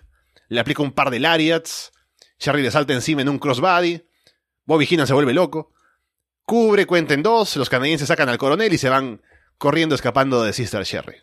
Le 0.50 0.60
aplica 0.60 0.84
un 0.84 0.92
par 0.92 1.10
de 1.10 1.22
lariats. 1.22 1.94
Sherry 2.38 2.64
le 2.64 2.70
salta 2.70 2.92
encima 2.92 3.22
en 3.22 3.30
un 3.30 3.40
crossbody. 3.40 4.06
Bobby 4.66 4.88
Heenan 4.92 5.08
se 5.08 5.14
vuelve 5.14 5.34
loco. 5.34 5.72
Cubre, 6.44 6.86
cuenta 6.86 7.14
en 7.14 7.24
dos. 7.24 7.56
Los 7.56 7.70
canadienses 7.70 8.10
sacan 8.10 8.28
al 8.28 8.38
coronel 8.38 8.74
y 8.74 8.78
se 8.78 8.90
van 8.90 9.22
corriendo 9.58 9.96
escapando 9.96 10.44
de 10.44 10.52
Sister 10.52 10.84
Sherry. 10.84 11.16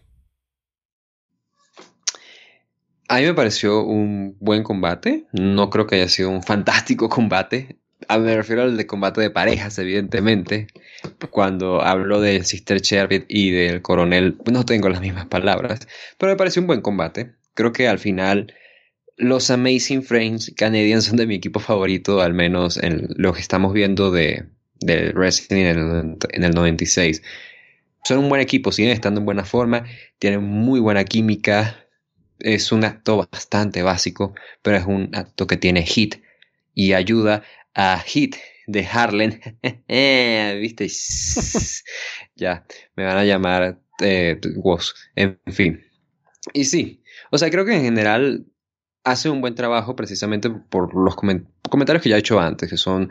A 3.08 3.18
mí 3.18 3.26
me 3.26 3.34
pareció 3.34 3.82
un 3.84 4.38
buen 4.40 4.62
combate. 4.62 5.26
No 5.32 5.68
creo 5.68 5.86
que 5.86 5.96
haya 5.96 6.08
sido 6.08 6.30
un 6.30 6.42
fantástico 6.42 7.10
combate. 7.10 7.81
A 8.12 8.18
me 8.18 8.36
refiero 8.36 8.60
al 8.60 8.76
de 8.76 8.86
combate 8.86 9.22
de 9.22 9.30
parejas, 9.30 9.78
evidentemente. 9.78 10.66
Cuando 11.30 11.80
hablo 11.80 12.20
de 12.20 12.44
Sister 12.44 12.82
Sherbet 12.82 13.24
y 13.26 13.52
del 13.52 13.80
coronel, 13.80 14.36
no 14.52 14.66
tengo 14.66 14.90
las 14.90 15.00
mismas 15.00 15.28
palabras. 15.28 15.88
Pero 16.18 16.32
me 16.32 16.36
pareció 16.36 16.60
un 16.60 16.66
buen 16.66 16.82
combate. 16.82 17.32
Creo 17.54 17.72
que 17.72 17.88
al 17.88 17.98
final 17.98 18.52
los 19.16 19.50
Amazing 19.50 20.02
Frames 20.02 20.52
Canadians 20.54 21.06
son 21.06 21.16
de 21.16 21.26
mi 21.26 21.36
equipo 21.36 21.58
favorito, 21.58 22.20
al 22.20 22.34
menos 22.34 22.76
en 22.76 23.08
lo 23.16 23.32
que 23.32 23.40
estamos 23.40 23.72
viendo 23.72 24.10
de, 24.10 24.44
de 24.80 25.12
wrestling 25.12 25.64
en 25.64 25.78
el, 25.78 26.16
en 26.32 26.44
el 26.44 26.54
96. 26.54 27.22
Son 28.04 28.18
un 28.18 28.28
buen 28.28 28.42
equipo, 28.42 28.72
siguen 28.72 28.92
estando 28.92 29.20
en 29.20 29.24
buena 29.24 29.46
forma, 29.46 29.86
tienen 30.18 30.42
muy 30.42 30.80
buena 30.80 31.04
química, 31.04 31.86
es 32.40 32.72
un 32.72 32.84
acto 32.84 33.26
bastante 33.32 33.82
básico, 33.82 34.34
pero 34.60 34.76
es 34.76 34.84
un 34.84 35.08
acto 35.14 35.46
que 35.46 35.56
tiene 35.56 35.86
hit 35.86 36.16
y 36.74 36.92
ayuda 36.92 37.42
a 37.74 37.98
Hit 38.00 38.36
de 38.66 38.86
Harlem. 38.86 39.40
¿Viste? 40.60 40.88
ya, 42.36 42.64
me 42.96 43.04
van 43.04 43.18
a 43.18 43.24
llamar 43.24 43.80
eh, 44.00 44.40
En 45.16 45.38
fin. 45.48 45.84
Y 46.52 46.64
sí, 46.64 47.02
o 47.30 47.38
sea, 47.38 47.50
creo 47.50 47.64
que 47.64 47.74
en 47.74 47.82
general 47.82 48.46
hace 49.04 49.28
un 49.28 49.40
buen 49.40 49.54
trabajo 49.54 49.96
precisamente 49.96 50.50
por 50.50 50.94
los 50.94 51.16
comentarios 51.16 52.02
que 52.02 52.08
ya 52.08 52.16
he 52.16 52.20
hecho 52.20 52.40
antes, 52.40 52.68
que 52.68 52.76
son 52.76 53.10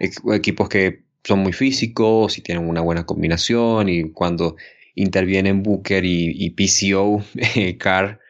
equipos 0.00 0.68
que 0.68 1.04
son 1.24 1.40
muy 1.40 1.52
físicos 1.52 2.38
y 2.38 2.42
tienen 2.42 2.68
una 2.68 2.80
buena 2.80 3.04
combinación 3.04 3.88
y 3.88 4.12
cuando 4.12 4.56
intervienen 4.94 5.62
Booker 5.62 6.04
y, 6.04 6.32
y 6.34 6.50
PCO, 6.50 7.22
eh, 7.36 7.76
Car 7.78 8.20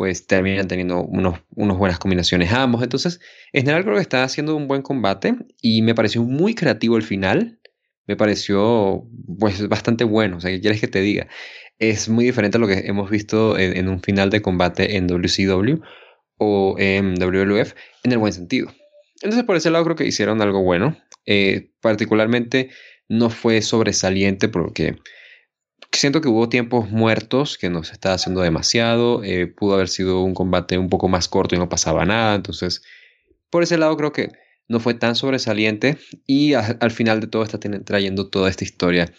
pues 0.00 0.26
terminan 0.26 0.66
teniendo 0.66 1.02
unos, 1.02 1.42
unas 1.54 1.76
buenas 1.76 1.98
combinaciones 1.98 2.50
ambos. 2.54 2.82
Entonces, 2.82 3.20
en 3.52 3.64
general 3.64 3.84
creo 3.84 3.96
que 3.96 4.00
está 4.00 4.24
haciendo 4.24 4.56
un 4.56 4.66
buen 4.66 4.80
combate 4.80 5.36
y 5.60 5.82
me 5.82 5.94
pareció 5.94 6.22
muy 6.22 6.54
creativo 6.54 6.96
el 6.96 7.02
final. 7.02 7.60
Me 8.06 8.16
pareció 8.16 9.06
pues 9.38 9.68
bastante 9.68 10.04
bueno. 10.04 10.38
O 10.38 10.40
sea, 10.40 10.50
¿qué 10.52 10.58
quieres 10.58 10.80
que 10.80 10.88
te 10.88 11.02
diga? 11.02 11.28
Es 11.78 12.08
muy 12.08 12.24
diferente 12.24 12.56
a 12.56 12.60
lo 12.60 12.66
que 12.66 12.78
hemos 12.86 13.10
visto 13.10 13.58
en, 13.58 13.90
un 13.90 14.00
final 14.00 14.30
de 14.30 14.40
combate 14.40 14.96
en 14.96 15.06
WCW 15.06 15.82
o 16.38 16.76
en 16.78 17.16
WWF 17.16 17.74
en 18.04 18.12
el 18.12 18.16
buen 18.16 18.32
sentido. 18.32 18.72
Entonces, 19.16 19.44
por 19.44 19.56
ese 19.56 19.68
lado 19.68 19.84
creo 19.84 19.96
que 19.96 20.06
hicieron 20.06 20.40
algo 20.40 20.62
bueno. 20.62 20.96
Eh, 21.26 21.72
particularmente 21.82 22.70
no 23.06 23.28
fue 23.28 23.60
sobresaliente 23.60 24.48
porque 24.48 24.96
siento 25.98 26.20
que 26.20 26.28
hubo 26.28 26.48
tiempos 26.48 26.90
muertos 26.90 27.58
que 27.58 27.70
nos 27.70 27.92
estaba 27.92 28.14
haciendo 28.14 28.40
demasiado. 28.42 29.22
Eh, 29.24 29.46
pudo 29.46 29.74
haber 29.74 29.88
sido 29.88 30.22
un 30.22 30.34
combate 30.34 30.78
un 30.78 30.88
poco 30.88 31.08
más 31.08 31.28
corto 31.28 31.54
y 31.54 31.58
no 31.58 31.68
pasaba 31.68 32.04
nada. 32.04 32.34
Entonces, 32.34 32.82
por 33.50 33.62
ese 33.62 33.78
lado 33.78 33.96
creo 33.96 34.12
que 34.12 34.30
no 34.68 34.80
fue 34.80 34.94
tan 34.94 35.16
sobresaliente. 35.16 35.98
Y 36.26 36.54
al 36.54 36.90
final 36.90 37.20
de 37.20 37.26
todo 37.26 37.42
está 37.42 37.58
trayendo 37.58 38.30
toda 38.30 38.48
esta 38.48 38.64
historia 38.64 39.12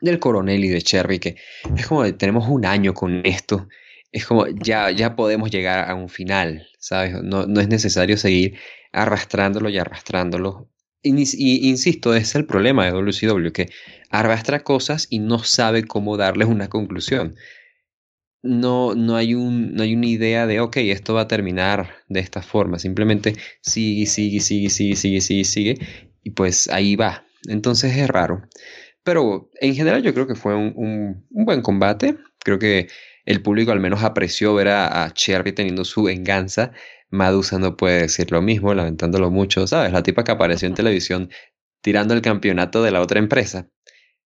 del 0.00 0.18
coronel 0.18 0.64
y 0.64 0.68
de 0.68 0.82
Cherry, 0.82 1.18
que 1.18 1.36
es 1.76 1.86
como 1.86 2.12
tenemos 2.14 2.48
un 2.48 2.66
año 2.66 2.94
con 2.94 3.24
esto. 3.24 3.68
Es 4.12 4.26
como 4.26 4.46
ya, 4.46 4.90
ya 4.90 5.16
podemos 5.16 5.50
llegar 5.50 5.90
a 5.90 5.94
un 5.94 6.08
final, 6.08 6.68
¿sabes? 6.78 7.14
No, 7.22 7.46
no 7.46 7.60
es 7.60 7.68
necesario 7.68 8.16
seguir 8.16 8.58
arrastrándolo 8.92 9.70
y 9.70 9.78
arrastrándolo 9.78 10.68
y, 11.04 11.68
insisto, 11.68 12.14
es 12.14 12.34
el 12.34 12.46
problema 12.46 12.84
de 12.86 12.92
WCW, 12.92 13.52
que 13.52 13.68
arrastra 14.10 14.64
cosas 14.64 15.06
y 15.10 15.18
no 15.18 15.38
sabe 15.38 15.84
cómo 15.84 16.16
darles 16.16 16.48
una 16.48 16.68
conclusión. 16.68 17.36
No, 18.42 18.94
no, 18.94 19.16
hay 19.16 19.34
un, 19.34 19.74
no 19.74 19.82
hay 19.82 19.94
una 19.94 20.06
idea 20.06 20.46
de, 20.46 20.60
ok, 20.60 20.76
esto 20.78 21.14
va 21.14 21.22
a 21.22 21.28
terminar 21.28 21.90
de 22.08 22.20
esta 22.20 22.42
forma. 22.42 22.78
Simplemente 22.78 23.34
sigue, 23.62 24.06
sigue, 24.06 24.40
sigue, 24.40 24.70
sigue, 24.70 24.96
sigue, 24.96 25.20
sigue, 25.20 25.44
sigue. 25.44 25.78
Y 26.22 26.30
pues 26.30 26.68
ahí 26.68 26.96
va. 26.96 27.24
Entonces 27.48 27.96
es 27.96 28.08
raro. 28.08 28.42
Pero 29.02 29.50
en 29.60 29.74
general 29.74 30.02
yo 30.02 30.14
creo 30.14 30.26
que 30.26 30.34
fue 30.34 30.54
un, 30.54 31.26
buen 31.30 31.62
combate. 31.62 32.16
Creo 32.38 32.58
que 32.58 32.88
el 33.26 33.42
público 33.42 33.72
al 33.72 33.80
menos 33.80 34.02
apreció 34.02 34.54
ver 34.54 34.68
a, 34.68 35.04
a 35.04 35.12
Cherry 35.12 35.52
teniendo 35.52 35.84
su 35.84 36.02
venganza 36.02 36.72
Madusa 37.14 37.58
no 37.58 37.76
puede 37.76 38.02
decir 38.02 38.30
lo 38.32 38.42
mismo, 38.42 38.74
lamentándolo 38.74 39.30
mucho, 39.30 39.66
¿sabes? 39.66 39.92
La 39.92 40.02
tipa 40.02 40.24
que 40.24 40.32
apareció 40.32 40.68
en 40.68 40.74
televisión 40.74 41.30
tirando 41.80 42.14
el 42.14 42.22
campeonato 42.22 42.82
de 42.82 42.90
la 42.90 43.00
otra 43.00 43.18
empresa. 43.18 43.68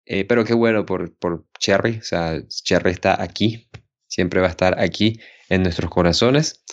Eh, 0.05 0.23
pero 0.25 0.45
qué 0.45 0.53
bueno 0.53 0.85
por, 0.85 1.15
por 1.17 1.45
Cherry, 1.59 1.97
o 1.97 2.03
sea, 2.03 2.41
Cherry 2.47 2.91
está 2.91 3.21
aquí, 3.21 3.69
siempre 4.07 4.39
va 4.39 4.47
a 4.47 4.51
estar 4.51 4.79
aquí 4.79 5.19
en 5.49 5.63
nuestros 5.63 5.91
corazones. 5.91 6.63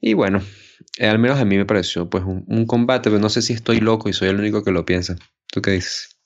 Y 0.00 0.14
bueno, 0.14 0.40
eh, 0.98 1.08
al 1.08 1.18
menos 1.18 1.40
a 1.40 1.44
mí 1.44 1.56
me 1.56 1.66
pareció 1.66 2.08
pues 2.08 2.22
un, 2.24 2.66
combate, 2.66 3.10
pero 3.10 3.20
no 3.20 3.28
sé 3.28 3.42
si 3.42 3.52
estoy 3.52 3.80
loco 3.80 4.08
y 4.08 4.12
soy 4.12 4.28
el 4.28 4.38
único 4.38 4.62
que 4.62 4.70
lo 4.70 4.84
piensa. 4.84 5.16
¿Tú 5.52 5.60
qué 5.60 5.72
dices? 5.72 6.20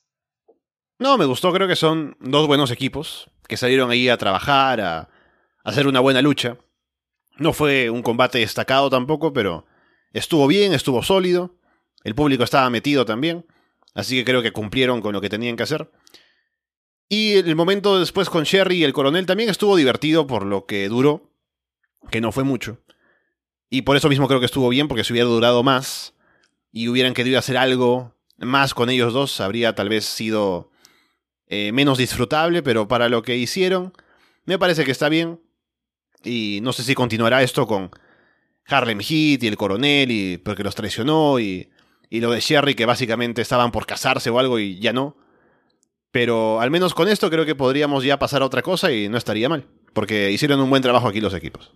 No, 0.99 1.17
me 1.17 1.25
gustó, 1.25 1.53
creo 1.53 1.69
que 1.69 1.77
son 1.77 2.17
dos 2.21 2.47
buenos 2.47 2.71
equipos 2.71 3.31
que 3.47 3.57
salieron 3.57 3.91
ahí 3.91 4.09
a 4.09 4.19
trabajar, 4.19 4.81
a 4.81 5.09
hacer 5.65 5.87
una 5.87 6.01
buena 6.01 6.21
lucha. 6.21 6.59
No 7.39 7.53
fue 7.53 7.89
un 7.91 8.03
combate 8.03 8.39
destacado 8.39 8.91
tampoco, 8.91 9.33
pero 9.33 9.67
estuvo 10.13 10.47
bien, 10.47 10.73
estuvo 10.73 11.03
sólido. 11.03 11.55
El 12.05 12.15
público 12.15 12.45
estaba 12.45 12.69
metido 12.71 13.05
también. 13.05 13.47
Así 13.95 14.17
que 14.17 14.25
creo 14.25 14.43
que 14.43 14.53
cumplieron 14.53 15.01
con 15.01 15.13
lo 15.13 15.21
que 15.21 15.29
tenían 15.29 15.57
que 15.57 15.63
hacer. 15.63 15.91
Y 17.09 17.35
el 17.35 17.57
momento 17.57 17.99
después 17.99 18.29
con 18.29 18.45
Sherry 18.45 18.77
y 18.77 18.85
el 18.85 18.93
coronel 18.93 19.25
también 19.25 19.49
estuvo 19.49 19.77
divertido 19.77 20.27
por 20.27 20.45
lo 20.45 20.67
que 20.67 20.89
duró, 20.89 21.31
que 22.11 22.21
no 22.21 22.33
fue 22.33 22.45
mucho. 22.45 22.79
Y 23.71 23.83
por 23.83 23.97
eso 23.97 24.09
mismo 24.09 24.29
creo 24.29 24.41
que 24.41 24.47
estuvo 24.47 24.69
bien, 24.69 24.89
porque 24.89 25.05
si 25.05 25.13
hubiera 25.13 25.29
durado 25.29 25.63
más 25.63 26.15
y 26.71 26.89
hubieran 26.89 27.15
querido 27.15 27.39
hacer 27.39 27.57
algo 27.57 28.15
más 28.37 28.75
con 28.75 28.91
ellos 28.91 29.13
dos, 29.13 29.41
habría 29.41 29.75
tal 29.75 29.89
vez 29.89 30.05
sido 30.05 30.71
eh, 31.47 31.73
menos 31.73 31.99
disfrutable, 31.99 32.63
pero 32.63 32.89
para 32.89 33.09
lo 33.09 33.23
que 33.23 33.37
hicieron, 33.37 33.93
me 34.45 34.59
parece 34.59 34.85
que 34.85 34.91
está 34.91 35.09
bien. 35.09 35.41
Y 36.29 36.61
no 36.63 36.73
sé 36.73 36.83
si 36.83 36.95
continuará 36.95 37.43
esto 37.43 37.67
con 37.67 37.91
Harlem 38.67 39.01
Heat 39.01 39.43
y 39.43 39.47
el 39.47 39.57
coronel, 39.57 40.11
y, 40.11 40.39
porque 40.39 40.63
los 40.63 40.75
traicionó, 40.75 41.41
y, 41.41 41.71
y 42.11 42.21
lo 42.21 42.31
de 42.31 42.41
Sherry, 42.41 42.75
que 42.75 42.87
básicamente 42.87 43.43
estaban 43.43 43.73
por 43.73 43.87
casarse 43.87 44.31
o 44.31 44.39
algo 44.39 44.59
y 44.59 44.79
ya 44.79 44.93
no. 44.93 45.17
Pero 46.11 46.61
al 46.61 46.71
menos 46.71 46.95
con 46.95 47.09
esto 47.09 47.31
creo 47.31 47.45
que 47.45 47.55
podríamos 47.55 48.05
ya 48.05 48.19
pasar 48.19 48.43
a 48.43 48.47
otra 48.47 48.63
cosa 48.63 48.93
y 48.93 49.09
no 49.09 49.19
estaría 49.19 49.49
mal, 49.49 49.67
porque 49.93 50.31
hicieron 50.31 50.61
un 50.61 50.71
buen 50.71 50.83
trabajo 50.83 51.09
aquí 51.09 51.21
los 51.21 51.35
equipos. 51.35 51.73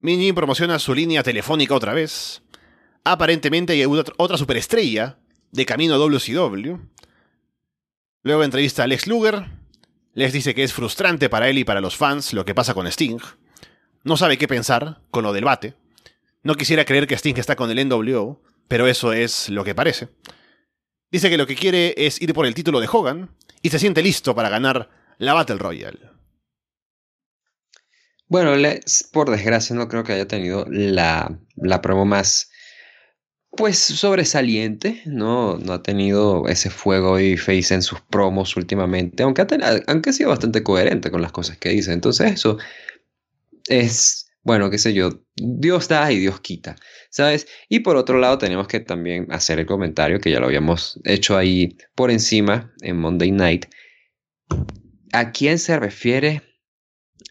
Mini 0.00 0.32
promociona 0.32 0.80
su 0.80 0.94
línea 0.94 1.22
telefónica 1.22 1.76
otra 1.76 1.94
vez. 1.94 2.42
Aparentemente 3.04 3.72
hay 3.72 3.84
otra 3.84 4.36
superestrella 4.36 5.18
de 5.52 5.64
camino 5.64 5.94
a 5.94 5.98
WCW. 5.98 6.76
Luego 8.24 8.44
entrevista 8.44 8.82
a 8.82 8.84
Alex 8.84 9.06
Luger, 9.06 9.46
les 10.14 10.32
dice 10.32 10.54
que 10.54 10.62
es 10.62 10.72
frustrante 10.72 11.28
para 11.28 11.48
él 11.48 11.58
y 11.58 11.64
para 11.64 11.80
los 11.80 11.96
fans 11.96 12.32
lo 12.32 12.44
que 12.44 12.54
pasa 12.54 12.74
con 12.74 12.86
Sting. 12.86 13.20
No 14.04 14.16
sabe 14.16 14.38
qué 14.38 14.48
pensar 14.48 15.00
con 15.10 15.24
lo 15.24 15.32
del 15.32 15.44
bate. 15.44 15.74
No 16.42 16.54
quisiera 16.54 16.84
creer 16.84 17.06
que 17.06 17.16
Sting 17.16 17.36
está 17.36 17.56
con 17.56 17.70
el 17.70 17.88
NWO, 17.88 18.42
pero 18.68 18.86
eso 18.86 19.12
es 19.12 19.48
lo 19.48 19.64
que 19.64 19.74
parece. 19.74 20.08
Dice 21.10 21.30
que 21.30 21.36
lo 21.36 21.46
que 21.46 21.56
quiere 21.56 21.94
es 21.96 22.20
ir 22.20 22.34
por 22.34 22.46
el 22.46 22.54
título 22.54 22.80
de 22.80 22.88
Hogan 22.90 23.30
y 23.62 23.70
se 23.70 23.78
siente 23.78 24.02
listo 24.02 24.34
para 24.34 24.48
ganar 24.48 24.90
la 25.18 25.34
Battle 25.34 25.58
Royale. 25.58 26.10
Bueno, 28.28 28.52
por 29.12 29.30
desgracia 29.30 29.76
no 29.76 29.88
creo 29.88 30.04
que 30.04 30.14
haya 30.14 30.26
tenido 30.26 30.64
la, 30.70 31.38
la 31.56 31.82
promo 31.82 32.06
más 32.06 32.50
pues 33.54 33.78
sobresaliente, 33.78 35.02
¿no? 35.04 35.58
No 35.58 35.74
ha 35.74 35.82
tenido 35.82 36.48
ese 36.48 36.70
fuego 36.70 37.20
y 37.20 37.36
face 37.36 37.74
en 37.74 37.82
sus 37.82 38.00
promos 38.00 38.56
últimamente, 38.56 39.22
aunque 39.22 39.42
ha, 39.42 39.46
aunque 39.88 40.10
ha 40.10 40.12
sido 40.12 40.30
bastante 40.30 40.62
coherente 40.62 41.10
con 41.10 41.20
las 41.20 41.32
cosas 41.32 41.58
que 41.58 41.68
dice. 41.68 41.92
Entonces 41.92 42.32
eso 42.32 42.56
es, 43.68 44.30
bueno, 44.42 44.70
qué 44.70 44.78
sé 44.78 44.94
yo, 44.94 45.10
Dios 45.36 45.88
da 45.88 46.10
y 46.10 46.18
Dios 46.18 46.40
quita, 46.40 46.76
¿sabes? 47.10 47.46
Y 47.68 47.80
por 47.80 47.96
otro 47.96 48.18
lado 48.18 48.38
tenemos 48.38 48.68
que 48.68 48.80
también 48.80 49.26
hacer 49.30 49.58
el 49.58 49.66
comentario 49.66 50.18
que 50.18 50.30
ya 50.30 50.40
lo 50.40 50.46
habíamos 50.46 50.98
hecho 51.04 51.36
ahí 51.36 51.76
por 51.94 52.10
encima 52.10 52.72
en 52.80 52.96
Monday 52.98 53.32
Night. 53.32 53.66
¿A 55.12 55.30
quién 55.30 55.58
se 55.58 55.78
refiere 55.78 56.40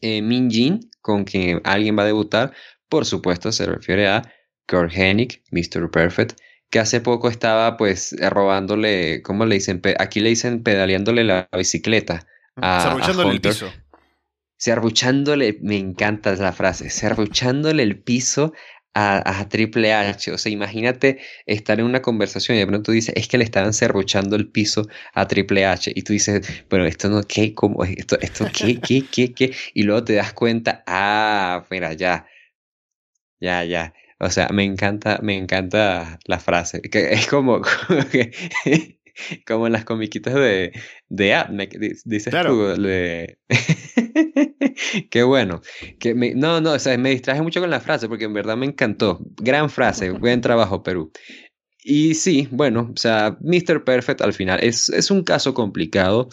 eh, 0.02 0.22
Min 0.22 0.52
Jin 0.52 0.92
con 1.02 1.26
que 1.26 1.60
alguien 1.64 1.98
va 1.98 2.04
a 2.04 2.06
debutar? 2.06 2.54
Por 2.90 3.06
supuesto 3.06 3.52
se 3.52 3.66
refiere 3.66 4.08
a 4.08 4.22
Kurt 4.68 4.94
Hennig, 4.94 5.44
Mr. 5.52 5.90
Perfect, 5.92 6.40
que 6.70 6.80
hace 6.80 7.02
poco 7.02 7.30
estaba 7.30 7.78
pues 7.78 8.16
robándole, 8.20 9.22
¿cómo 9.22 9.46
le 9.46 9.56
dicen? 9.56 9.82
Aquí 10.00 10.20
le 10.20 10.30
dicen 10.30 10.64
pedaleándole 10.64 11.24
la 11.24 11.50
bicicleta. 11.56 12.26
A, 12.56 12.98
el 13.32 13.42
piso. 13.42 13.72
Serruchándole, 14.58 15.58
me 15.62 15.78
encanta 15.78 16.36
la 16.36 16.54
frase, 16.54 16.90
serruchándole 16.90 17.82
el 17.84 18.00
piso 18.00 18.54
a, 18.94 19.48
Triple 19.50 19.94
H. 19.94 20.32
O 20.32 20.38
sea, 20.38 20.52
imagínate 20.52 21.20
estar 21.46 21.80
en 21.80 21.86
una 21.86 22.02
conversación 22.02 22.58
y 22.58 22.60
de 22.60 22.68
pronto 22.68 22.92
dices, 22.92 23.14
es 23.18 23.28
que 23.28 23.38
le 23.38 23.44
estaban 23.44 23.74
serruchando 23.74 24.36
el 24.36 24.50
piso 24.50 24.88
a 25.14 25.28
Triple 25.28 25.66
H. 25.66 25.92
Y 25.96 26.02
tú 26.04 26.14
dices, 26.14 26.66
bueno, 26.70 26.86
esto 26.86 27.10
no, 27.10 27.24
¿qué? 27.24 27.54
¿Cómo? 27.54 27.84
¿Esto, 27.84 28.20
esto 28.20 28.46
qué? 28.54 28.80
¿Qué? 28.80 29.06
¿Qué? 29.10 29.34
¿Qué? 29.34 29.56
Y 29.74 29.84
luego 29.84 30.04
te 30.04 30.14
das 30.16 30.34
cuenta, 30.34 30.84
ah, 30.88 31.66
mira, 31.70 31.94
ya. 31.94 32.28
Ya, 33.40 33.64
ya. 33.64 33.94
O 34.24 34.30
sea, 34.30 34.50
me 34.54 34.64
encanta, 34.64 35.20
me 35.24 35.36
encanta 35.36 36.20
la 36.26 36.40
frase. 36.40 36.80
Que 36.82 37.12
es 37.14 37.26
como, 37.26 37.60
como, 39.48 39.66
en 39.66 39.74
las 39.74 39.84
comiquitas 39.84 40.36
de, 40.36 40.72
de 41.10 42.00
dices 42.06 42.30
claro. 42.30 42.76
tú. 42.76 42.82
Qué 45.10 45.24
bueno. 45.24 45.62
Que 46.00 46.14
no, 46.36 46.62
no, 46.62 46.74
o 46.74 46.80
sea, 46.80 46.96
me 47.00 47.10
distraje 47.10 47.42
mucho 47.42 47.62
con 47.62 47.72
la 47.72 47.80
frase 47.80 48.08
porque 48.08 48.26
en 48.26 48.34
verdad 48.36 48.58
me 48.58 48.68
encantó. 48.68 49.26
Gran 49.38 49.72
frase, 49.72 50.12
buen 50.20 50.40
trabajo, 50.42 50.84
Perú. 50.84 51.12
Y 51.84 52.14
sí, 52.14 52.48
bueno, 52.52 52.92
o 52.94 52.98
sea, 52.98 53.40
Mr. 53.42 53.84
Perfect 53.84 54.22
al 54.22 54.34
final 54.34 54.60
es, 54.62 54.90
es 54.90 55.10
un 55.10 55.24
caso 55.24 55.56
complicado. 55.56 56.30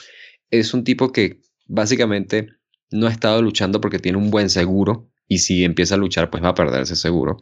Es 0.50 0.74
un 0.74 0.84
tipo 0.84 1.10
que 1.10 1.40
básicamente 1.66 2.48
no 2.90 3.06
ha 3.06 3.10
estado 3.10 3.40
luchando 3.40 3.80
porque 3.80 3.98
tiene 3.98 4.18
un 4.18 4.30
buen 4.30 4.50
seguro. 4.50 5.08
Y 5.26 5.38
si 5.38 5.64
empieza 5.64 5.94
a 5.94 5.98
luchar, 5.98 6.28
pues 6.28 6.44
va 6.44 6.50
a 6.50 6.54
perder 6.54 6.82
ese 6.82 6.96
seguro 6.96 7.38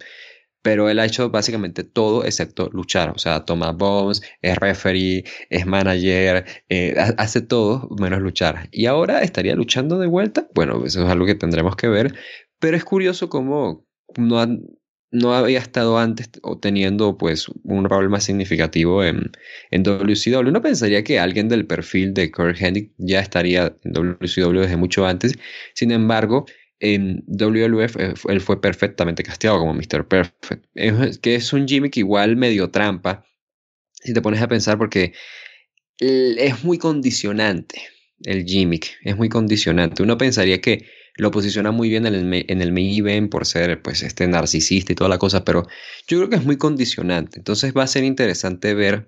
pero 0.67 0.91
él 0.91 0.99
ha 0.99 1.05
hecho 1.05 1.31
básicamente 1.31 1.85
todo 1.85 2.25
excepto 2.25 2.69
luchar. 2.73 3.11
O 3.11 3.19
sea, 3.19 3.45
toma 3.45 3.71
bombs, 3.71 4.21
es 4.43 4.57
referee, 4.59 5.23
es 5.49 5.65
manager, 5.65 6.45
eh, 6.69 6.97
hace 7.19 7.41
todo 7.41 7.89
menos 8.01 8.21
luchar. 8.21 8.69
Y 8.73 8.87
ahora 8.87 9.23
estaría 9.23 9.55
luchando 9.55 9.97
de 9.97 10.09
vuelta. 10.09 10.49
Bueno, 10.57 10.85
eso 10.85 11.05
es 11.05 11.09
algo 11.09 11.25
que 11.25 11.37
tendremos 11.37 11.77
que 11.77 11.87
ver. 11.87 12.17
Pero 12.59 12.77
es 12.77 12.85
curioso 12.85 13.29
cómo 13.29 13.87
no, 14.17 14.45
no 15.13 15.35
había 15.35 15.61
estado 15.61 15.99
antes 15.99 16.31
teniendo 16.61 17.17
pues 17.17 17.47
un 17.63 17.85
rol 17.85 18.11
más 18.11 18.25
significativo 18.25 19.05
en, 19.05 19.31
en 19.71 19.85
WCW. 19.85 20.49
Uno 20.49 20.63
pensaría 20.63 21.05
que 21.05 21.21
alguien 21.21 21.49
del 21.49 21.69
perfil 21.69 22.13
de 22.13 22.33
Kurt 22.33 22.61
Hennig 22.61 22.91
ya 22.99 23.21
estaría 23.21 23.73
en 23.85 23.93
WCW 23.93 24.63
desde 24.63 24.77
mucho 24.77 25.07
antes. 25.07 25.39
Sin 25.75 25.93
embargo, 25.93 26.45
en 26.81 27.25
WLF 27.27 27.97
eh, 27.97 28.15
él 28.29 28.41
fue 28.41 28.61
perfectamente 28.61 29.23
casteado 29.23 29.59
como 29.59 29.75
Mr. 29.75 30.07
Perfect. 30.07 30.65
que 31.21 31.35
es 31.35 31.53
un 31.53 31.67
gimmick 31.67 31.97
igual 31.97 32.37
medio 32.37 32.71
trampa, 32.71 33.25
si 33.93 34.13
te 34.13 34.23
pones 34.23 34.41
a 34.43 34.49
pensar, 34.49 34.79
porque 34.79 35.13
es 35.99 36.65
muy 36.65 36.79
condicionante 36.79 37.81
el 38.25 38.45
gimmick, 38.45 38.99
es 39.03 39.17
muy 39.17 39.29
condicionante. 39.29 40.03
Uno 40.03 40.19
pensaría 40.19 40.61
que 40.61 40.87
lo 41.17 41.31
posiciona 41.31 41.71
muy 41.71 41.89
bien 41.89 42.07
en 42.07 42.15
el, 42.15 42.45
en 42.49 42.61
el 42.61 42.73
main 42.73 42.99
event 42.99 43.31
por 43.31 43.47
ser 43.47 43.81
pues 43.83 44.03
este 44.03 44.27
narcisista 44.29 44.93
y 44.93 44.95
toda 44.95 45.09
la 45.09 45.19
cosa, 45.19 45.45
pero 45.45 45.67
yo 46.07 46.19
creo 46.19 46.31
que 46.31 46.37
es 46.37 46.45
muy 46.45 46.57
condicionante. 46.57 47.39
Entonces 47.39 47.73
va 47.75 47.85
a 47.85 47.89
ser 47.89 48.05
interesante 48.05 48.75
ver 48.75 49.07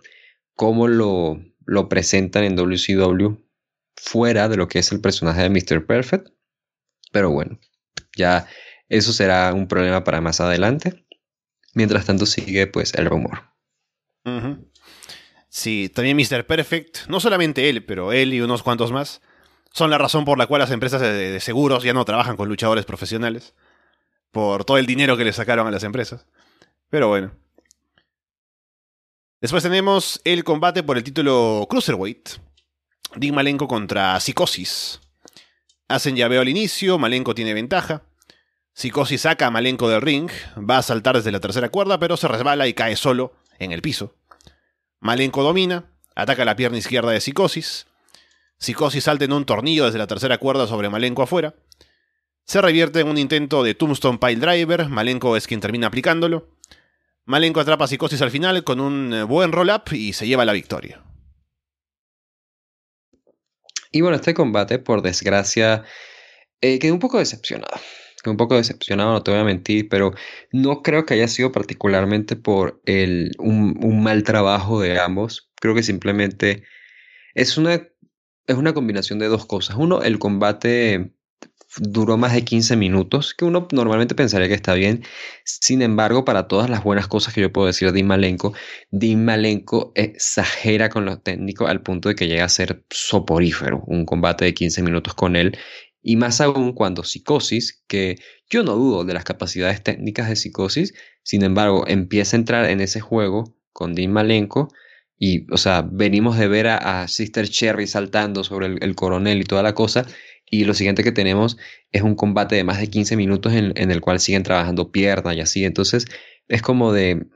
cómo 0.54 0.88
lo, 0.88 1.40
lo 1.66 1.88
presentan 1.88 2.44
en 2.44 2.56
WCW 2.56 3.36
fuera 3.96 4.48
de 4.48 4.56
lo 4.56 4.68
que 4.68 4.78
es 4.78 4.90
el 4.92 5.00
personaje 5.00 5.42
de 5.42 5.50
Mr. 5.50 5.86
Perfect. 5.86 6.28
Pero 7.12 7.30
bueno, 7.30 7.59
ya 8.16 8.46
eso 8.88 9.12
será 9.12 9.52
un 9.54 9.68
problema 9.68 10.04
para 10.04 10.20
más 10.20 10.40
adelante. 10.40 11.04
Mientras 11.74 12.06
tanto 12.06 12.26
sigue 12.26 12.66
pues 12.66 12.94
el 12.94 13.06
rumor. 13.06 13.42
Sí, 15.48 15.90
también 15.94 16.16
Mr. 16.16 16.46
Perfect, 16.46 17.06
no 17.09 17.20
solamente 17.20 17.68
él, 17.68 17.84
pero 17.84 18.12
él 18.12 18.34
y 18.34 18.40
unos 18.40 18.62
cuantos 18.62 18.92
más, 18.92 19.22
son 19.72 19.90
la 19.90 19.98
razón 19.98 20.24
por 20.24 20.38
la 20.38 20.46
cual 20.46 20.61
las 20.61 20.70
empresas 20.70 21.00
de, 21.00 21.40
seguros 21.40 21.82
ya 21.82 21.92
no 21.92 22.04
trabajan 22.04 22.36
con 22.36 22.48
luchadores 22.48 22.84
profesionales. 22.84 23.54
Por 24.30 24.64
todo 24.64 24.76
el 24.76 24.86
dinero 24.86 25.16
que 25.16 25.24
le 25.24 25.32
sacaron 25.32 25.66
a 25.66 25.70
las 25.70 25.84
empresas. 25.84 26.26
Pero 26.90 27.09
bueno. 27.09 27.32
Después 29.40 29.62
tenemos 29.62 30.20
el 30.24 30.44
combate 30.44 30.82
por 30.82 30.98
el 30.98 31.04
título 31.04 31.66
Cruiserweight. 31.70 32.28
Dean 33.16 33.34
Malenko 33.34 33.68
contra 33.68 34.18
Psicosis. 34.20 35.00
Hacen 35.89 36.16
llaveo 36.16 36.43
al 36.43 36.49
inicio, 36.51 36.99
Malenko 36.99 37.34
tiene 37.34 37.55
ventaja. 37.55 38.03
Psicosis 38.74 39.22
saca 39.22 39.47
a 39.47 39.51
Malenko 39.51 39.89
del 39.89 40.03
ring, 40.03 40.30
va 40.59 40.78
a 40.78 40.82
saltar 40.82 41.16
desde 41.16 41.32
la 41.32 41.41
tercera 41.41 41.70
cuerda, 41.70 41.99
pero 41.99 42.18
se 42.18 42.28
resbala 42.28 42.68
y 42.68 42.74
cae 42.74 42.95
solo 42.95 43.32
en 43.59 43.72
el 43.72 43.80
piso. 43.80 44.14
Malenko 45.01 45.43
domina, 45.43 45.91
ataca 46.14 46.45
la 46.45 46.57
pierna 46.57 46.76
izquierda 46.76 47.11
de 47.11 47.20
Psicosis. 47.20 47.86
Psicosis 48.59 49.05
salta 49.05 49.24
en 49.24 49.32
un 49.32 49.47
tornillo 49.47 49.86
desde 49.86 49.99
la 49.99 50.07
tercera 50.07 50.36
cuerda 50.39 50.66
sobre 50.66 50.91
Malenko 50.91 51.22
afuera. 51.22 51.55
Se 52.45 52.61
revierte 52.61 53.01
en 53.01 53.09
un 53.09 53.16
intento 53.16 53.62
de 53.62 53.74
Tombstone 53.74 54.18
Pile 54.18 54.36
Driver, 54.36 54.89
Malenko 54.89 55.36
es 55.36 55.47
quien 55.47 55.61
termina 55.61 55.86
aplicándolo. 55.86 56.51
Malenko 57.24 57.61
atrapa 57.61 57.84
a 57.84 57.89
Psicosis 57.89 58.20
al 58.20 58.30
final 58.30 58.62
con 58.62 58.80
un 58.80 59.14
eh, 59.14 59.22
buen 59.22 59.53
roll-up 59.53 59.93
y 59.93 60.12
se 60.12 60.26
lleva 60.26 60.45
la 60.45 60.53
victoria. 60.53 61.03
Y 63.93 64.01
bueno, 64.01 64.16
este 64.16 64.34
combate, 64.34 64.78
por 64.78 65.03
desgracia, 65.03 65.84
eh, 66.61 66.78
quedé 66.78 66.93
un 66.93 66.99
poco 66.99 67.18
decepcionado. 67.18 67.76
Quedé 68.22 68.30
un 68.32 68.36
poco 68.36 68.57
decepcionado, 68.57 69.12
no 69.12 69.22
te 69.22 69.30
voy 69.30 69.41
a 69.41 69.45
mentir, 69.45 69.89
pero 69.89 70.12
no 70.53 70.82
creo 70.82 71.07
que 71.07 71.14
haya 71.14 71.28
sido 71.28 71.53
particularmente 71.53 72.36
por 72.36 72.80
el, 72.84 73.32
un 73.39 74.03
mal 74.03 74.24
trabajo 74.24 74.80
de 74.80 74.99
ambos. 74.99 75.51
Creo 75.61 75.74
que 75.74 75.82
simplemente 75.82 76.64
es 77.34 77.57
una 77.59 77.80
es 78.49 78.57
una 78.57 78.72
combinación 78.72 79.18
de 79.18 79.28
dos 79.28 79.47
cosas. 79.47 79.76
Uno, 79.76 80.03
el 80.03 80.18
combate 80.18 81.12
duró 81.76 82.16
más 82.16 82.32
de 82.32 82.44
15 82.44 82.76
minutos, 82.76 83.34
que 83.34 83.44
uno 83.44 83.68
normalmente 83.72 84.14
pensaría 84.14 84.48
que 84.48 84.54
está 84.54 84.74
bien. 84.74 85.04
Sin 85.44 85.82
embargo, 85.82 86.24
para 86.24 86.48
todas 86.48 86.70
las 86.70 86.82
buenas 86.82 87.08
cosas 87.08 87.34
que 87.34 87.40
yo 87.40 87.52
puedo 87.52 87.66
decir 87.66 87.92
de 87.92 88.02
Malenko, 88.02 88.54
Dean 88.90 89.24
Malenko 89.24 89.92
exagera 89.94 90.88
con 90.88 91.04
lo 91.04 91.20
técnico 91.20 91.66
al 91.66 91.82
punto 91.82 92.08
de 92.08 92.14
que 92.14 92.26
llega 92.26 92.44
a 92.44 92.48
ser 92.48 92.84
soporífero 92.90 93.82
un 93.86 94.06
combate 94.06 94.44
de 94.44 94.54
15 94.54 94.82
minutos 94.82 95.14
con 95.14 95.36
él. 95.36 95.58
Y 96.02 96.16
más 96.16 96.40
aún 96.40 96.72
cuando 96.72 97.04
Psicosis, 97.04 97.82
que 97.86 98.16
yo 98.48 98.62
no 98.62 98.74
dudo 98.74 99.04
de 99.04 99.14
las 99.14 99.24
capacidades 99.24 99.82
técnicas 99.82 100.28
de 100.28 100.36
Psicosis, 100.36 100.94
sin 101.22 101.42
embargo, 101.42 101.84
empieza 101.86 102.36
a 102.36 102.40
entrar 102.40 102.70
en 102.70 102.80
ese 102.80 103.00
juego 103.00 103.56
con 103.72 103.94
Dean 103.94 104.12
Malenko 104.12 104.68
y, 105.18 105.52
o 105.52 105.56
sea, 105.56 105.82
venimos 105.82 106.38
de 106.38 106.46
ver 106.46 106.68
a, 106.68 107.08
Sister 107.08 107.48
Cherry 107.48 107.86
saltando 107.86 108.44
sobre 108.44 108.66
el, 108.66 108.94
coronel 108.94 109.40
y 109.40 109.44
toda 109.44 109.62
la 109.62 109.74
cosa. 109.74 110.06
Y 110.51 110.64
lo 110.64 110.74
siguiente 110.74 111.05
que 111.05 111.12
tenemos 111.12 111.59
es 111.92 112.03
un 112.03 112.14
combate 112.14 112.57
de 112.57 112.64
más 112.64 112.78
de 112.80 112.88
15 112.88 113.16
minutos 113.16 113.53
en, 113.53 113.90
el 113.90 114.01
cual 114.01 114.20
siguen 114.20 114.42
trabajando 114.42 114.90
piernas 114.90 115.36
y 115.36 115.40
así. 115.40 115.64
Entonces, 115.64 116.07
es 116.49 116.62
como 116.62 116.92
de 116.92 117.26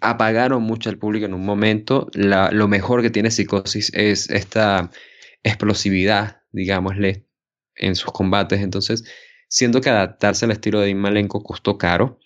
apagaron 0.00 0.62
mucho 0.62 0.90
al 0.90 0.98
público 0.98 1.26
en 1.26 1.34
un 1.34 1.44
momento. 1.44 2.08
lo 2.14 2.68
mejor 2.68 3.02
que 3.02 3.10
tiene 3.10 3.30
Psicosis 3.30 3.92
es 3.94 4.30
esta 4.30 4.90
explosividad, 5.42 6.42
digámosle, 6.52 7.26
en 7.76 7.94
sus 7.94 8.12
combates. 8.12 8.60
Entonces, 8.60 9.04
siento 9.48 9.80
que 9.80 9.90
adaptarse 9.90 10.44
al 10.44 10.52
estilo 10.52 10.80
de 10.80 10.90
Imalenko 10.90 11.42
costó 11.42 11.78
caro 11.78 12.18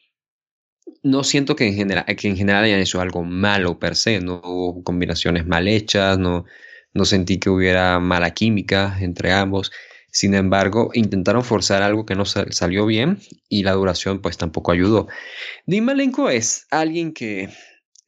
no 1.03 1.25
siento 1.25 1.57
que 1.57 1.67
en, 1.67 1.75
general, 1.75 2.05
que 2.05 2.29
en 2.29 2.37
general 2.37 2.65
hayan 2.65 2.81
hecho 2.81 3.01
algo 3.01 3.23
malo 3.23 3.79
per 3.79 3.97
se, 3.97 4.21
no 4.21 4.41
hubo 4.45 4.83
combinaciones 4.83 5.47
mal 5.47 5.69
hechas, 5.69 6.19
no, 6.19 6.45
no 6.95 7.05
sentí 7.05 7.39
que 7.39 7.51
hubiera 7.51 8.01
mala 8.01 8.33
química 8.33 8.97
entre 9.01 9.33
ambos. 9.33 9.73
Sin 10.17 10.33
embargo, 10.33 10.93
intentaron 10.95 11.45
forzar 11.45 11.83
algo 11.83 12.07
que 12.07 12.15
no 12.15 12.25
salió 12.25 12.87
bien 12.87 13.19
y 13.51 13.65
la 13.65 13.73
duración 13.73 14.23
pues 14.23 14.39
tampoco 14.39 14.73
ayudó. 14.73 15.09
Dean 15.67 15.87
es 16.31 16.67
alguien 16.71 17.13
que 17.13 17.51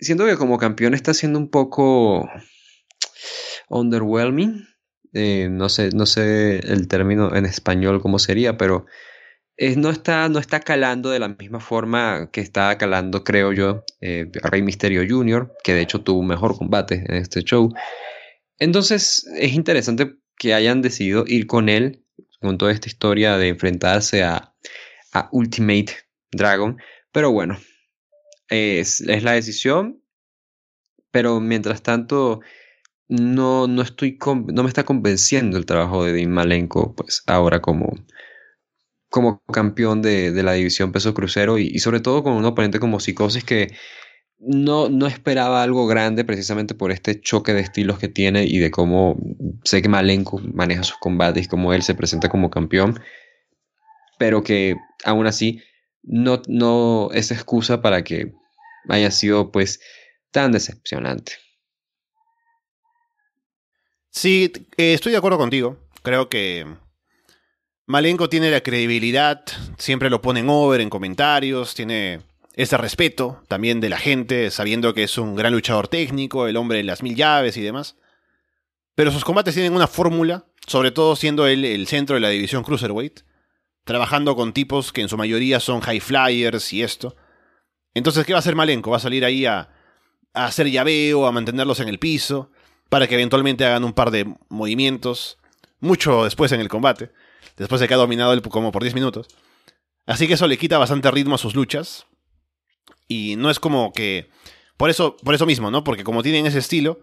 siento 0.00 0.24
que 0.24 0.38
como 0.38 0.56
campeón 0.56 0.94
está 0.94 1.12
siendo 1.12 1.38
un 1.38 1.50
poco 1.50 2.26
underwhelming. 3.68 4.66
Eh, 5.12 5.48
no, 5.50 5.68
sé, 5.68 5.90
no 5.90 6.06
sé 6.06 6.60
el 6.60 6.88
término 6.88 7.36
en 7.36 7.44
español 7.44 8.00
cómo 8.00 8.18
sería, 8.18 8.56
pero 8.56 8.86
no, 9.76 9.90
está, 9.90 10.30
no 10.30 10.38
está 10.38 10.60
calando 10.60 11.10
de 11.10 11.18
la 11.18 11.28
misma 11.28 11.60
forma 11.60 12.30
que 12.32 12.40
estaba 12.40 12.78
calando, 12.78 13.22
creo 13.22 13.52
yo, 13.52 13.84
eh, 14.00 14.30
Rey 14.44 14.62
Misterio 14.62 15.02
Jr., 15.06 15.52
que 15.62 15.74
de 15.74 15.82
hecho 15.82 16.00
tuvo 16.00 16.20
un 16.20 16.28
mejor 16.28 16.56
combate 16.56 17.04
en 17.06 17.16
este 17.16 17.42
show. 17.42 17.70
Entonces 18.58 19.26
es 19.36 19.52
interesante 19.52 20.16
que 20.38 20.54
hayan 20.54 20.82
decidido 20.82 21.24
ir 21.26 21.46
con 21.46 21.68
él, 21.68 22.04
con 22.40 22.58
toda 22.58 22.72
esta 22.72 22.88
historia 22.88 23.36
de 23.36 23.48
enfrentarse 23.48 24.22
a, 24.22 24.54
Ultimate 25.32 25.96
Dragon. 26.30 26.78
Pero 27.10 27.32
bueno, 27.32 27.58
es, 28.48 29.00
la 29.00 29.32
decisión. 29.32 30.00
Pero 31.10 31.40
mientras 31.40 31.82
tanto, 31.82 32.40
no, 33.08 33.66
no, 33.66 33.82
estoy 33.82 34.16
no 34.26 34.62
me 34.62 34.68
está 34.68 34.84
convenciendo 34.84 35.58
el 35.58 35.66
trabajo 35.66 36.04
de 36.04 36.12
Dean 36.12 36.30
Malenko, 36.30 36.94
pues 36.94 37.24
ahora 37.26 37.60
como, 37.60 37.96
como 39.08 39.42
campeón 39.52 40.02
de, 40.02 40.30
la 40.42 40.52
división 40.52 40.92
peso 40.92 41.14
crucero 41.14 41.58
y, 41.58 41.78
sobre 41.80 42.00
todo 42.00 42.22
con 42.22 42.34
un 42.34 42.44
oponente 42.44 42.78
como 42.78 43.00
Psicosis 43.00 43.42
que 43.42 43.74
no, 44.38 44.88
no 44.88 45.06
esperaba 45.06 45.62
algo 45.62 45.86
grande 45.86 46.24
precisamente 46.24 46.74
por 46.74 46.92
este 46.92 47.20
choque 47.20 47.52
de 47.52 47.60
estilos 47.60 47.98
que 47.98 48.08
tiene 48.08 48.44
y 48.44 48.58
de 48.58 48.70
cómo 48.70 49.16
sé 49.64 49.82
que 49.82 49.88
Malenko 49.88 50.40
maneja 50.54 50.84
sus 50.84 50.98
combates 50.98 51.44
y 51.44 51.48
cómo 51.48 51.72
él 51.72 51.82
se 51.82 51.94
presenta 51.94 52.28
como 52.28 52.50
campeón, 52.50 53.00
pero 54.18 54.42
que 54.42 54.76
aún 55.04 55.26
así 55.26 55.62
no, 56.02 56.42
no 56.46 57.10
es 57.12 57.30
excusa 57.30 57.82
para 57.82 58.04
que 58.04 58.32
haya 58.88 59.10
sido 59.10 59.50
pues 59.50 59.80
tan 60.30 60.52
decepcionante. 60.52 61.32
Sí, 64.10 64.52
eh, 64.76 64.94
estoy 64.94 65.12
de 65.12 65.18
acuerdo 65.18 65.38
contigo. 65.38 65.78
Creo 66.02 66.28
que 66.28 66.66
Malenko 67.86 68.28
tiene 68.28 68.50
la 68.50 68.62
credibilidad, 68.62 69.44
siempre 69.78 70.10
lo 70.10 70.22
ponen 70.22 70.48
over 70.48 70.80
en 70.80 70.90
comentarios, 70.90 71.74
tiene 71.74 72.20
ese 72.58 72.76
respeto 72.76 73.42
también 73.46 73.80
de 73.80 73.88
la 73.88 73.98
gente, 73.98 74.50
sabiendo 74.50 74.92
que 74.92 75.04
es 75.04 75.16
un 75.16 75.36
gran 75.36 75.52
luchador 75.52 75.86
técnico, 75.86 76.48
el 76.48 76.56
hombre 76.56 76.78
de 76.78 76.84
las 76.84 77.02
mil 77.02 77.14
llaves 77.14 77.56
y 77.56 77.62
demás. 77.62 77.96
Pero 78.96 79.12
sus 79.12 79.24
combates 79.24 79.54
tienen 79.54 79.74
una 79.74 79.86
fórmula, 79.86 80.46
sobre 80.66 80.90
todo 80.90 81.14
siendo 81.14 81.46
él 81.46 81.64
el 81.64 81.86
centro 81.86 82.14
de 82.14 82.20
la 82.20 82.30
división 82.30 82.64
Cruiserweight, 82.64 83.20
trabajando 83.84 84.34
con 84.34 84.52
tipos 84.52 84.92
que 84.92 85.00
en 85.02 85.08
su 85.08 85.16
mayoría 85.16 85.60
son 85.60 85.80
high 85.80 86.00
flyers 86.00 86.72
y 86.72 86.82
esto. 86.82 87.14
Entonces, 87.94 88.26
¿qué 88.26 88.32
va 88.32 88.38
a 88.38 88.40
hacer 88.40 88.56
Malenko? 88.56 88.90
Va 88.90 88.96
a 88.96 89.00
salir 89.00 89.24
ahí 89.24 89.46
a, 89.46 89.70
a 90.34 90.46
hacer 90.46 90.68
llaveo, 90.68 91.26
a 91.26 91.32
mantenerlos 91.32 91.78
en 91.78 91.88
el 91.88 92.00
piso, 92.00 92.50
para 92.88 93.06
que 93.06 93.14
eventualmente 93.14 93.64
hagan 93.64 93.84
un 93.84 93.92
par 93.92 94.10
de 94.10 94.34
movimientos, 94.48 95.38
mucho 95.78 96.24
después 96.24 96.50
en 96.52 96.60
el 96.60 96.68
combate 96.68 97.12
después 97.58 97.80
de 97.80 97.88
que 97.88 97.94
ha 97.94 97.98
dominado 97.98 98.32
él 98.32 98.42
como 98.42 98.72
por 98.72 98.82
10 98.82 98.94
minutos. 98.94 99.28
Así 100.06 100.26
que 100.26 100.34
eso 100.34 100.46
le 100.46 100.56
quita 100.56 100.78
bastante 100.78 101.10
ritmo 101.10 101.34
a 101.34 101.38
sus 101.38 101.54
luchas. 101.54 102.06
Y 103.08 103.36
no 103.36 103.50
es 103.50 103.58
como 103.58 103.92
que... 103.92 104.30
Por 104.76 104.90
eso, 104.90 105.16
por 105.16 105.34
eso 105.34 105.46
mismo, 105.46 105.70
¿no? 105.70 105.82
Porque 105.82 106.04
como 106.04 106.22
tienen 106.22 106.46
ese 106.46 106.58
estilo, 106.58 107.00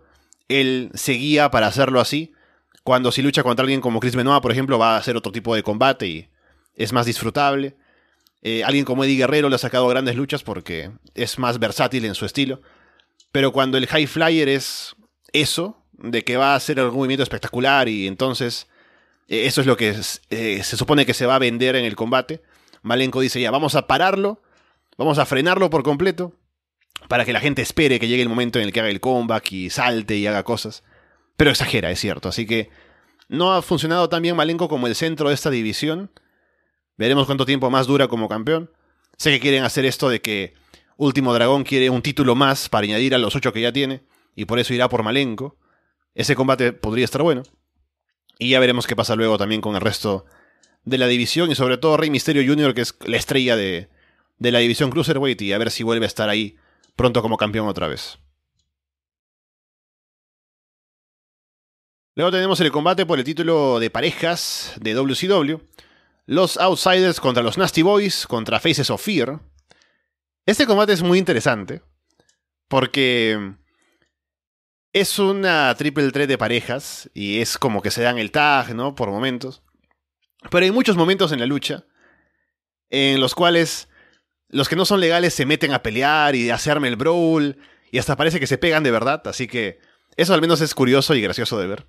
él 0.47 0.91
seguía 0.93 1.51
para 1.51 1.68
hacerlo 1.68 1.99
así. 1.99 2.32
Cuando 2.84 3.12
si 3.12 3.22
lucha 3.22 3.43
contra 3.43 3.64
alguien 3.64 3.82
como 3.82 3.99
Chris 3.99 4.16
Benoit, 4.16 4.41
por 4.41 4.51
ejemplo, 4.51 4.80
va 4.80 4.95
a 4.95 4.99
hacer 4.99 5.18
otro 5.18 5.32
tipo 5.32 5.56
de 5.56 5.64
combate 5.64 6.08
y 6.08 6.30
es 6.76 6.93
más 6.93 7.06
disfrutable. 7.06 7.76
Eh, 8.41 8.64
alguien 8.64 8.86
como 8.86 9.03
Eddie 9.03 9.18
Guerrero 9.18 9.49
le 9.49 9.56
ha 9.56 9.60
sacado 9.60 9.88
grandes 9.88 10.16
luchas 10.16 10.43
porque 10.43 10.91
es 11.16 11.39
más 11.39 11.60
versátil 11.60 12.06
en 12.06 12.16
su 12.16 12.26
estilo. 12.26 12.62
Pero 13.32 13.51
cuando 13.51 13.78
el 13.78 13.88
High 13.88 14.08
Flyer 14.08 14.47
es 14.47 14.95
eso, 15.34 15.84
de 15.97 16.24
que 16.24 16.38
va 16.38 16.53
a 16.53 16.56
hacer 16.56 16.80
algún 16.80 16.99
movimiento 16.99 17.24
espectacular 17.24 17.89
y 17.89 18.08
entonces 18.08 18.68
eh, 19.28 19.45
eso 19.45 19.62
es 19.62 19.68
lo 19.68 19.78
que 19.78 19.95
eh, 20.30 20.64
se 20.64 20.78
supone 20.78 21.06
que 21.06 21.14
se 21.14 21.26
va 21.26 21.36
a 21.36 21.39
vender 21.39 21.76
en 21.76 21.86
el 21.86 21.95
combate. 21.95 22.41
Malenko 22.82 23.22
dice 23.22 23.41
ya, 23.41 23.51
vamos 23.51 23.76
a 23.76 23.88
pararlo, 23.88 24.41
vamos 24.98 25.18
a 25.18 25.26
frenarlo 25.26 25.70
por 25.70 25.84
completo, 25.84 26.34
para 27.08 27.26
que 27.26 27.34
la 27.34 27.39
gente 27.39 27.62
espere 27.62 28.00
que 28.00 28.08
llegue 28.08 28.22
el 28.22 28.30
momento 28.30 28.60
en 28.60 28.66
el 28.66 28.74
que 28.74 28.80
haga 28.80 28.89
el 28.89 29.00
comeback 29.00 29.52
y 29.52 29.70
salte 29.70 30.18
y 30.18 30.28
haga 30.28 30.43
cosas. 30.43 30.84
Pero 31.38 31.52
exagera, 31.52 31.91
es 31.91 32.00
cierto. 32.00 32.30
Así 32.30 32.46
que 32.46 32.70
no 33.28 33.54
ha 33.54 33.62
funcionado 33.62 34.10
tan 34.10 34.22
bien 34.22 34.36
Malenko 34.36 34.70
como 34.70 34.88
el 34.88 34.96
centro 34.96 35.30
de 35.30 35.36
esta 35.36 35.50
división. 35.50 36.12
Veremos 36.98 37.26
cuánto 37.26 37.46
tiempo 37.46 37.70
más 37.70 37.88
dura 37.88 38.08
como 38.08 38.30
campeón. 38.30 38.72
Sé 39.18 39.32
que 39.32 39.39
quieren 39.39 39.64
hacer 39.64 39.86
esto 39.86 40.10
de 40.10 40.22
que 40.22 40.54
Último 40.98 41.34
Dragón 41.34 41.64
quiere 41.64 41.89
un 41.89 42.02
título 42.02 42.36
más 42.36 42.70
para 42.70 42.86
añadir 42.86 43.14
a 43.14 43.18
los 43.18 43.36
ocho 43.36 43.52
que 43.52 43.62
ya 43.62 43.74
tiene, 43.74 44.04
y 44.36 44.46
por 44.46 44.60
eso 44.60 44.74
irá 44.74 44.88
por 44.88 45.04
Malenko. 45.04 45.58
Ese 46.14 46.36
combate 46.36 46.72
podría 46.72 47.06
estar 47.06 47.22
bueno. 47.22 47.43
Y 48.39 48.50
ya 48.50 48.60
veremos 48.60 48.88
qué 48.88 48.96
pasa 48.96 49.16
luego 49.16 49.38
también 49.38 49.62
con 49.62 49.76
el 49.76 49.82
resto 49.82 50.26
de 50.86 50.98
la 50.98 51.08
división, 51.08 51.52
y 51.52 51.56
sobre 51.56 51.78
todo 51.78 51.98
Rey 51.98 52.10
Misterio 52.10 52.43
Jr., 52.46 52.74
que 52.74 52.82
es 52.82 52.96
la 53.06 53.18
estrella 53.18 53.58
de, 53.58 53.89
de 54.38 54.52
la 54.52 54.60
división 54.60 54.92
Cruiserweight, 54.92 55.42
y 55.42 55.54
a 55.54 55.58
ver 55.58 55.72
si 55.72 55.84
vuelve 55.84 56.06
a 56.06 56.08
estar 56.08 56.30
ahí 56.30 56.58
pronto 56.96 57.22
como 57.22 57.38
campeón 57.38 57.68
otra 57.68 57.88
vez. 57.88 58.20
Luego 62.16 62.32
tenemos 62.32 62.62
el 62.62 62.72
combate 62.72 63.06
por 63.06 63.20
el 63.20 63.26
título 63.26 63.80
de 63.80 63.90
parejas 63.90 64.74
de 64.80 64.94
WCW. 64.94 65.58
Los 66.26 66.58
Outsiders 66.58 67.20
contra 67.20 67.44
los 67.44 67.58
Nasty 67.58 67.82
Boys 67.82 68.26
contra 68.26 68.62
Faces 68.62 68.90
of 68.90 69.04
Fear. 69.04 69.42
Este 70.46 70.66
combate 70.66 70.94
es 70.94 71.04
muy 71.04 71.20
interesante 71.20 71.82
porque 72.70 73.56
es 74.94 75.20
una 75.20 75.76
triple 75.76 76.10
threat 76.12 76.30
de 76.30 76.38
parejas 76.38 77.10
y 77.14 77.42
es 77.42 77.58
como 77.58 77.82
que 77.82 77.92
se 77.92 78.02
dan 78.02 78.18
el 78.18 78.32
tag, 78.32 78.74
¿no? 78.74 78.96
Por 78.96 79.10
momentos. 79.10 79.62
Pero 80.50 80.64
hay 80.64 80.72
muchos 80.72 80.96
momentos 80.96 81.34
en 81.34 81.40
la 81.40 81.46
lucha 81.46 81.86
en 82.90 83.20
los 83.20 83.36
cuales 83.36 83.90
los 84.50 84.70
que 84.70 84.76
no 84.76 84.86
son 84.86 85.00
legales 85.00 85.34
se 85.34 85.46
meten 85.46 85.74
a 85.74 85.84
pelear 85.84 86.36
y 86.36 86.50
hacerme 86.50 86.88
el 86.88 86.96
brawl 86.96 87.58
y 87.91 87.98
hasta 87.98 88.16
parece 88.16 88.39
que 88.39 88.48
se 88.48 88.58
pegan 88.58 88.84
de 88.84 88.91
verdad, 88.91 89.22
así 89.26 89.48
que 89.48 89.80
eso 90.18 90.34
al 90.34 90.41
menos 90.41 90.62
es 90.62 90.74
curioso 90.74 91.16
y 91.16 91.22
gracioso 91.22 91.60
de 91.60 91.68
ver. 91.68 91.86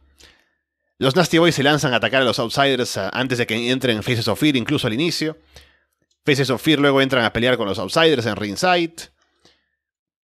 Los 0.98 1.14
Nasty 1.14 1.38
Boys 1.38 1.54
se 1.54 1.62
lanzan 1.62 1.92
a 1.92 1.96
atacar 1.96 2.22
a 2.22 2.24
los 2.24 2.38
Outsiders 2.38 2.96
eh, 2.96 3.08
antes 3.12 3.38
de 3.38 3.46
que 3.46 3.70
entren 3.70 4.02
Faces 4.02 4.28
of 4.28 4.40
Fear, 4.40 4.56
incluso 4.56 4.86
al 4.86 4.94
inicio. 4.94 5.38
Faces 6.24 6.48
of 6.48 6.62
Fear 6.62 6.80
luego 6.80 7.02
entran 7.02 7.24
a 7.24 7.32
pelear 7.32 7.56
con 7.56 7.68
los 7.68 7.78
Outsiders 7.78 8.24
en 8.24 8.36
ringside. 8.36 9.10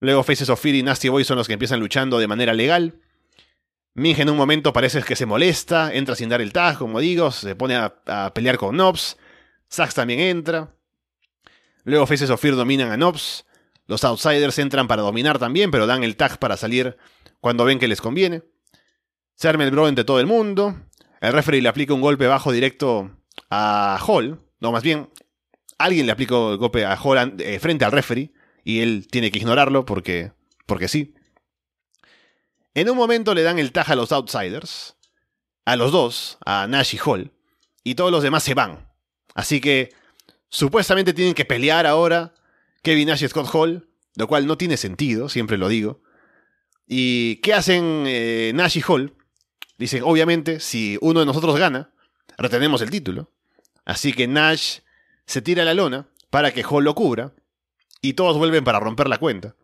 Luego 0.01 0.23
Faces 0.23 0.51
of 0.51 0.61
Fear 0.61 0.75
y 0.77 0.83
Nasty 0.83 1.09
Boys 1.09 1.27
son 1.27 1.39
los 1.39 1.47
que 1.47 1.55
empiezan 1.55 1.81
luchando 1.81 2.19
de 2.19 2.29
manera 2.29 2.53
legal. 2.53 3.01
Minge 3.95 4.23
en 4.23 4.31
un 4.31 4.37
momento 4.37 4.73
parece 4.73 5.03
que 5.03 5.17
se 5.17 5.27
molesta, 5.27 5.93
entra 5.93 6.15
sin 6.15 6.29
dar 6.29 6.41
el 6.41 6.53
tag, 6.53 6.79
como 6.79 7.01
digo, 7.01 7.33
se 7.33 7.57
pone 7.57 7.75
a, 7.75 8.33
pelear 8.33 8.59
con 8.59 8.77
Nobs. 8.77 9.17
Sax 9.69 9.95
también 9.95 10.21
entra. 10.21 10.75
Luego 11.85 12.07
Faces 12.07 12.31
of 12.31 12.41
Fear 12.41 12.57
dominan 12.57 12.91
a 12.91 12.97
Nobs. 12.97 13.45
Los 13.87 14.05
Outsiders 14.05 14.59
entran 14.59 14.87
para 14.87 15.03
dominar 15.03 15.39
también, 15.39 15.71
pero 15.71 15.87
dan 15.87 16.05
el 16.05 16.17
tag 16.17 16.39
para 16.39 16.57
salir 16.57 16.97
cuando 17.41 17.65
ven 17.65 17.79
que 17.79 17.89
les 17.89 18.01
conviene. 18.01 18.43
Se 19.35 19.49
arma 19.49 19.65
el 19.65 19.71
bro 19.71 19.89
entre 19.89 20.05
todo 20.05 20.21
el 20.21 20.27
mundo. 20.27 20.77
El 21.21 21.33
referee 21.33 21.63
le 21.63 21.69
aplica 21.69 21.95
un 21.95 22.01
golpe 22.01 22.27
bajo 22.27 22.53
directo 22.53 23.11
a 23.51 23.99
Hall. 24.07 24.41
No, 24.61 24.73
más 24.73 24.83
bien, 24.83 25.11
alguien 25.79 26.07
le 26.07 26.13
aplica 26.13 26.35
el 26.35 26.59
golpe 26.59 26.85
a 26.85 26.97
Hall 26.97 27.37
eh, 27.39 27.59
frente 27.61 27.85
al 27.85 27.93
referee. 27.93 28.33
Y 28.65 28.81
él 28.81 29.09
tiene 29.11 29.31
que 29.31 29.39
ignorarlo 29.39 29.87
porque, 29.87 30.33
porque 30.67 30.89
sí. 30.89 31.15
En 32.75 32.91
un 32.91 32.97
momento 32.97 33.35
le 33.35 33.43
dan 33.43 33.59
el 33.59 33.73
taja 33.73 33.95
a 33.95 33.97
los 33.97 34.13
Outsiders. 34.13 34.97
A 35.65 35.77
los 35.77 35.93
dos, 35.93 36.39
a 36.45 36.67
Nash 36.67 36.95
y 36.95 36.99
Hall. 36.99 37.33
Y 37.85 37.95
todos 37.95 38.11
los 38.11 38.23
demás 38.23 38.43
se 38.43 38.55
van. 38.55 38.91
Así 39.35 39.61
que 39.61 39.95
supuestamente 40.49 41.13
tienen 41.13 41.35
que 41.35 41.45
pelear 41.45 41.87
ahora 41.87 42.35
Kevin 42.83 43.09
Nash 43.09 43.25
y 43.25 43.29
Scott 43.29 43.49
Hall. 43.53 43.89
Lo 44.17 44.27
cual 44.27 44.47
no 44.47 44.59
tiene 44.59 44.77
sentido, 44.77 45.29
siempre 45.29 45.59
lo 45.59 45.69
digo. 45.69 46.03
¿Y 46.89 47.37
qué 47.37 47.55
hacen 47.55 48.05
eh, 48.07 48.51
Nash 48.53 48.79
y 48.79 48.83
Hall? 48.83 49.15
Dicen, 49.77 50.03
obviamente, 50.05 50.59
si 50.59 50.99
uno 51.01 51.21
de 51.21 51.27
nosotros 51.27 51.57
gana, 51.57 51.93
retenemos 52.37 52.83
el 52.83 52.91
título. 52.91 53.31
Así 53.85 54.13
que 54.13 54.27
Nash 54.27 54.81
se 55.25 55.41
tira 55.41 55.63
a 55.63 55.65
la 55.65 55.75
lona 55.75 56.09
para 56.31 56.53
que 56.53 56.65
Hall 56.65 56.83
lo 56.83 56.97
cubra 56.97 57.33
y 58.01 58.15
todos 58.15 58.37
vuelven 58.39 58.65
para 58.65 58.81
romper 58.81 59.09
la 59.09 59.19
cuenta. 59.19 59.55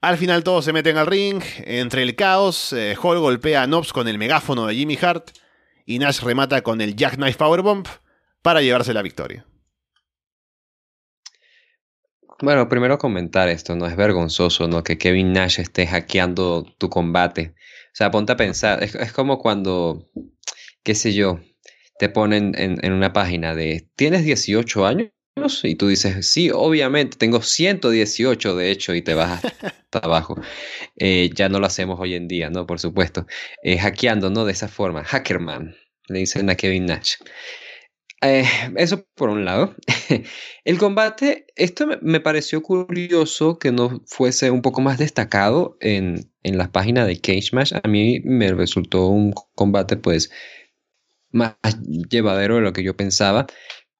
Al 0.00 0.16
final 0.16 0.44
todos 0.44 0.64
se 0.64 0.72
meten 0.72 0.96
al 0.96 1.06
ring, 1.06 1.42
entre 1.64 2.02
el 2.02 2.14
caos, 2.14 2.72
eh, 2.72 2.96
Hall 3.02 3.18
golpea 3.18 3.64
a 3.64 3.66
Knobs 3.66 3.92
con 3.92 4.06
el 4.06 4.18
megáfono 4.18 4.66
de 4.66 4.76
Jimmy 4.76 4.96
Hart 5.02 5.30
y 5.84 5.98
Nash 5.98 6.20
remata 6.20 6.62
con 6.62 6.80
el 6.80 6.94
Jackknife 6.94 7.36
Powerbomb 7.36 7.86
para 8.42 8.62
llevarse 8.62 8.94
la 8.94 9.02
victoria. 9.02 9.46
Bueno, 12.42 12.68
primero 12.70 12.96
comentar 12.96 13.50
esto, 13.50 13.76
no 13.76 13.86
es 13.86 13.96
vergonzoso, 13.96 14.66
¿no? 14.66 14.82
Que 14.82 14.96
Kevin 14.96 15.32
Nash 15.34 15.60
esté 15.60 15.86
hackeando 15.86 16.64
tu 16.78 16.88
combate. 16.88 17.54
O 17.92 17.94
sea, 17.94 18.10
ponte 18.10 18.32
a 18.32 18.36
pensar, 18.36 18.82
es, 18.82 19.12
como 19.12 19.38
cuando, 19.38 20.08
qué 20.82 20.94
sé 20.94 21.12
yo, 21.12 21.40
te 21.98 22.08
ponen 22.08 22.54
en, 22.56 22.92
una 22.92 23.12
página 23.12 23.54
de, 23.54 23.90
¿tienes 23.94 24.24
18 24.24 24.86
años? 24.86 25.10
Y 25.64 25.74
tú 25.74 25.88
dices, 25.88 26.30
sí, 26.30 26.50
obviamente, 26.50 27.18
tengo 27.18 27.42
118 27.42 28.56
de 28.56 28.70
hecho, 28.70 28.94
y 28.94 29.02
te 29.02 29.12
vas 29.12 29.44
hasta 29.44 29.98
abajo. 30.02 30.40
Eh, 30.96 31.30
ya 31.34 31.50
no 31.50 31.60
lo 31.60 31.66
hacemos 31.66 32.00
hoy 32.00 32.14
en 32.14 32.26
día, 32.26 32.48
¿no? 32.48 32.66
Por 32.66 32.80
supuesto. 32.80 33.26
Eh, 33.62 33.78
hackeando, 33.78 34.30
¿no? 34.30 34.46
De 34.46 34.52
esa 34.52 34.68
forma. 34.68 35.04
Hackerman, 35.04 35.76
le 36.08 36.18
dicen 36.20 36.48
a 36.48 36.54
Kevin 36.54 36.86
Nash. 36.86 37.16
Eh, 38.22 38.44
eso 38.76 39.06
por 39.14 39.30
un 39.30 39.44
lado. 39.44 39.74
El 40.64 40.78
combate, 40.78 41.46
esto 41.56 41.86
me 42.02 42.20
pareció 42.20 42.62
curioso 42.62 43.58
que 43.58 43.72
no 43.72 44.02
fuese 44.06 44.50
un 44.50 44.62
poco 44.62 44.82
más 44.82 44.98
destacado 44.98 45.78
en, 45.80 46.30
en 46.42 46.58
la 46.58 46.70
página 46.70 47.06
de 47.06 47.18
Cage 47.20 47.50
Match. 47.52 47.72
A 47.72 47.88
mí 47.88 48.20
me 48.24 48.52
resultó 48.52 49.06
un 49.06 49.32
combate 49.54 49.96
pues 49.96 50.30
más 51.32 51.56
llevadero 52.10 52.56
de 52.56 52.62
lo 52.62 52.72
que 52.72 52.82
yo 52.82 52.96
pensaba. 52.96 53.46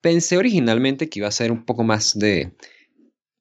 Pensé 0.00 0.36
originalmente 0.36 1.08
que 1.08 1.20
iba 1.20 1.28
a 1.28 1.32
ser 1.32 1.52
un 1.52 1.64
poco 1.64 1.84
más 1.84 2.18
de, 2.18 2.54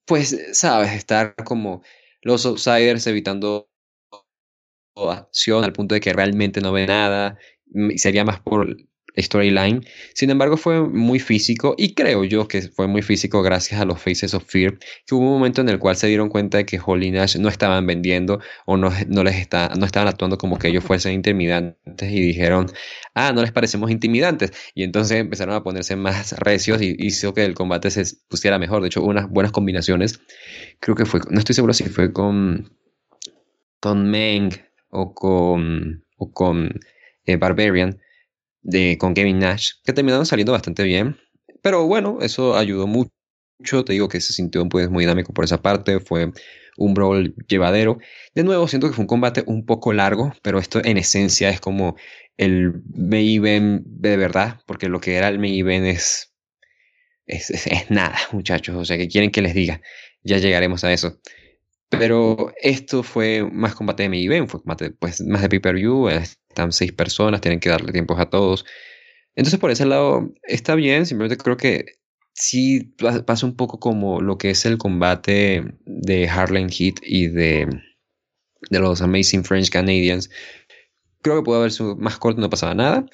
pues, 0.05 0.37
sabes, 0.53 0.91
estar 0.93 1.35
como 1.45 1.83
los 2.21 2.45
outsiders 2.45 3.07
evitando 3.07 3.69
acción 4.95 5.63
al 5.63 5.73
punto 5.73 5.95
de 5.95 6.01
que 6.01 6.13
realmente 6.13 6.61
no 6.61 6.71
ve 6.71 6.85
nada. 6.87 7.37
Sería 7.95 8.25
más 8.25 8.41
por 8.41 8.75
storyline. 9.21 9.85
Sin 10.13 10.29
embargo, 10.29 10.57
fue 10.57 10.81
muy 10.81 11.19
físico 11.19 11.75
y 11.77 11.93
creo 11.93 12.23
yo 12.23 12.47
que 12.47 12.63
fue 12.63 12.87
muy 12.87 13.01
físico 13.01 13.41
gracias 13.41 13.81
a 13.81 13.85
los 13.85 14.01
Faces 14.01 14.33
of 14.33 14.43
Fear, 14.45 14.77
que 15.05 15.15
hubo 15.15 15.25
un 15.25 15.33
momento 15.33 15.61
en 15.61 15.69
el 15.69 15.79
cual 15.79 15.95
se 15.95 16.07
dieron 16.07 16.29
cuenta 16.29 16.57
de 16.57 16.65
que 16.65 16.79
Holly 16.83 17.11
Nash 17.11 17.37
no 17.37 17.49
estaban 17.49 17.85
vendiendo 17.85 18.39
o 18.65 18.77
no, 18.77 18.91
no, 19.07 19.23
les 19.23 19.35
está, 19.35 19.71
no 19.77 19.85
estaban 19.85 20.07
actuando 20.07 20.37
como 20.37 20.57
que 20.57 20.69
ellos 20.69 20.83
fuesen 20.83 21.13
intimidantes 21.13 22.11
y 22.11 22.19
dijeron, 22.21 22.67
ah, 23.13 23.31
no 23.33 23.41
les 23.41 23.51
parecemos 23.51 23.91
intimidantes. 23.91 24.51
Y 24.73 24.83
entonces 24.83 25.17
empezaron 25.17 25.55
a 25.55 25.63
ponerse 25.63 25.95
más 25.95 26.33
recios 26.39 26.81
y 26.81 26.95
hizo 26.99 27.33
que 27.33 27.45
el 27.45 27.53
combate 27.53 27.91
se 27.91 28.03
pusiera 28.27 28.59
mejor. 28.59 28.81
De 28.81 28.87
hecho, 28.87 29.03
unas 29.03 29.29
buenas 29.29 29.51
combinaciones. 29.51 30.19
Creo 30.79 30.95
que 30.95 31.05
fue, 31.05 31.21
no 31.29 31.39
estoy 31.39 31.55
seguro 31.55 31.73
si 31.73 31.85
fue 31.85 32.13
con, 32.13 32.71
con 33.79 34.09
Meng 34.09 34.51
o 34.89 35.13
con, 35.13 36.03
o 36.17 36.31
con 36.31 36.79
eh, 37.25 37.37
Barbarian 37.37 37.99
de, 38.61 38.97
con 38.97 39.13
Kevin 39.13 39.39
Nash, 39.39 39.71
que 39.83 39.93
terminaron 39.93 40.25
saliendo 40.25 40.51
bastante 40.51 40.83
bien. 40.83 41.17
Pero 41.61 41.85
bueno, 41.87 42.19
eso 42.21 42.55
ayudó 42.55 42.87
mucho. 42.87 43.11
Te 43.85 43.93
digo 43.93 44.07
que 44.07 44.21
se 44.21 44.33
sintió 44.33 44.67
pues, 44.69 44.89
muy 44.89 45.03
dinámico 45.03 45.33
por 45.33 45.45
esa 45.45 45.61
parte. 45.61 45.99
Fue 45.99 46.31
un 46.77 46.93
brawl 46.93 47.35
llevadero. 47.47 47.99
De 48.33 48.43
nuevo, 48.43 48.67
siento 48.67 48.87
que 48.87 48.93
fue 48.93 49.03
un 49.03 49.07
combate 49.07 49.43
un 49.45 49.65
poco 49.65 49.93
largo, 49.93 50.33
pero 50.41 50.59
esto 50.59 50.81
en 50.83 50.97
esencia 50.97 51.49
es 51.49 51.59
como 51.59 51.95
el 52.37 52.81
main 52.95 53.81
de 53.85 54.17
verdad, 54.17 54.61
porque 54.65 54.87
lo 54.87 55.01
que 55.01 55.15
era 55.15 55.27
el 55.27 55.39
main 55.39 55.85
es, 55.85 56.33
es, 57.25 57.49
es, 57.49 57.91
nada, 57.91 58.17
muchachos. 58.31 58.75
O 58.75 58.85
sea, 58.85 58.97
que 58.97 59.09
quieren 59.09 59.31
que 59.31 59.41
les 59.41 59.53
diga. 59.53 59.81
Ya 60.23 60.37
llegaremos 60.37 60.83
a 60.83 60.93
eso. 60.93 61.19
Pero 61.89 62.53
esto 62.61 63.03
fue 63.03 63.43
más 63.51 63.75
combate 63.75 64.03
de 64.03 64.09
main 64.09 64.47
fue 64.47 64.61
combate 64.61 64.91
pues, 64.91 65.21
más 65.21 65.41
de 65.41 65.49
pay-per-view 65.49 66.07
están 66.59 66.73
seis 66.73 66.91
personas, 66.91 67.41
tienen 67.41 67.59
que 67.59 67.69
darle 67.69 67.91
tiempos 67.91 68.19
a 68.19 68.29
todos. 68.29 68.65
Entonces, 69.35 69.59
por 69.59 69.71
ese 69.71 69.85
lado, 69.85 70.33
está 70.43 70.75
bien, 70.75 71.05
simplemente 71.05 71.41
creo 71.41 71.55
que 71.55 71.85
sí 72.33 72.93
pasa 73.25 73.45
un 73.45 73.55
poco 73.55 73.79
como 73.79 74.21
lo 74.21 74.37
que 74.37 74.49
es 74.49 74.65
el 74.65 74.77
combate 74.77 75.63
de 75.85 76.27
Harlem 76.27 76.69
Heat 76.69 76.95
y 77.01 77.27
de, 77.27 77.67
de 78.69 78.79
los 78.79 79.01
Amazing 79.01 79.45
French 79.45 79.69
Canadians. 79.69 80.29
Creo 81.21 81.37
que 81.37 81.43
pudo 81.43 81.57
haber 81.57 81.71
sido 81.71 81.95
más 81.95 82.17
corto, 82.17 82.41
no 82.41 82.49
pasaba 82.49 82.73
nada. 82.73 83.05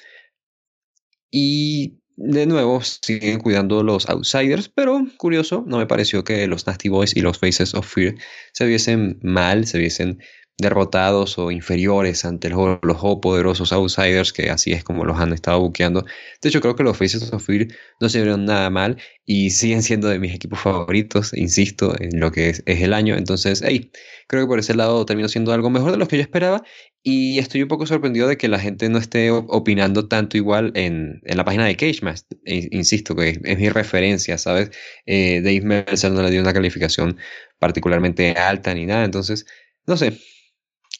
Y 1.30 1.98
de 2.16 2.46
nuevo, 2.46 2.80
siguen 2.82 3.40
cuidando 3.40 3.82
los 3.82 4.08
outsiders, 4.08 4.68
pero 4.68 5.06
curioso, 5.18 5.64
no 5.66 5.78
me 5.78 5.86
pareció 5.86 6.24
que 6.24 6.46
los 6.46 6.66
Nasty 6.66 6.88
Boys 6.88 7.14
y 7.14 7.20
los 7.20 7.38
Faces 7.38 7.74
of 7.74 7.86
Fear 7.86 8.14
se 8.52 8.66
viesen 8.66 9.18
mal, 9.22 9.66
se 9.66 9.78
viesen 9.78 10.20
derrotados 10.58 11.38
o 11.38 11.50
inferiores 11.50 12.24
ante 12.24 12.48
los, 12.48 12.78
poderosos 13.20 13.72
outsiders, 13.72 14.32
que 14.32 14.50
así 14.50 14.72
es 14.72 14.82
como 14.84 15.04
los 15.04 15.18
han 15.18 15.32
estado 15.32 15.60
buqueando. 15.60 16.04
De 16.40 16.48
hecho, 16.48 16.60
creo 16.60 16.76
que 16.76 16.82
los 16.82 16.96
Faces 16.96 17.32
of 17.32 17.44
Fear 17.44 17.68
no 18.00 18.08
se 18.08 18.22
vieron 18.22 18.46
nada 18.46 18.70
mal 18.70 18.96
y 19.26 19.50
siguen 19.50 19.82
siendo 19.82 20.08
de 20.08 20.18
mis 20.18 20.34
equipos 20.34 20.60
favoritos, 20.60 21.34
insisto, 21.34 21.94
en 22.00 22.20
lo 22.20 22.32
que 22.32 22.48
es, 22.50 22.62
el 22.66 22.94
año. 22.94 23.16
Entonces, 23.16 23.62
hey, 23.64 23.90
creo 24.28 24.44
que 24.44 24.48
por 24.48 24.58
ese 24.58 24.74
lado 24.74 25.04
terminó 25.04 25.28
siendo 25.28 25.52
algo 25.52 25.68
mejor 25.68 25.92
de 25.92 25.98
lo 25.98 26.08
que 26.08 26.16
yo 26.16 26.22
esperaba 26.22 26.62
y 27.02 27.38
estoy 27.38 27.62
un 27.62 27.68
poco 27.68 27.86
sorprendido 27.86 28.26
de 28.26 28.38
que 28.38 28.48
la 28.48 28.58
gente 28.58 28.88
no 28.88 28.98
esté 28.98 29.30
opinando 29.30 30.08
tanto 30.08 30.36
igual 30.36 30.72
en, 30.74 31.20
en 31.24 31.36
la 31.36 31.44
página 31.44 31.66
de 31.66 31.76
Cage 31.76 32.00
Match. 32.02 32.22
Insisto, 32.44 33.14
que 33.14 33.28
es, 33.28 33.58
mi 33.58 33.68
referencia, 33.68 34.38
¿sabes? 34.38 34.70
Eh, 35.04 35.40
Dave 35.42 35.60
Mercer 35.60 36.12
no 36.12 36.22
le 36.22 36.30
dio 36.30 36.40
una 36.40 36.54
calificación 36.54 37.18
particularmente 37.58 38.32
alta 38.32 38.74
ni 38.74 38.86
nada, 38.86 39.04
entonces, 39.04 39.46
no 39.86 39.96
sé, 39.96 40.18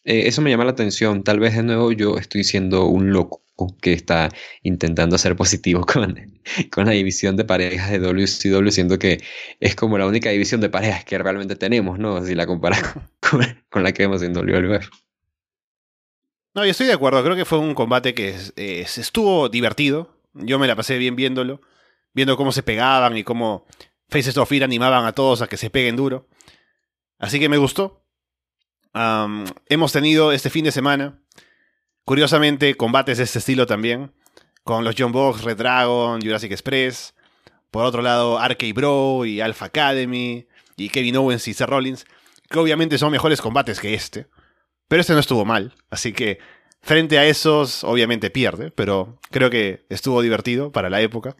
eh, 0.06 0.28
eso 0.28 0.40
me 0.40 0.50
llama 0.50 0.64
la 0.64 0.70
atención. 0.70 1.24
Tal 1.24 1.40
vez 1.40 1.56
de 1.56 1.64
nuevo 1.64 1.90
yo 1.90 2.16
estoy 2.16 2.44
siendo 2.44 2.86
un 2.86 3.12
loco 3.12 3.42
que 3.80 3.92
está 3.92 4.28
intentando 4.62 5.18
ser 5.18 5.34
positivo 5.34 5.84
con, 6.72 6.86
la 6.86 6.92
división 6.92 7.36
de 7.36 7.44
parejas 7.44 7.90
de 7.90 7.98
WCW, 7.98 8.70
siendo 8.70 8.98
que 9.00 9.20
es 9.58 9.74
como 9.74 9.98
la 9.98 10.06
única 10.06 10.30
división 10.30 10.60
de 10.60 10.68
parejas 10.68 11.04
que 11.04 11.18
realmente 11.18 11.56
tenemos, 11.56 11.98
¿no? 11.98 12.24
Si 12.24 12.36
la 12.36 12.46
comparas 12.46 12.94
con, 13.70 13.82
la 13.82 13.92
que 13.92 14.04
vemos 14.04 14.22
en 14.22 14.32
WWF. 14.32 14.88
No, 16.54 16.64
yo 16.64 16.70
estoy 16.70 16.86
de 16.86 16.92
acuerdo. 16.92 17.22
Creo 17.24 17.36
que 17.36 17.44
fue 17.44 17.58
un 17.58 17.74
combate 17.74 18.14
que 18.14 18.34
estuvo 18.56 19.48
divertido. 19.48 20.16
Yo 20.34 20.58
me 20.60 20.68
la 20.68 20.76
pasé 20.76 20.98
bien 20.98 21.16
viéndolo. 21.16 21.60
Viendo 22.14 22.36
cómo 22.36 22.52
se 22.52 22.62
pegaban 22.62 23.16
y 23.16 23.24
cómo 23.24 23.66
Faces 24.08 24.38
of 24.38 24.48
Fear 24.48 24.62
animaban 24.62 25.04
a 25.04 25.12
todos 25.12 25.42
a 25.42 25.48
que 25.48 25.56
se 25.56 25.68
peguen 25.68 25.96
duro. 25.96 26.28
Así 27.18 27.40
que 27.40 27.48
me 27.48 27.58
gustó 27.58 28.05
hemos 29.68 29.92
tenido 29.92 30.32
este 30.32 30.50
fin 30.50 30.64
de 30.64 30.72
semana, 30.72 31.20
curiosamente, 32.04 32.74
combates 32.76 33.18
de 33.18 33.24
este 33.24 33.38
estilo 33.38 33.66
también, 33.66 34.12
con 34.64 34.84
los 34.84 34.94
John 34.98 35.12
Box, 35.12 35.44
Red 35.44 35.58
Dragon, 35.58 36.20
Jurassic 36.20 36.52
Express. 36.52 37.14
Por 37.70 37.84
otro 37.84 38.00
lado, 38.02 38.38
Arcade 38.38 38.72
Bro 38.72 39.26
y 39.26 39.40
Alpha 39.40 39.66
Academy, 39.66 40.46
y 40.76 40.88
Kevin 40.88 41.16
Owens 41.16 41.46
y 41.48 41.54
Seth 41.54 41.68
Rollins, 41.68 42.06
que 42.48 42.58
obviamente 42.58 42.98
son 42.98 43.12
mejores 43.12 43.40
combates 43.40 43.80
que 43.80 43.94
este. 43.94 44.26
Pero 44.88 45.00
este 45.00 45.14
no 45.14 45.20
estuvo 45.20 45.44
mal, 45.44 45.74
así 45.90 46.12
que 46.12 46.38
frente 46.80 47.18
a 47.18 47.26
esos, 47.26 47.82
obviamente 47.82 48.30
pierde, 48.30 48.70
pero 48.70 49.18
creo 49.30 49.50
que 49.50 49.84
estuvo 49.88 50.22
divertido 50.22 50.70
para 50.70 50.90
la 50.90 51.00
época. 51.00 51.36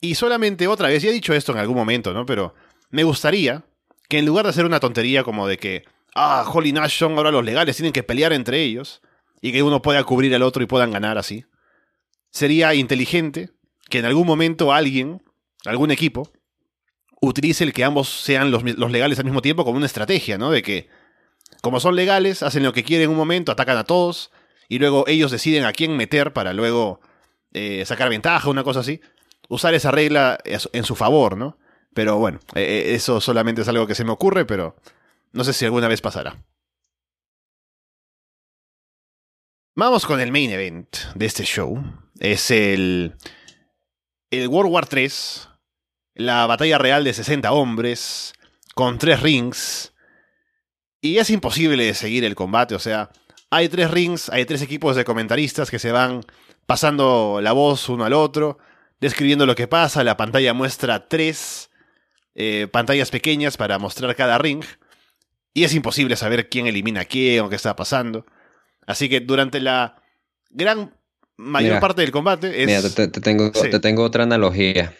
Y 0.00 0.14
solamente 0.14 0.66
otra 0.66 0.88
vez, 0.88 1.02
ya 1.02 1.10
he 1.10 1.12
dicho 1.12 1.34
esto 1.34 1.52
en 1.52 1.58
algún 1.58 1.76
momento, 1.76 2.12
¿no? 2.12 2.26
Pero 2.26 2.54
me 2.90 3.04
gustaría 3.04 3.64
que 4.10 4.18
en 4.18 4.26
lugar 4.26 4.44
de 4.44 4.50
hacer 4.50 4.66
una 4.66 4.80
tontería 4.80 5.22
como 5.22 5.46
de 5.46 5.56
que, 5.56 5.84
ah, 6.16 6.44
Holly 6.52 6.72
Nash 6.72 6.98
son 6.98 7.16
ahora 7.16 7.30
los 7.30 7.44
legales, 7.44 7.76
tienen 7.76 7.92
que 7.92 8.02
pelear 8.02 8.32
entre 8.32 8.60
ellos, 8.60 9.00
y 9.40 9.52
que 9.52 9.62
uno 9.62 9.80
pueda 9.82 10.02
cubrir 10.02 10.34
al 10.34 10.42
otro 10.42 10.64
y 10.64 10.66
puedan 10.66 10.90
ganar 10.90 11.16
así, 11.16 11.46
sería 12.30 12.74
inteligente 12.74 13.50
que 13.88 14.00
en 14.00 14.06
algún 14.06 14.26
momento 14.26 14.72
alguien, 14.72 15.22
algún 15.64 15.92
equipo, 15.92 16.28
utilice 17.20 17.62
el 17.62 17.72
que 17.72 17.84
ambos 17.84 18.08
sean 18.08 18.50
los, 18.50 18.64
legales 18.64 19.20
al 19.20 19.26
mismo 19.26 19.42
tiempo 19.42 19.64
como 19.64 19.76
una 19.76 19.86
estrategia, 19.86 20.38
¿no? 20.38 20.50
De 20.50 20.62
que, 20.62 20.88
como 21.62 21.78
son 21.78 21.94
legales, 21.94 22.42
hacen 22.42 22.64
lo 22.64 22.72
que 22.72 22.82
quieren 22.82 23.04
en 23.04 23.10
un 23.10 23.16
momento, 23.16 23.52
atacan 23.52 23.76
a 23.76 23.84
todos, 23.84 24.32
y 24.68 24.80
luego 24.80 25.04
ellos 25.06 25.30
deciden 25.30 25.64
a 25.64 25.72
quién 25.72 25.96
meter 25.96 26.32
para 26.32 26.52
luego 26.52 27.00
eh, 27.52 27.84
sacar 27.86 28.08
ventaja, 28.08 28.50
una 28.50 28.64
cosa 28.64 28.80
así. 28.80 29.00
Usar 29.48 29.74
esa 29.74 29.92
regla 29.92 30.38
en 30.44 30.84
su 30.84 30.96
favor, 30.96 31.36
¿no? 31.36 31.58
Pero 31.94 32.18
bueno, 32.18 32.40
eh, 32.54 32.62
eh, 32.62 32.94
eso 32.94 33.20
solamente 33.20 33.62
es 33.62 33.68
algo 33.68 33.86
que 33.86 33.94
se 33.94 34.04
me 34.04 34.12
ocurre, 34.12 34.44
pero 34.44 34.76
no 35.32 35.44
sé 35.44 35.52
si 35.52 35.64
alguna 35.64 35.88
vez 35.88 36.00
pasará. 36.00 36.36
Vamos 39.76 40.04
con 40.04 40.20
el 40.20 40.32
main 40.32 40.50
event 40.50 40.96
de 41.14 41.26
este 41.26 41.44
show. 41.44 41.82
Es 42.18 42.50
el, 42.50 43.16
el 44.30 44.48
World 44.48 44.72
War 44.72 44.86
3, 44.86 45.48
la 46.14 46.46
batalla 46.46 46.78
real 46.78 47.02
de 47.02 47.14
60 47.14 47.50
hombres, 47.52 48.34
con 48.74 48.98
tres 48.98 49.20
rings. 49.20 49.94
Y 51.00 51.18
es 51.18 51.30
imposible 51.30 51.94
seguir 51.94 52.24
el 52.24 52.34
combate, 52.34 52.74
o 52.74 52.78
sea, 52.78 53.10
hay 53.48 53.68
tres 53.68 53.90
rings, 53.90 54.28
hay 54.28 54.44
tres 54.44 54.60
equipos 54.60 54.96
de 54.96 55.04
comentaristas 55.04 55.70
que 55.70 55.78
se 55.78 55.92
van 55.92 56.22
pasando 56.66 57.40
la 57.42 57.52
voz 57.52 57.88
uno 57.88 58.04
al 58.04 58.12
otro, 58.12 58.58
describiendo 59.00 59.46
lo 59.46 59.54
que 59.54 59.66
pasa, 59.66 60.04
la 60.04 60.16
pantalla 60.16 60.52
muestra 60.52 61.08
tres 61.08 61.69
eh, 62.34 62.68
pantallas 62.70 63.10
pequeñas 63.10 63.56
para 63.56 63.78
mostrar 63.78 64.14
cada 64.16 64.38
ring. 64.38 64.64
Y 65.52 65.64
es 65.64 65.74
imposible 65.74 66.16
saber 66.16 66.48
quién 66.48 66.66
elimina 66.66 67.02
a 67.02 67.04
quién 67.04 67.40
o 67.40 67.48
qué 67.48 67.56
está 67.56 67.74
pasando. 67.76 68.24
Así 68.86 69.08
que 69.08 69.20
durante 69.20 69.60
la 69.60 70.02
gran 70.50 70.94
mayor 71.36 71.80
parte 71.80 72.02
del 72.02 72.12
combate 72.12 72.62
es... 72.62 72.94
te, 72.94 73.08
tengo, 73.08 73.50
te 73.50 73.80
tengo 73.80 74.04
otra 74.04 74.24
analogía. 74.24 74.94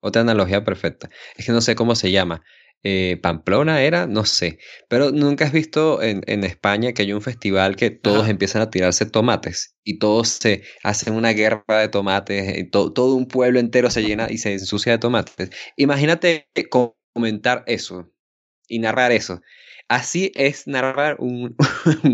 Otra 0.00 0.22
analogía 0.22 0.64
perfecta. 0.64 1.10
Es 1.36 1.46
que 1.46 1.52
no 1.52 1.60
sé 1.60 1.74
cómo 1.74 1.94
se 1.94 2.10
llama. 2.10 2.42
Eh, 2.86 3.18
Pamplona 3.22 3.82
era, 3.82 4.06
no 4.06 4.26
sé. 4.26 4.58
Pero 4.88 5.10
nunca 5.10 5.46
has 5.46 5.52
visto 5.52 6.02
en, 6.02 6.22
España 6.44 6.92
que 6.92 7.02
hay 7.02 7.12
un 7.14 7.22
festival 7.22 7.76
que 7.76 7.90
todos 7.90 8.28
empiezan 8.28 8.60
a 8.60 8.70
tirarse 8.70 9.06
tomates 9.06 9.74
y 9.82 9.98
todos 9.98 10.28
se 10.28 10.62
hacen 10.82 11.14
una 11.14 11.30
guerra 11.30 11.64
de 11.80 11.88
tomates, 11.88 12.58
y 12.58 12.70
todo 12.70 13.14
un 13.14 13.26
pueblo 13.26 13.58
entero 13.58 13.90
se 13.90 14.02
llena 14.02 14.26
y 14.30 14.38
se 14.38 14.52
ensucia 14.52 14.92
de 14.92 14.98
tomates. 14.98 15.50
Imagínate 15.76 16.48
comentar 17.14 17.64
eso 17.66 18.12
y 18.68 18.78
narrar 18.78 19.12
eso. 19.12 19.40
Así 19.88 20.32
es 20.34 20.66
narrar 20.66 21.16
un, 21.18 21.56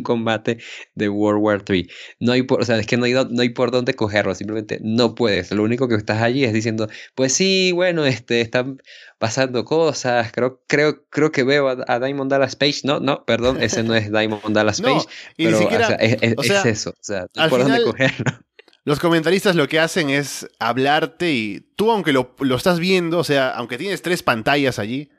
combate 0.02 0.58
de 0.94 1.08
World 1.08 1.40
War 1.42 1.64
III. 1.68 1.88
No 2.18 2.32
hay 2.32 2.42
por, 2.42 2.60
o 2.60 2.64
sea, 2.64 2.78
es 2.78 2.86
que 2.86 2.96
no 2.96 3.04
hay, 3.04 3.12
no 3.12 3.42
hay 3.42 3.50
por 3.50 3.70
dónde 3.70 3.94
cogerlo, 3.94 4.34
simplemente 4.34 4.80
no 4.82 5.14
puedes. 5.14 5.52
Lo 5.52 5.62
único 5.62 5.88
que 5.88 5.94
estás 5.94 6.20
allí 6.20 6.44
es 6.44 6.52
diciendo, 6.52 6.88
pues 7.14 7.32
sí, 7.32 7.70
bueno, 7.72 8.04
este, 8.04 8.40
están 8.40 8.82
pasando 9.18 9.64
cosas, 9.64 10.32
creo, 10.32 10.62
creo, 10.66 11.04
creo 11.10 11.30
que 11.30 11.44
veo 11.44 11.68
a, 11.68 12.00
Diamond 12.00 12.30
Dallas 12.30 12.56
Page. 12.56 12.80
No, 12.84 12.98
no, 12.98 13.24
perdón, 13.24 13.62
ese 13.62 13.82
no 13.84 13.94
es 13.94 14.10
Diamond 14.12 14.50
Dallas 14.50 14.80
Page. 14.80 15.06
pero, 15.36 15.58
es, 15.98 16.64
eso, 16.64 16.90
o 16.90 17.02
sea, 17.02 17.26
no 17.34 17.42
hay 17.42 17.50
por 17.50 17.62
dónde 17.62 17.82
cogerlo. 17.84 18.40
Los 18.84 18.98
comentaristas 18.98 19.54
lo 19.54 19.68
que 19.68 19.78
hacen 19.78 20.10
es 20.10 20.48
hablarte 20.58 21.30
y 21.30 21.60
tú, 21.76 21.90
aunque 21.90 22.12
lo, 22.12 22.34
lo 22.40 22.56
estás 22.56 22.80
viendo, 22.80 23.18
o 23.18 23.24
sea, 23.24 23.50
aunque 23.50 23.76
tienes 23.76 24.00
tres 24.00 24.22
pantallas 24.22 24.78
allí, 24.78 25.10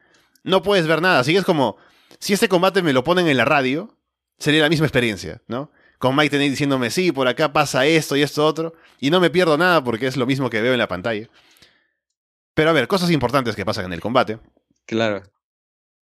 no 0.43 0.63
puedes 0.63 0.87
ver 0.87 1.01
nada. 1.01 1.19
Así 1.19 1.31
que 1.31 1.37
es 1.37 1.45
como 1.45 1.77
si 2.21 2.33
este 2.33 2.47
combate 2.47 2.83
me 2.83 2.93
lo 2.93 3.03
ponen 3.03 3.27
en 3.27 3.35
la 3.35 3.45
radio, 3.45 3.97
sería 4.37 4.61
la 4.61 4.69
misma 4.69 4.85
experiencia, 4.85 5.41
¿no? 5.47 5.71
Con 5.97 6.15
Mike 6.15 6.29
Tenay 6.29 6.49
diciéndome, 6.49 6.91
sí, 6.91 7.11
por 7.11 7.27
acá 7.27 7.51
pasa 7.51 7.85
esto 7.87 8.15
y 8.15 8.21
esto 8.21 8.45
otro, 8.45 8.73
y 8.99 9.09
no 9.09 9.19
me 9.19 9.31
pierdo 9.31 9.57
nada 9.57 9.83
porque 9.83 10.05
es 10.05 10.17
lo 10.17 10.27
mismo 10.27 10.49
que 10.49 10.61
veo 10.61 10.71
en 10.71 10.79
la 10.79 10.87
pantalla. 10.87 11.27
Pero 12.53 12.69
a 12.69 12.73
ver, 12.73 12.87
cosas 12.87 13.09
importantes 13.09 13.55
que 13.55 13.65
pasan 13.65 13.85
en 13.85 13.93
el 13.93 14.01
combate. 14.01 14.39
Claro. 14.85 15.23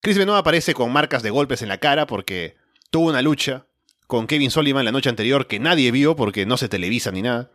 Chris 0.01 0.17
Benoit 0.17 0.39
aparece 0.39 0.73
con 0.73 0.91
marcas 0.91 1.21
de 1.21 1.29
golpes 1.29 1.61
en 1.61 1.69
la 1.69 1.77
cara 1.77 2.07
porque 2.07 2.55
tuvo 2.89 3.09
una 3.09 3.21
lucha 3.21 3.67
con 4.07 4.25
Kevin 4.25 4.49
Sullivan 4.49 4.85
la 4.85 4.91
noche 4.91 5.09
anterior 5.09 5.45
que 5.45 5.59
nadie 5.59 5.91
vio 5.91 6.15
porque 6.15 6.47
no 6.47 6.57
se 6.57 6.69
televisa 6.69 7.11
ni 7.11 7.21
nada. 7.21 7.51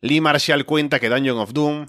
Lee 0.00 0.20
Marshall 0.20 0.64
cuenta 0.64 0.98
que 0.98 1.08
Dungeon 1.08 1.38
of 1.38 1.52
Doom 1.52 1.86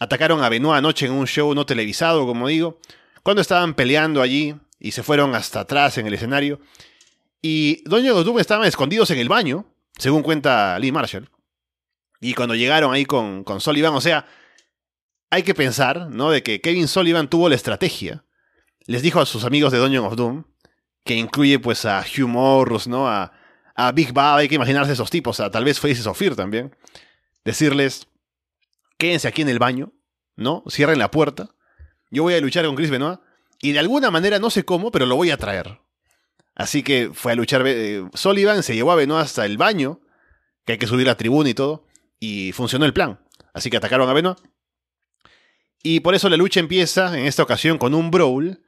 atacaron 0.00 0.42
a 0.42 0.48
Benoit 0.48 0.78
anoche 0.78 1.06
en 1.06 1.12
un 1.12 1.28
show 1.28 1.54
no 1.54 1.64
televisado, 1.64 2.26
como 2.26 2.48
digo, 2.48 2.80
cuando 3.22 3.40
estaban 3.40 3.74
peleando 3.74 4.20
allí 4.20 4.56
y 4.82 4.90
se 4.90 5.04
fueron 5.04 5.36
hasta 5.36 5.60
atrás 5.60 5.96
en 5.96 6.08
el 6.08 6.14
escenario. 6.14 6.60
Y 7.40 7.88
Doña 7.88 8.10
Doom 8.10 8.40
estaban 8.40 8.66
escondidos 8.66 9.12
en 9.12 9.18
el 9.20 9.28
baño, 9.28 9.64
según 9.96 10.22
cuenta 10.22 10.76
Lee 10.80 10.90
Marshall. 10.90 11.30
Y 12.20 12.34
cuando 12.34 12.56
llegaron 12.56 12.92
ahí 12.92 13.04
con, 13.04 13.44
con 13.44 13.60
Sullivan, 13.60 13.94
o 13.94 14.00
sea, 14.00 14.26
hay 15.30 15.44
que 15.44 15.54
pensar, 15.54 16.10
¿no? 16.10 16.30
De 16.30 16.42
que 16.42 16.60
Kevin 16.60 16.88
Sullivan 16.88 17.30
tuvo 17.30 17.48
la 17.48 17.54
estrategia. 17.54 18.24
Les 18.86 19.02
dijo 19.02 19.20
a 19.20 19.26
sus 19.26 19.44
amigos 19.44 19.70
de 19.70 19.78
Dungeon 19.78 20.04
of 20.04 20.16
Doom, 20.16 20.44
que 21.04 21.14
incluye 21.14 21.60
pues 21.60 21.84
a 21.84 22.00
Hugh 22.04 22.26
Morris, 22.26 22.88
¿no? 22.88 23.08
A, 23.08 23.32
a 23.76 23.92
Big 23.92 24.12
Bob, 24.12 24.38
hay 24.38 24.48
que 24.48 24.56
imaginarse 24.56 24.92
esos 24.92 25.10
tipos, 25.10 25.38
a 25.38 25.48
tal 25.48 25.64
vez 25.64 25.78
Faces 25.78 26.08
of 26.08 26.18
Fear 26.18 26.34
también. 26.34 26.74
Decirles, 27.44 28.08
quédense 28.98 29.28
aquí 29.28 29.42
en 29.42 29.48
el 29.48 29.60
baño, 29.60 29.92
¿no? 30.34 30.64
Cierren 30.68 30.98
la 30.98 31.12
puerta. 31.12 31.54
Yo 32.10 32.24
voy 32.24 32.34
a 32.34 32.40
luchar 32.40 32.66
con 32.66 32.74
Chris 32.74 32.90
Benoit 32.90 33.20
y 33.62 33.72
de 33.72 33.78
alguna 33.78 34.10
manera, 34.10 34.40
no 34.40 34.50
sé 34.50 34.64
cómo, 34.64 34.90
pero 34.90 35.06
lo 35.06 35.14
voy 35.14 35.30
a 35.30 35.36
traer. 35.36 35.78
Así 36.54 36.82
que 36.82 37.10
fue 37.14 37.32
a 37.32 37.34
luchar 37.36 37.62
eh, 37.64 38.04
Sullivan, 38.12 38.64
se 38.64 38.74
llevó 38.74 38.90
a 38.90 38.96
Benoit 38.96 39.24
hasta 39.24 39.46
el 39.46 39.56
baño, 39.56 40.00
que 40.66 40.72
hay 40.72 40.78
que 40.78 40.88
subir 40.88 41.06
la 41.06 41.16
tribuna 41.16 41.48
y 41.48 41.54
todo, 41.54 41.86
y 42.18 42.50
funcionó 42.52 42.84
el 42.84 42.92
plan. 42.92 43.20
Así 43.54 43.70
que 43.70 43.76
atacaron 43.76 44.08
a 44.08 44.12
Benoit. 44.12 44.38
Y 45.80 46.00
por 46.00 46.16
eso 46.16 46.28
la 46.28 46.36
lucha 46.36 46.58
empieza, 46.58 47.16
en 47.16 47.24
esta 47.24 47.44
ocasión, 47.44 47.78
con 47.78 47.94
un 47.94 48.10
brawl 48.10 48.62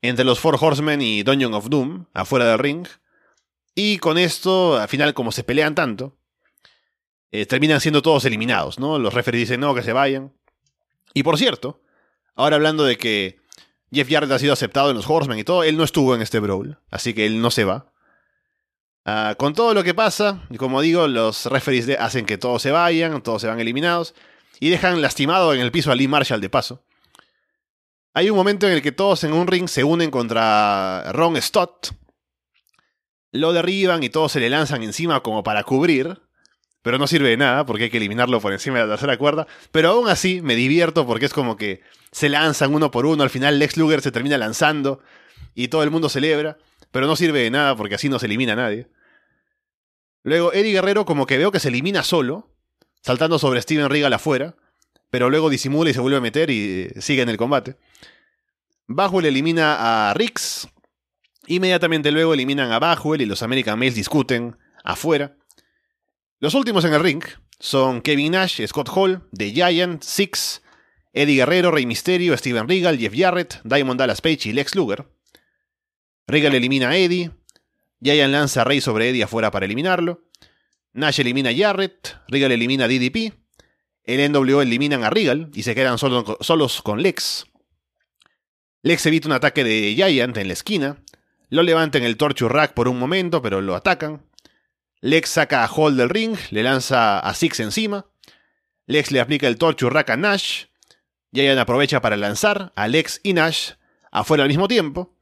entre 0.00 0.24
los 0.24 0.38
Four 0.38 0.58
Horsemen 0.60 1.02
y 1.02 1.24
Dungeon 1.24 1.52
of 1.52 1.68
Doom, 1.68 2.06
afuera 2.14 2.46
del 2.46 2.60
ring. 2.60 2.86
Y 3.74 3.98
con 3.98 4.16
esto, 4.16 4.78
al 4.78 4.88
final, 4.88 5.12
como 5.12 5.32
se 5.32 5.42
pelean 5.42 5.74
tanto, 5.74 6.16
eh, 7.32 7.46
terminan 7.46 7.80
siendo 7.80 8.00
todos 8.00 8.24
eliminados, 8.24 8.78
¿no? 8.78 9.00
Los 9.00 9.12
referees 9.12 9.48
dicen 9.48 9.60
no, 9.60 9.74
que 9.74 9.82
se 9.82 9.92
vayan. 9.92 10.32
Y 11.14 11.24
por 11.24 11.36
cierto, 11.36 11.82
ahora 12.36 12.56
hablando 12.56 12.84
de 12.84 12.96
que 12.96 13.44
Jeff 13.92 14.08
Jarrett 14.08 14.30
ha 14.32 14.38
sido 14.38 14.52
aceptado 14.52 14.90
en 14.90 14.96
los 14.96 15.08
Horsemen 15.08 15.38
y 15.38 15.44
todo. 15.44 15.62
Él 15.62 15.76
no 15.76 15.84
estuvo 15.84 16.14
en 16.14 16.22
este 16.22 16.40
Brawl, 16.40 16.78
así 16.90 17.14
que 17.14 17.26
él 17.26 17.40
no 17.40 17.50
se 17.50 17.64
va. 17.64 17.92
Ah, 19.04 19.36
con 19.38 19.54
todo 19.54 19.72
lo 19.72 19.84
que 19.84 19.94
pasa, 19.94 20.42
y 20.50 20.56
como 20.56 20.80
digo, 20.80 21.06
los 21.06 21.46
referees 21.46 21.88
hacen 22.00 22.26
que 22.26 22.38
todos 22.38 22.60
se 22.60 22.72
vayan, 22.72 23.22
todos 23.22 23.40
se 23.42 23.48
van 23.48 23.60
eliminados, 23.60 24.14
y 24.58 24.70
dejan 24.70 25.00
lastimado 25.00 25.54
en 25.54 25.60
el 25.60 25.70
piso 25.70 25.92
a 25.92 25.94
Lee 25.94 26.08
Marshall 26.08 26.40
de 26.40 26.50
paso. 26.50 26.84
Hay 28.14 28.30
un 28.30 28.36
momento 28.36 28.66
en 28.66 28.72
el 28.72 28.80
que 28.80 28.92
todos 28.92 29.24
en 29.24 29.34
un 29.34 29.46
ring 29.46 29.68
se 29.68 29.84
unen 29.84 30.10
contra 30.10 31.12
Ron 31.12 31.36
Stott. 31.36 31.88
Lo 33.30 33.52
derriban 33.52 34.02
y 34.02 34.08
todos 34.08 34.32
se 34.32 34.40
le 34.40 34.48
lanzan 34.48 34.82
encima 34.82 35.22
como 35.22 35.44
para 35.44 35.64
cubrir. 35.64 36.22
Pero 36.80 36.96
no 36.96 37.06
sirve 37.08 37.28
de 37.28 37.36
nada 37.36 37.66
porque 37.66 37.84
hay 37.84 37.90
que 37.90 37.98
eliminarlo 37.98 38.40
por 38.40 38.54
encima 38.54 38.78
de 38.78 38.86
la 38.86 38.92
tercera 38.92 39.18
cuerda. 39.18 39.46
Pero 39.70 39.90
aún 39.90 40.08
así 40.08 40.40
me 40.40 40.56
divierto 40.56 41.06
porque 41.06 41.26
es 41.26 41.34
como 41.34 41.58
que 41.58 41.82
se 42.16 42.28
lanzan 42.28 42.74
uno 42.74 42.90
por 42.90 43.04
uno. 43.04 43.22
Al 43.22 43.30
final 43.30 43.58
Lex 43.58 43.76
Luger 43.76 44.00
se 44.00 44.10
termina 44.10 44.38
lanzando 44.38 45.00
y 45.54 45.68
todo 45.68 45.82
el 45.82 45.90
mundo 45.90 46.08
celebra. 46.08 46.56
Pero 46.90 47.06
no 47.06 47.16
sirve 47.16 47.40
de 47.40 47.50
nada 47.50 47.76
porque 47.76 47.96
así 47.96 48.08
no 48.08 48.18
se 48.18 48.26
elimina 48.26 48.54
a 48.54 48.56
nadie. 48.56 48.88
Luego 50.22 50.52
Eddie 50.52 50.72
Guerrero 50.72 51.04
como 51.04 51.26
que 51.26 51.36
veo 51.36 51.52
que 51.52 51.60
se 51.60 51.68
elimina 51.68 52.02
solo, 52.02 52.50
saltando 53.02 53.38
sobre 53.38 53.60
Steven 53.60 53.90
Regal 53.90 54.12
afuera 54.12 54.56
pero 55.10 55.30
luego 55.30 55.50
disimula 55.50 55.90
y 55.90 55.94
se 55.94 56.00
vuelve 56.00 56.18
a 56.18 56.20
meter 56.20 56.50
y 56.50 56.90
sigue 57.00 57.22
en 57.22 57.28
el 57.28 57.36
combate. 57.36 57.76
Bajo 58.86 59.20
elimina 59.20 60.10
a 60.10 60.14
Rix. 60.14 60.68
Inmediatamente 61.46 62.10
luego 62.10 62.34
eliminan 62.34 62.72
a 62.72 62.78
Bajuel 62.78 63.22
y 63.22 63.26
los 63.26 63.42
American 63.42 63.78
Males 63.78 63.94
discuten 63.94 64.56
afuera. 64.84 65.36
Los 66.40 66.54
últimos 66.54 66.84
en 66.84 66.94
el 66.94 67.02
ring 67.02 67.22
son 67.58 68.02
Kevin 68.02 68.32
Nash, 68.32 68.60
Scott 68.66 68.90
Hall, 68.92 69.28
The 69.34 69.52
Giant, 69.52 70.02
Six, 70.02 70.62
Eddie 71.16 71.36
Guerrero, 71.36 71.70
Rey 71.70 71.86
Misterio, 71.86 72.36
Steven 72.36 72.68
Regal, 72.68 72.98
Jeff 72.98 73.14
Jarrett, 73.16 73.60
Diamond 73.64 73.98
Dallas 73.98 74.20
Page 74.20 74.50
y 74.50 74.52
Lex 74.52 74.74
Luger. 74.74 75.06
Regal 76.26 76.54
elimina 76.54 76.90
a 76.90 76.96
Eddie. 76.96 77.30
Giant 78.02 78.30
lanza 78.30 78.60
a 78.60 78.64
Rey 78.64 78.82
sobre 78.82 79.08
Eddie 79.08 79.22
afuera 79.22 79.50
para 79.50 79.64
eliminarlo. 79.64 80.26
Nash 80.92 81.20
elimina 81.20 81.48
a 81.48 81.54
Jarrett. 81.56 82.16
Regal 82.28 82.52
elimina 82.52 82.84
a 82.84 82.88
DDP. 82.88 83.32
En 84.04 84.30
NWO 84.30 84.60
eliminan 84.60 85.04
a 85.04 85.10
Regal 85.10 85.50
y 85.54 85.62
se 85.62 85.74
quedan 85.74 85.96
solos 85.96 86.82
con 86.82 87.02
Lex. 87.02 87.46
Lex 88.82 89.06
evita 89.06 89.28
un 89.28 89.32
ataque 89.32 89.64
de 89.64 89.94
Giant 89.96 90.36
en 90.36 90.48
la 90.48 90.52
esquina. 90.52 91.02
Lo 91.48 91.62
levanta 91.62 91.96
el 91.96 92.18
Torture 92.18 92.52
Rack 92.52 92.74
por 92.74 92.88
un 92.88 92.98
momento, 92.98 93.40
pero 93.40 93.62
lo 93.62 93.74
atacan. 93.74 94.22
Lex 95.00 95.30
saca 95.30 95.64
a 95.64 95.68
Hall 95.68 95.96
del 95.96 96.10
ring, 96.10 96.36
le 96.50 96.62
lanza 96.62 97.18
a 97.20 97.32
Six 97.32 97.60
encima. 97.60 98.04
Lex 98.86 99.12
le 99.12 99.20
aplica 99.20 99.48
el 99.48 99.56
Torture 99.56 99.94
Rack 99.94 100.10
a 100.10 100.16
Nash. 100.18 100.66
Giant 101.36 101.58
aprovecha 101.58 102.00
para 102.00 102.16
lanzar 102.16 102.72
a 102.74 102.88
Lex 102.88 103.20
y 103.22 103.34
Nash 103.34 103.72
afuera 104.10 104.42
al 104.42 104.48
mismo 104.48 104.66
tiempo. 104.66 105.14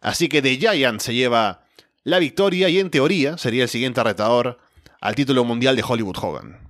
Así 0.00 0.28
que 0.28 0.42
The 0.42 0.56
Giant 0.56 1.00
se 1.00 1.14
lleva 1.14 1.66
la 2.02 2.18
victoria 2.18 2.68
y 2.68 2.78
en 2.78 2.90
teoría 2.90 3.38
sería 3.38 3.64
el 3.64 3.68
siguiente 3.68 4.02
retador 4.02 4.58
al 5.00 5.14
título 5.14 5.44
mundial 5.44 5.76
de 5.76 5.84
Hollywood 5.86 6.16
Hogan. 6.20 6.68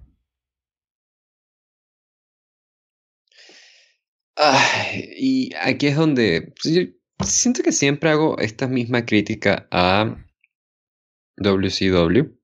y 5.17 5.53
aquí 5.61 5.89
es 5.89 5.97
donde 5.97 6.55
pues, 7.17 7.31
siento 7.31 7.63
que 7.63 7.73
siempre 7.73 8.11
hago 8.11 8.39
esta 8.39 8.69
misma 8.69 9.05
crítica 9.05 9.67
a 9.71 10.17
WCW. 11.37 12.38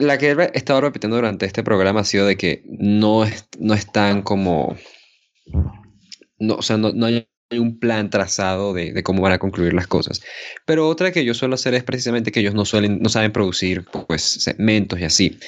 La 0.00 0.18
que 0.18 0.30
he 0.30 0.50
estado 0.54 0.80
repitiendo 0.80 1.16
durante 1.16 1.46
este 1.46 1.62
programa 1.62 2.00
ha 2.00 2.04
sido 2.04 2.26
de 2.26 2.36
que 2.36 2.62
no, 2.66 3.24
no 3.58 3.74
están 3.74 4.22
como... 4.22 4.76
No, 6.38 6.54
o 6.54 6.62
sea, 6.62 6.76
no, 6.76 6.92
hay 7.50 7.58
un 7.58 7.78
plan 7.78 8.10
trazado 8.10 8.74
de, 8.74 9.02
cómo 9.02 9.22
van 9.22 9.32
a 9.32 9.38
concluir 9.38 9.72
las 9.72 9.86
cosas. 9.86 10.20
Pero 10.66 10.88
otra 10.88 11.12
que 11.12 11.24
yo 11.24 11.34
suelo 11.34 11.54
hacer 11.54 11.74
es 11.74 11.84
precisamente 11.84 12.30
que 12.30 12.40
ellos 12.40 12.54
no 12.54 12.64
suelen, 12.64 13.00
no 13.00 13.08
saben 13.08 13.32
producir 13.32 13.84
pues 14.06 14.22
segmentos 14.22 15.00
y 15.00 15.04
así. 15.04 15.38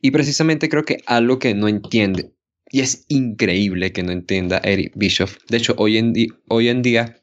Y 0.00 0.10
precisamente 0.10 0.68
creo 0.68 0.84
que 0.84 0.98
algo 1.06 1.38
que 1.38 1.54
no 1.54 1.68
entiende, 1.68 2.32
y 2.70 2.80
es 2.80 3.04
increíble 3.08 3.92
que 3.92 4.02
no 4.02 4.12
entienda 4.12 4.60
Eric 4.62 4.92
Bischoff. 4.94 5.38
De 5.48 5.56
hecho, 5.56 5.74
hoy 5.78 5.98
en, 5.98 6.14
hoy 6.48 6.68
en 6.68 6.82
día, 6.82 7.22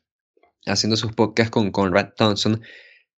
haciendo 0.65 0.97
sus 0.97 1.13
podcasts 1.13 1.51
con 1.51 1.71
Conrad 1.71 2.09
Thompson, 2.17 2.61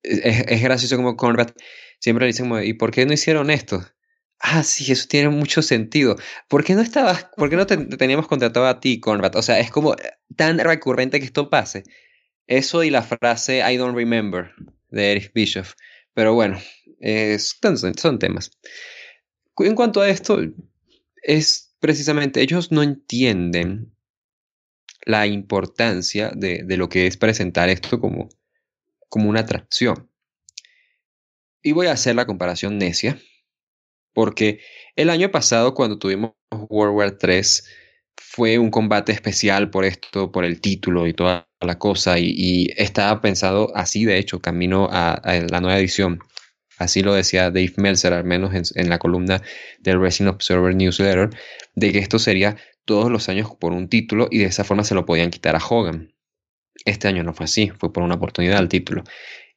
es, 0.03 0.61
gracioso 0.61 0.95
como 0.95 1.17
Conrad 1.17 1.51
siempre 1.99 2.25
le 2.25 2.33
dicen, 2.33 2.51
¿y 2.63 2.73
por 2.73 2.91
qué 2.91 3.05
no 3.05 3.13
hicieron 3.13 3.49
esto? 3.49 3.83
Ah, 4.39 4.63
sí, 4.63 4.91
eso 4.91 5.07
tiene 5.07 5.29
mucho 5.29 5.61
sentido. 5.61 6.15
¿Por 6.47 6.63
qué 6.63 6.75
no 6.75 6.81
estabas, 6.81 7.27
por 7.35 7.49
qué 7.49 7.55
no 7.55 7.65
te, 7.65 7.77
teníamos 7.77 8.27
contratado 8.27 8.67
a 8.67 8.79
ti, 8.79 8.99
Conrad? 8.99 9.35
O 9.35 9.41
sea, 9.41 9.59
es 9.59 9.71
como 9.71 9.95
tan 10.35 10.59
recurrente 10.59 11.19
que 11.19 11.25
esto 11.25 11.49
pase. 11.49 11.83
Eso 12.45 12.83
y 12.83 12.89
la 12.89 13.01
frase 13.03 13.63
I 13.67 13.77
don't 13.77 13.95
remember 13.95 14.51
de 14.89 15.11
Eric 15.11 15.31
Bischoff. 15.33 15.73
Pero 16.13 16.33
bueno, 16.33 16.59
son 17.97 18.19
temas. 18.19 18.51
En 19.57 19.75
cuanto 19.75 20.01
a 20.01 20.09
esto, 20.09 20.39
es 21.23 21.75
precisamente 21.79 22.41
ellos 22.41 22.71
no 22.71 22.83
entienden 22.83 23.91
la 25.05 25.25
importancia 25.25 26.31
de, 26.35 26.65
lo 26.77 26.89
que 26.89 27.07
es 27.07 27.17
presentar 27.17 27.69
esto 27.69 27.99
como, 27.99 28.29
como 29.09 29.29
una 29.29 29.41
atracción. 29.41 30.09
Y 31.67 31.73
voy 31.73 31.87
a 31.87 31.91
hacer 31.91 32.15
la 32.15 32.25
comparación 32.25 32.77
necia, 32.77 33.19
porque 34.13 34.61
el 34.95 35.09
año 35.09 35.31
pasado 35.31 35.73
cuando 35.73 35.99
tuvimos 35.99 36.31
World 36.69 36.95
War 36.95 37.11
3 37.17 37.65
fue 38.15 38.57
un 38.57 38.71
combate 38.71 39.11
especial 39.11 39.69
por 39.69 39.83
esto, 39.83 40.31
por 40.31 40.45
el 40.45 40.61
título 40.61 41.07
y 41.07 41.13
toda 41.13 41.49
la 41.59 41.77
cosa, 41.77 42.19
y, 42.19 42.69
estaba 42.77 43.19
pensado 43.19 43.75
así, 43.75 44.05
de 44.05 44.17
hecho, 44.17 44.39
camino 44.39 44.87
a 44.89 45.21
la 45.51 45.59
nueva 45.59 45.77
edición 45.77 46.19
así 46.77 47.01
lo 47.01 47.13
decía 47.13 47.51
Dave 47.51 47.73
Meltzer, 47.75 48.13
al 48.13 48.23
menos 48.23 48.71
en, 48.73 48.89
la 48.89 48.97
columna 48.97 49.41
del 49.79 49.99
Wrestling 49.99 50.27
Observer 50.27 50.73
Newsletter, 50.73 51.31
de 51.75 51.91
que 51.91 51.99
esto 51.99 52.17
sería 52.17 52.55
todos 52.85 53.11
los 53.11 53.27
años 53.27 53.49
por 53.59 53.73
un 53.73 53.89
título 53.89 54.29
y 54.31 54.37
de 54.37 54.45
esa 54.45 54.63
forma 54.63 54.85
se 54.85 54.95
lo 54.95 55.05
podían 55.05 55.31
quitar 55.31 55.57
a 55.57 55.59
Hogan. 55.59 56.13
Este 56.85 57.09
año 57.09 57.23
no 57.23 57.33
fue 57.33 57.43
así, 57.43 57.71
fue 57.77 57.91
por 57.91 58.03
una 58.03 58.15
oportunidad 58.15 58.57
al 58.57 58.69
título. 58.69 59.03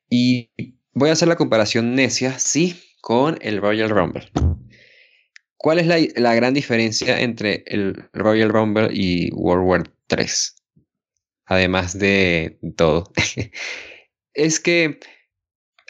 Y 0.08 0.50
voy 0.92 1.10
a 1.10 1.12
hacer 1.12 1.28
la 1.28 1.36
comparación 1.36 1.94
necia, 1.94 2.38
sí, 2.38 2.80
con 3.00 3.38
el 3.40 3.60
Royal 3.60 3.90
Rumble. 3.90 4.30
¿Cuál 5.56 5.78
es 5.78 5.86
la, 5.86 5.98
la 6.16 6.34
gran 6.34 6.54
diferencia 6.54 7.20
entre 7.20 7.64
el 7.66 8.08
Royal 8.12 8.48
Rumble 8.48 8.88
y 8.92 9.30
World 9.32 9.66
War 9.66 9.92
3? 10.06 10.56
Además 11.46 11.98
de 11.98 12.58
todo. 12.76 13.12
es 14.34 14.60
que 14.60 15.00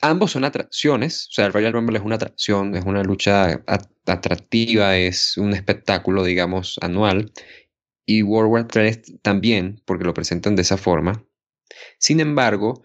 ambos 0.03 0.33
son 0.33 0.45
atracciones, 0.45 1.29
o 1.29 1.33
sea, 1.33 1.47
el 1.47 1.53
Royal 1.53 1.73
Rumble 1.73 1.99
es 1.99 2.05
una 2.05 2.17
atracción, 2.17 2.77
es 2.77 2.85
una 2.85 3.03
lucha 3.03 3.63
atractiva, 4.07 4.97
es 4.97 5.37
un 5.37 5.53
espectáculo, 5.53 6.25
digamos, 6.25 6.79
anual, 6.81 7.33
y 8.07 8.23
World 8.23 8.51
War 8.51 8.69
III 8.75 9.19
también, 9.23 9.83
porque 9.85 10.05
lo 10.05 10.15
presentan 10.15 10.57
de 10.57 10.63
esa 10.63 10.77
forma. 10.77 11.25
Sin 11.99 12.21
embargo, 12.21 12.83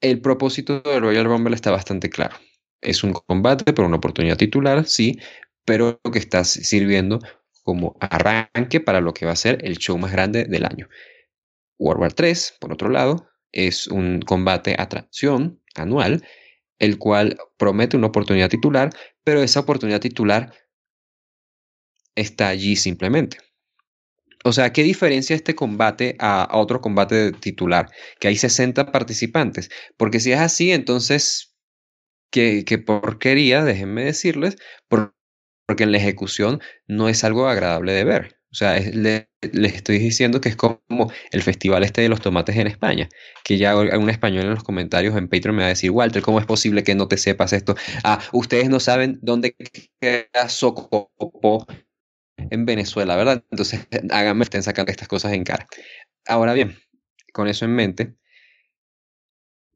el 0.00 0.20
propósito 0.20 0.80
del 0.80 1.00
Royal 1.00 1.24
Rumble 1.24 1.54
está 1.54 1.70
bastante 1.70 2.10
claro. 2.10 2.36
Es 2.80 3.02
un 3.02 3.12
combate 3.12 3.72
por 3.72 3.84
una 3.84 3.96
oportunidad 3.96 4.36
titular, 4.36 4.86
sí, 4.86 5.18
pero 5.64 6.00
que 6.12 6.18
está 6.18 6.44
sirviendo 6.44 7.18
como 7.62 7.96
arranque 8.00 8.80
para 8.80 9.00
lo 9.00 9.12
que 9.12 9.26
va 9.26 9.32
a 9.32 9.36
ser 9.36 9.64
el 9.64 9.78
show 9.78 9.98
más 9.98 10.12
grande 10.12 10.44
del 10.44 10.64
año. 10.64 10.88
World 11.78 12.00
War 12.00 12.14
III, 12.16 12.34
por 12.60 12.72
otro 12.72 12.88
lado, 12.88 13.28
es 13.52 13.86
un 13.86 14.20
combate 14.20 14.76
atracción 14.78 15.60
anual, 15.74 16.24
el 16.78 16.98
cual 16.98 17.38
promete 17.56 17.96
una 17.96 18.08
oportunidad 18.08 18.50
titular, 18.50 18.90
pero 19.24 19.42
esa 19.42 19.60
oportunidad 19.60 20.00
titular 20.00 20.52
está 22.14 22.48
allí 22.48 22.76
simplemente. 22.76 23.38
O 24.44 24.52
sea, 24.52 24.72
¿qué 24.72 24.82
diferencia 24.82 25.34
este 25.36 25.54
combate 25.54 26.16
a, 26.20 26.48
otro 26.52 26.80
combate 26.80 27.32
titular? 27.32 27.90
Que 28.20 28.28
hay 28.28 28.36
60 28.36 28.92
participantes. 28.92 29.70
Porque 29.96 30.20
si 30.20 30.32
es 30.32 30.40
así, 30.40 30.72
entonces, 30.72 31.54
¿qué, 32.30 32.64
qué 32.66 32.78
porquería? 32.78 33.64
Déjenme 33.64 34.04
decirles, 34.04 34.56
porque 34.88 35.12
en 35.84 35.92
la 35.92 35.98
ejecución 35.98 36.60
no 36.86 37.08
es 37.08 37.24
algo 37.24 37.48
agradable 37.48 37.92
de 37.92 38.04
ver. 38.04 38.36
O 38.56 38.58
sea, 38.58 38.78
les 38.78 39.74
estoy 39.74 39.98
diciendo 39.98 40.40
que 40.40 40.48
es 40.48 40.56
como 40.56 41.12
el 41.30 41.42
festival 41.42 41.84
este 41.84 42.00
de 42.00 42.08
los 42.08 42.22
tomates 42.22 42.56
en 42.56 42.66
España, 42.66 43.06
que 43.44 43.58
ya 43.58 43.76
un 43.76 44.08
español 44.08 44.44
en 44.44 44.54
los 44.54 44.64
comentarios 44.64 45.14
en 45.14 45.28
Patreon 45.28 45.56
me 45.56 45.62
va 45.62 45.66
a 45.66 45.70
decir, 45.70 45.90
Walter, 45.90 46.22
¿cómo 46.22 46.38
es 46.40 46.46
posible 46.46 46.82
que 46.82 46.94
no 46.94 47.06
te 47.06 47.18
sepas 47.18 47.52
esto? 47.52 47.74
Ah, 48.02 48.18
ustedes 48.32 48.70
no 48.70 48.80
saben 48.80 49.18
dónde 49.20 49.54
queda 50.00 50.48
Socopo 50.48 51.66
en 52.36 52.64
Venezuela, 52.66 53.16
¿verdad? 53.16 53.44
Entonces, 53.50 53.86
háganme, 54.10 54.44
estén 54.44 54.62
sacando 54.62 54.90
estas 54.90 55.08
cosas 55.08 55.32
en 55.32 55.44
cara. 55.44 55.66
Ahora 56.26 56.52
bien, 56.52 56.76
con 57.32 57.48
eso 57.48 57.64
en 57.64 57.74
mente, 57.74 58.14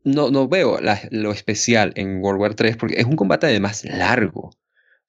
no, 0.04 0.30
no 0.30 0.48
veo 0.48 0.78
lo 1.10 1.32
especial 1.32 1.92
en 1.96 2.22
World 2.22 2.40
War 2.40 2.54
3 2.54 2.76
porque 2.76 2.96
es 2.98 3.04
un 3.04 3.16
combate 3.16 3.46
además 3.46 3.84
largo. 3.84 4.50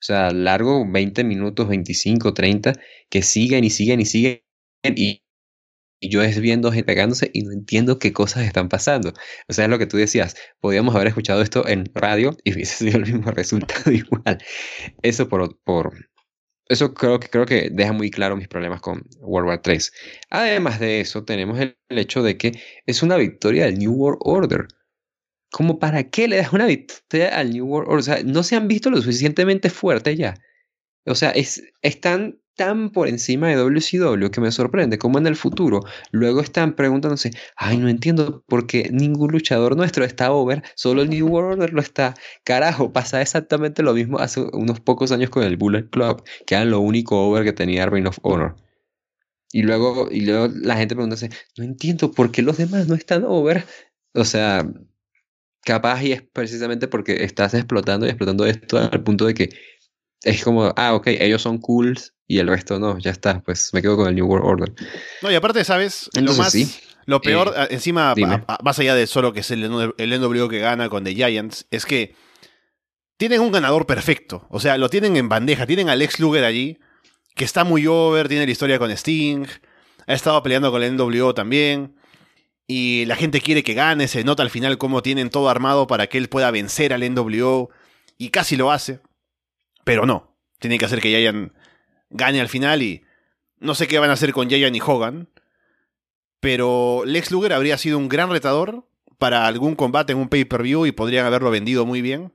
O 0.02 0.04
sea, 0.04 0.32
largo, 0.32 0.84
20 0.90 1.24
minutos, 1.24 1.68
25, 1.70 2.34
30, 2.34 2.74
que 3.10 3.22
siguen 3.22 3.64
y 3.64 3.70
siguen 3.70 4.02
y 4.02 4.06
siguen. 4.06 4.42
Y, 4.84 5.24
yo 6.04 6.24
es 6.24 6.40
viendo 6.40 6.72
gente 6.72 6.86
pegándose 6.88 7.30
y 7.32 7.44
no 7.44 7.52
entiendo 7.52 8.00
qué 8.00 8.12
cosas 8.12 8.44
están 8.46 8.70
pasando. 8.70 9.14
O 9.48 9.54
sea, 9.54 9.66
es 9.66 9.70
lo 9.70 9.78
que 9.78 9.86
tú 9.86 9.98
decías, 9.98 10.36
podíamos 10.60 10.96
haber 10.96 11.08
escuchado 11.08 11.44
esto 11.44 11.68
en 11.68 11.86
radio 11.94 12.36
y 12.44 12.54
hubiese 12.56 12.86
sido 12.86 12.98
el 12.98 13.14
mismo 13.14 13.30
resultado 13.32 13.92
igual. 13.92 14.40
Eso 15.04 15.30
por, 15.30 15.60
por 15.64 15.94
eso 16.72 16.94
creo 16.94 17.20
que, 17.20 17.30
creo 17.30 17.46
que 17.46 17.70
deja 17.70 17.92
muy 17.92 18.10
claro 18.10 18.38
mis 18.38 18.48
problemas 18.48 18.82
con 18.82 19.04
World 19.20 19.50
War 19.50 19.62
3. 19.62 19.92
Además 20.30 20.80
de 20.80 21.02
eso, 21.02 21.26
tenemos 21.26 21.60
el, 21.60 21.76
hecho 21.90 22.24
de 22.24 22.38
que 22.38 22.60
es 22.86 23.04
una 23.04 23.18
victoria 23.18 23.66
del 23.66 23.78
New 23.78 23.94
World 23.94 24.20
Order. 24.22 24.68
¿Cómo 25.52 25.80
para 25.80 26.10
qué 26.10 26.28
le 26.28 26.38
das 26.38 26.54
una 26.54 26.66
victoria 26.66 27.38
al 27.38 27.52
New 27.52 27.66
World 27.66 27.90
Order? 27.90 28.00
O 28.00 28.04
sea, 28.04 28.24
no 28.24 28.44
se 28.44 28.56
han 28.56 28.68
visto 28.68 28.90
lo 28.90 28.98
suficientemente 29.02 29.70
fuerte 29.70 30.16
ya. 30.16 30.36
O 31.06 31.16
sea, 31.16 31.32
es, 31.32 31.62
están 31.82 32.41
tan 32.56 32.92
por 32.92 33.08
encima 33.08 33.48
de 33.48 33.56
WCW 33.56 34.30
que 34.30 34.42
me 34.42 34.52
sorprende 34.52 34.98
cómo 34.98 35.18
en 35.18 35.28
el 35.28 35.36
futuro 35.36 35.82
luego 36.12 36.42
están 36.42 36.76
preguntándose, 36.76 37.32
ay, 37.56 37.78
no 37.78 37.90
entiendo 37.90 38.44
por 38.48 38.68
qué 38.68 38.90
ningún 38.92 39.32
luchador 39.32 39.76
nuestro 39.76 40.06
está 40.06 40.32
over, 40.32 40.64
solo 40.76 41.02
el 41.02 41.10
New 41.10 41.28
World 41.28 41.54
Order 41.54 41.74
lo 41.74 41.82
está. 41.82 42.14
Carajo, 42.44 42.92
pasa 42.92 43.22
exactamente 43.22 43.84
lo 43.84 43.94
mismo 43.94 44.20
hace 44.20 44.42
unos 44.54 44.80
pocos 44.80 45.12
años 45.12 45.30
con 45.30 45.44
el 45.44 45.58
Bullet 45.58 45.90
Club, 45.90 46.24
que 46.46 46.56
era 46.56 46.66
lo 46.66 46.80
único 46.80 47.20
over 47.28 47.44
que 47.44 47.54
tenía 47.54 47.86
Ring 47.86 48.08
of 48.08 48.20
Honor. 48.22 48.56
Y 49.52 49.64
luego, 49.64 50.08
y 50.10 50.22
luego 50.22 50.48
la 50.54 50.78
gente 50.78 50.96
preguntándose, 50.96 51.30
no 51.58 51.64
entiendo 51.64 52.12
por 52.12 52.32
qué 52.32 52.42
los 52.42 52.58
demás 52.58 52.88
no 52.88 52.96
están 52.96 53.24
over. 53.26 53.66
O 54.14 54.24
sea, 54.24 54.66
capaz 55.64 56.04
y 56.04 56.12
es 56.14 56.22
precisamente 56.22 56.88
porque 56.88 57.24
estás 57.24 57.54
explotando 57.54 58.06
y 58.06 58.10
explotando 58.10 58.46
esto 58.46 58.78
al 58.78 59.04
punto 59.04 59.26
de 59.26 59.34
que 59.34 59.50
es 60.24 60.44
como, 60.44 60.74
ah, 60.76 60.94
ok, 60.94 61.08
ellos 61.08 61.42
son 61.42 61.58
cools 61.58 62.14
y 62.36 62.40
el 62.40 62.48
resto 62.48 62.80
no, 62.80 62.98
ya 63.00 63.12
está, 63.12 63.42
pues 63.42 63.74
me 63.74 63.82
quedo 63.82 63.98
con 63.98 64.08
el 64.08 64.16
New 64.16 64.26
World 64.26 64.46
Order. 64.48 64.74
No, 65.22 65.32
y 65.32 65.36
aparte, 65.36 65.64
¿sabes? 65.64 66.10
Entonces, 66.14 66.38
lo 66.38 66.44
más, 66.44 66.52
sí. 66.54 66.80
lo 67.06 67.22
peor, 67.22 67.54
Eh, 67.58 67.68
encima, 67.72 68.14
dime. 68.16 68.36
a- 68.48 68.56
a- 68.56 68.60
más 68.64 68.80
allá 68.80 68.96
de 68.96 69.08
solo 69.08 69.34
que 69.34 69.42
es 69.42 69.52
el, 69.52 69.64
el 69.98 70.14
NW 70.20 70.48
que 70.48 70.60
gana 70.60 70.90
con 70.90 71.04
The 71.04 71.14
Giants, 71.16 71.66
es 71.72 71.86
que 71.86 72.16
tienen 73.18 73.42
un 73.42 73.52
ganador 73.52 73.86
perfecto. 73.86 74.48
O 74.50 74.60
sea, 74.60 74.78
lo 74.78 74.90
tienen 74.90 75.16
en 75.18 75.30
bandeja. 75.30 75.66
Tienen 75.68 75.90
a 75.90 75.96
Lex 75.96 76.20
Luger 76.20 76.44
allí, 76.44 76.80
que 77.36 77.44
está 77.46 77.64
muy 77.64 77.86
over, 77.88 78.28
tiene 78.28 78.46
la 78.46 78.52
historia 78.52 78.80
con 78.80 78.90
Sting, 78.92 79.46
ha 80.08 80.14
estado 80.14 80.42
peleando 80.42 80.72
con 80.72 80.82
el 80.82 80.96
NWO 80.98 81.34
también. 81.34 81.96
Y 82.68 83.06
la 83.06 83.16
gente 83.16 83.42
quiere 83.42 83.64
que 83.64 83.74
gane, 83.74 84.08
se 84.08 84.24
nota 84.24 84.42
al 84.44 84.50
final 84.50 84.78
cómo 84.78 85.02
tienen 85.04 85.30
todo 85.30 85.50
armado 85.50 85.88
para 85.88 86.08
que 86.08 86.18
él 86.18 86.30
pueda 86.30 86.50
vencer 86.52 86.94
al 86.94 87.04
NWO. 87.04 87.70
Y 88.18 88.30
casi 88.30 88.56
lo 88.56 88.72
hace. 88.72 89.02
Pero 89.84 90.06
no. 90.06 90.36
Tiene 90.60 90.78
que 90.78 90.86
hacer 90.86 91.00
que 91.02 91.10
Giant 91.10 91.52
gane 92.12 92.40
al 92.40 92.50
final 92.50 92.82
y 92.82 93.04
no 93.60 93.76
sé 93.76 93.88
qué 93.88 94.00
van 94.00 94.10
a 94.10 94.14
hacer 94.14 94.34
con 94.34 94.50
Giant 94.50 94.76
y 94.76 94.82
Hogan. 94.82 95.30
Pero 96.40 97.04
Lex 97.06 97.32
Luger 97.32 97.54
habría 97.54 97.78
sido 97.78 97.98
un 97.98 98.10
gran 98.10 98.30
retador 98.30 98.88
para 99.18 99.46
algún 99.46 99.76
combate 99.76 100.14
en 100.14 100.20
un 100.20 100.30
pay-per-view 100.30 100.86
y 100.86 100.92
podrían 100.92 101.26
haberlo 101.26 101.52
vendido 101.52 101.86
muy 101.86 102.02
bien. 102.02 102.34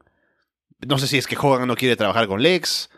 No 0.87 0.99
sé 0.99 1.09
si 1.09 1.19
es 1.19 1.27
que 1.27 1.37
Hogan 1.37 1.67
no 1.67 1.77
quiere 1.77 1.97
trabajar 1.97 2.29
con 2.29 2.43
Lex. 2.43 2.91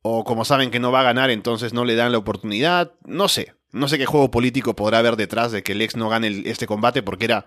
O 0.00 0.24
como 0.24 0.44
saben 0.44 0.70
que 0.70 0.78
no 0.78 0.92
va 0.92 1.00
a 1.00 1.04
ganar, 1.04 1.30
entonces 1.30 1.74
no 1.74 1.84
le 1.84 1.96
dan 1.96 2.12
la 2.12 2.18
oportunidad. 2.18 2.92
No 3.04 3.28
sé. 3.28 3.54
No 3.72 3.88
sé 3.88 3.98
qué 3.98 4.06
juego 4.06 4.30
político 4.30 4.74
podrá 4.74 5.00
haber 5.00 5.16
detrás 5.16 5.52
de 5.52 5.62
que 5.62 5.74
Lex 5.74 5.96
no 5.96 6.08
gane 6.08 6.42
este 6.46 6.66
combate 6.66 7.02
porque 7.02 7.26
era... 7.26 7.46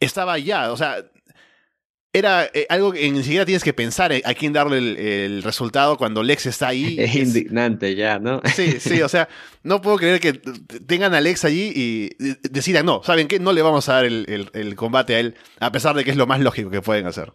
Estaba 0.00 0.38
ya, 0.38 0.72
o 0.72 0.76
sea... 0.76 1.04
Era 2.12 2.46
eh, 2.54 2.66
algo 2.70 2.92
que 2.92 3.10
ni 3.10 3.22
siquiera 3.22 3.44
tienes 3.44 3.62
que 3.62 3.74
pensar 3.74 4.12
eh, 4.12 4.22
a 4.24 4.32
quién 4.32 4.52
darle 4.54 4.78
el, 4.78 4.96
el 4.96 5.42
resultado 5.42 5.98
cuando 5.98 6.22
Lex 6.22 6.46
está 6.46 6.68
ahí. 6.68 6.96
Es 6.98 7.10
Es- 7.14 7.16
indignante 7.28 7.94
ya, 7.94 8.18
¿no? 8.18 8.40
Sí, 8.54 8.80
sí, 8.80 9.02
o 9.02 9.08
sea, 9.08 9.28
no 9.62 9.82
puedo 9.82 9.98
creer 9.98 10.18
que 10.18 10.32
tengan 10.32 11.12
a 11.14 11.18
Alex 11.18 11.44
allí 11.44 11.70
y 11.74 12.08
de- 12.18 12.38
decidan, 12.50 12.86
no, 12.86 13.02
¿saben 13.04 13.28
qué? 13.28 13.38
No 13.38 13.52
le 13.52 13.60
vamos 13.62 13.88
a 13.90 13.94
dar 13.94 14.04
el, 14.06 14.24
el- 14.28 14.50
el 14.54 14.74
combate 14.74 15.14
a 15.16 15.20
él, 15.20 15.34
a 15.60 15.70
pesar 15.70 15.94
de 15.96 16.04
que 16.04 16.10
es 16.10 16.16
lo 16.16 16.26
más 16.26 16.40
lógico 16.40 16.70
que 16.70 16.80
pueden 16.82 17.06
hacer. 17.06 17.32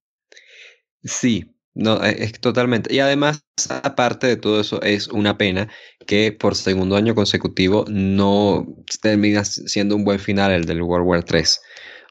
Sí, 1.03 1.55
no, 1.73 2.03
e- 2.03 2.23
es 2.23 2.33
totalmente. 2.39 2.93
Y 2.93 2.99
además, 2.99 3.45
aparte 3.83 4.27
de 4.27 4.37
todo 4.37 4.59
eso, 4.59 4.81
es 4.81 5.07
una 5.07 5.37
pena 5.37 5.69
que 6.05 6.31
por 6.31 6.55
segundo 6.55 6.95
año 6.95 7.15
consecutivo 7.15 7.85
no 7.87 8.67
termina 9.01 9.45
siendo 9.45 9.95
un 9.95 10.03
buen 10.03 10.19
final 10.19 10.51
el 10.51 10.65
del 10.65 10.81
World 10.81 11.07
War 11.07 11.23
3. 11.23 11.61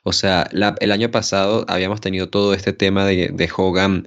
O 0.08 0.12
sea, 0.12 0.48
el 0.80 0.92
año 0.92 1.10
pasado 1.10 1.64
habíamos 1.68 2.00
tenido 2.00 2.28
todo 2.30 2.54
este 2.54 2.72
tema 2.72 3.04
de, 3.04 3.30
de 3.32 3.50
Hogan 3.56 4.06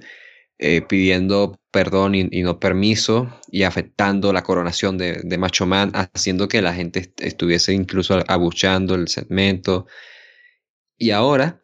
eh, 0.58 0.82
pidiendo 0.82 1.60
perdón 1.70 2.14
y, 2.14 2.28
y 2.32 2.42
no 2.42 2.58
permiso 2.58 3.28
y 3.50 3.64
afectando 3.64 4.32
la 4.32 4.42
coronación 4.42 4.96
de, 4.98 5.20
de 5.24 5.38
Macho 5.38 5.66
Man, 5.66 5.92
haciendo 5.94 6.48
que 6.48 6.62
la 6.62 6.74
gente 6.74 7.00
est- 7.00 7.20
estuviese 7.20 7.74
incluso 7.74 8.18
abuchando 8.28 8.94
el 8.94 9.08
segmento. 9.08 9.86
Y 10.98 11.10
ahora 11.10 11.60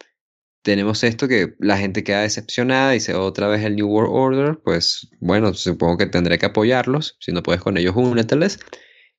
tenemos 0.63 1.05
esto 1.05 1.29
que 1.29 1.55
la 1.61 1.79
gente 1.79 2.05
queda 2.05 2.23
decepcionada, 2.23 2.93
dice 2.93 3.15
otra 3.15 3.49
vez 3.49 3.65
el 3.65 3.77
New 3.77 3.89
World 3.89 4.11
Order, 4.15 4.61
pues 4.65 5.09
bueno, 5.21 5.55
supongo 5.55 5.99
que 5.99 6.07
tendré 6.07 6.39
que 6.39 6.47
apoyarlos, 6.47 7.17
si 7.21 7.33
no 7.33 7.43
puedes 7.43 7.63
con 7.63 7.77
ellos, 7.79 7.97
úneteles. 7.97 8.61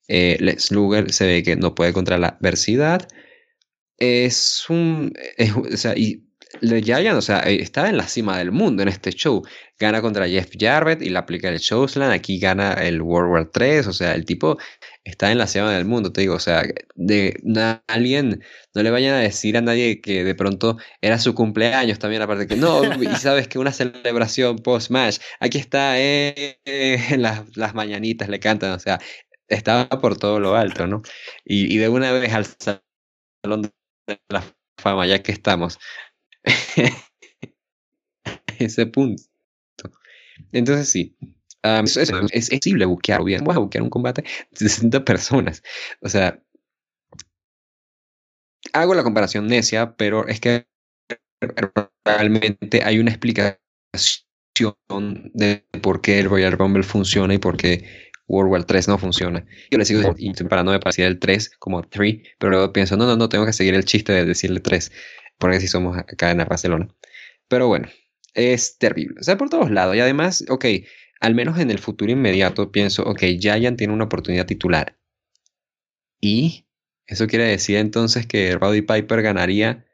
Eh, 0.09 0.37
Lex 0.41 0.71
Luger 0.71 1.11
se 1.13 1.27
ve 1.27 1.43
que 1.43 1.55
no 1.57 1.75
puede 1.75 1.93
contra 1.93 2.17
la 2.17 2.29
adversidad. 2.29 3.07
Es 3.97 4.65
un... 4.69 5.13
es- 5.37 5.55
o 5.55 5.77
sea, 5.77 5.93
y 5.97 6.23
le 6.61 6.81
Giant, 6.81 7.17
o 7.17 7.21
sea, 7.21 7.41
eh, 7.41 7.61
está 7.61 7.89
en 7.89 7.97
la 7.97 8.07
cima 8.07 8.37
del 8.37 8.51
mundo 8.51 8.81
en 8.83 8.89
este 8.89 9.11
show. 9.11 9.43
Gana 9.79 10.01
contra 10.01 10.27
Jeff 10.27 10.49
Jarrett 10.57 11.01
y 11.01 11.09
le 11.09 11.17
aplica 11.19 11.49
el 11.49 11.59
Showsland. 11.59 12.13
Aquí 12.13 12.39
gana 12.39 12.73
el 12.73 13.01
World 13.01 13.31
War 13.31 13.49
3. 13.51 13.85
O 13.87 13.93
sea, 13.93 14.15
el 14.15 14.25
tipo 14.25 14.57
está 15.03 15.31
en 15.31 15.37
la 15.39 15.47
cima 15.47 15.71
del 15.73 15.85
mundo, 15.85 16.11
te 16.11 16.21
digo. 16.21 16.35
O 16.35 16.39
sea, 16.39 16.63
de 16.95 17.37
na- 17.43 17.83
alguien, 17.87 18.43
no 18.73 18.81
le 18.83 18.91
vayan 18.91 19.15
a 19.15 19.19
decir 19.19 19.57
a 19.57 19.61
nadie 19.61 20.01
que 20.01 20.23
de 20.23 20.35
pronto 20.35 20.77
era 21.01 21.19
su 21.19 21.35
cumpleaños 21.35 21.99
también, 21.99 22.21
aparte 22.21 22.47
que 22.47 22.55
no, 22.55 22.81
y 23.03 23.07
sabes 23.17 23.47
que 23.47 23.59
una 23.59 23.71
celebración 23.73 24.57
post-match. 24.59 25.19
Aquí 25.39 25.57
está, 25.57 25.99
eh, 25.99 26.59
eh, 26.65 27.17
las, 27.17 27.55
las 27.57 27.75
mañanitas 27.75 28.29
le 28.29 28.39
cantan, 28.39 28.71
o 28.71 28.79
sea, 28.79 28.99
estaba 29.47 29.87
por 29.89 30.17
todo 30.17 30.39
lo 30.39 30.55
alto, 30.55 30.87
¿no? 30.87 31.01
Y, 31.45 31.73
y 31.73 31.77
de 31.77 31.89
una 31.89 32.11
vez 32.11 32.33
al 32.33 32.45
salón 33.43 33.71
de 34.07 34.19
la 34.29 34.43
fama, 34.79 35.05
ya 35.07 35.21
que 35.21 35.31
estamos. 35.31 35.79
Ese 38.59 38.85
punto. 38.87 39.23
Entonces 40.51 40.89
sí. 40.89 41.15
es, 41.63 41.97
es, 41.97 42.11
es 42.31 42.49
posible 42.49 42.85
buquear 42.85 43.23
bien. 43.23 43.41
Vamos 43.41 43.57
a 43.57 43.59
buquear 43.59 43.83
un 43.83 43.89
combate 43.89 44.23
de 44.51 44.57
60 44.69 45.03
personas. 45.05 45.61
O 46.01 46.09
sea, 46.09 46.41
hago 48.73 48.93
la 48.95 49.03
comparación 49.03 49.47
necia, 49.47 49.95
pero 49.95 50.27
es 50.27 50.39
que 50.39 50.67
realmente 52.05 52.83
hay 52.83 52.99
una 52.99 53.11
explicación 53.11 53.57
de 55.33 55.65
por 55.81 56.01
qué 56.01 56.19
el 56.19 56.29
Royal 56.29 56.53
Rumble 56.53 56.83
funciona 56.83 57.33
y 57.33 57.37
por 57.37 57.57
qué 57.57 58.11
World 58.27 58.51
War 58.51 58.63
3 58.65 58.87
no 58.87 58.97
funciona. 58.97 59.45
Yo 59.71 59.77
le 59.77 59.85
sigo 59.85 60.01
para 60.49 60.63
no 60.63 60.71
me 60.71 60.79
parecía 60.79 61.07
el 61.07 61.19
3 61.19 61.51
como 61.59 61.83
3, 61.83 62.17
pero 62.39 62.51
luego 62.51 62.73
pienso, 62.73 62.97
no, 62.97 63.05
no, 63.05 63.15
no, 63.15 63.29
tengo 63.29 63.45
que 63.45 63.53
seguir 63.53 63.73
el 63.73 63.85
chiste 63.85 64.11
de 64.11 64.25
decirle 64.25 64.59
3, 64.59 64.91
porque 65.37 65.57
así 65.57 65.67
somos 65.67 65.97
acá 65.97 66.31
en 66.31 66.39
Barcelona. 66.39 66.87
Pero 67.47 67.67
bueno, 67.67 67.87
es 68.33 68.77
terrible. 68.77 69.19
O 69.19 69.23
sea, 69.23 69.37
por 69.37 69.49
todos 69.49 69.71
lados. 69.71 69.95
Y 69.95 69.99
además, 69.99 70.45
ok, 70.49 70.65
al 71.19 71.35
menos 71.35 71.59
en 71.59 71.71
el 71.71 71.79
futuro 71.79 72.11
inmediato 72.11 72.71
pienso, 72.71 73.03
ok, 73.03 73.21
Giant 73.39 73.77
tiene 73.77 73.93
una 73.93 74.05
oportunidad 74.05 74.45
titular. 74.45 74.97
Y 76.19 76.67
eso 77.05 77.27
quiere 77.27 77.45
decir 77.45 77.77
entonces 77.77 78.27
que 78.27 78.55
Roddy 78.55 78.81
Piper 78.81 79.21
ganaría 79.21 79.85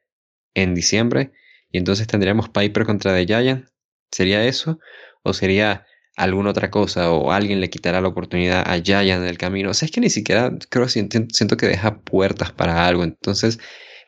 en 0.56 0.74
diciembre 0.76 1.32
y 1.72 1.78
entonces 1.78 2.08
tendríamos 2.08 2.50
Piper 2.50 2.86
contra 2.86 3.16
The 3.16 3.26
Giant. 3.26 3.68
¿Sería 4.12 4.46
eso? 4.46 4.80
¿O 5.24 5.34
sería 5.34 5.86
alguna 6.16 6.52
otra 6.52 6.72
cosa? 6.72 7.12
¿O 7.12 7.32
alguien 7.32 7.62
le 7.62 7.70
quitará 7.70 8.02
la 8.02 8.08
oportunidad 8.10 8.64
a 8.68 8.82
Giant 8.82 9.24
en 9.24 9.30
el 9.30 9.38
camino? 9.38 9.72
O 9.72 9.74
sea, 9.74 9.86
es 9.88 9.92
que 9.92 10.02
ni 10.02 10.10
siquiera 10.10 10.52
creo 10.70 10.88
siento, 10.90 11.20
siento 11.32 11.58
que 11.58 11.68
deja 11.68 12.00
puertas 12.00 12.52
para 12.52 12.88
algo. 12.88 13.04
Entonces 13.04 13.60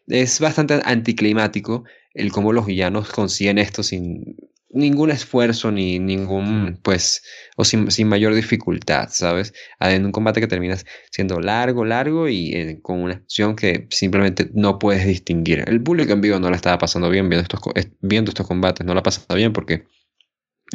es 0.07 0.39
bastante 0.39 0.79
anticlimático 0.85 1.83
el 2.13 2.31
cómo 2.31 2.53
los 2.53 2.65
villanos 2.65 3.09
consiguen 3.09 3.57
esto 3.57 3.83
sin 3.83 4.35
ningún 4.75 5.09
esfuerzo 5.09 5.71
ni 5.71 5.99
ningún, 5.99 6.79
pues, 6.83 7.23
o 7.55 7.63
sin, 7.63 7.89
sin 7.91 8.09
mayor 8.09 8.35
dificultad, 8.35 9.07
¿sabes? 9.09 9.53
En 9.79 10.05
un 10.05 10.11
combate 10.11 10.41
que 10.41 10.47
termina 10.47 10.77
siendo 11.11 11.39
largo, 11.39 11.85
largo 11.85 12.27
y 12.27 12.53
eh, 12.53 12.79
con 12.81 13.01
una 13.01 13.15
acción 13.15 13.55
que 13.55 13.87
simplemente 13.89 14.49
no 14.53 14.77
puedes 14.77 15.07
distinguir. 15.07 15.63
El 15.67 15.81
público 15.81 16.11
en 16.13 16.21
vivo 16.21 16.39
no 16.39 16.49
la 16.49 16.57
estaba 16.57 16.77
pasando 16.77 17.09
bien 17.09 17.29
viendo 17.29 17.43
estos, 17.43 17.61
viendo 18.01 18.31
estos 18.31 18.47
combates, 18.47 18.85
no 18.85 18.93
la 18.93 19.01
pasa 19.03 19.33
bien 19.33 19.53
porque 19.53 19.85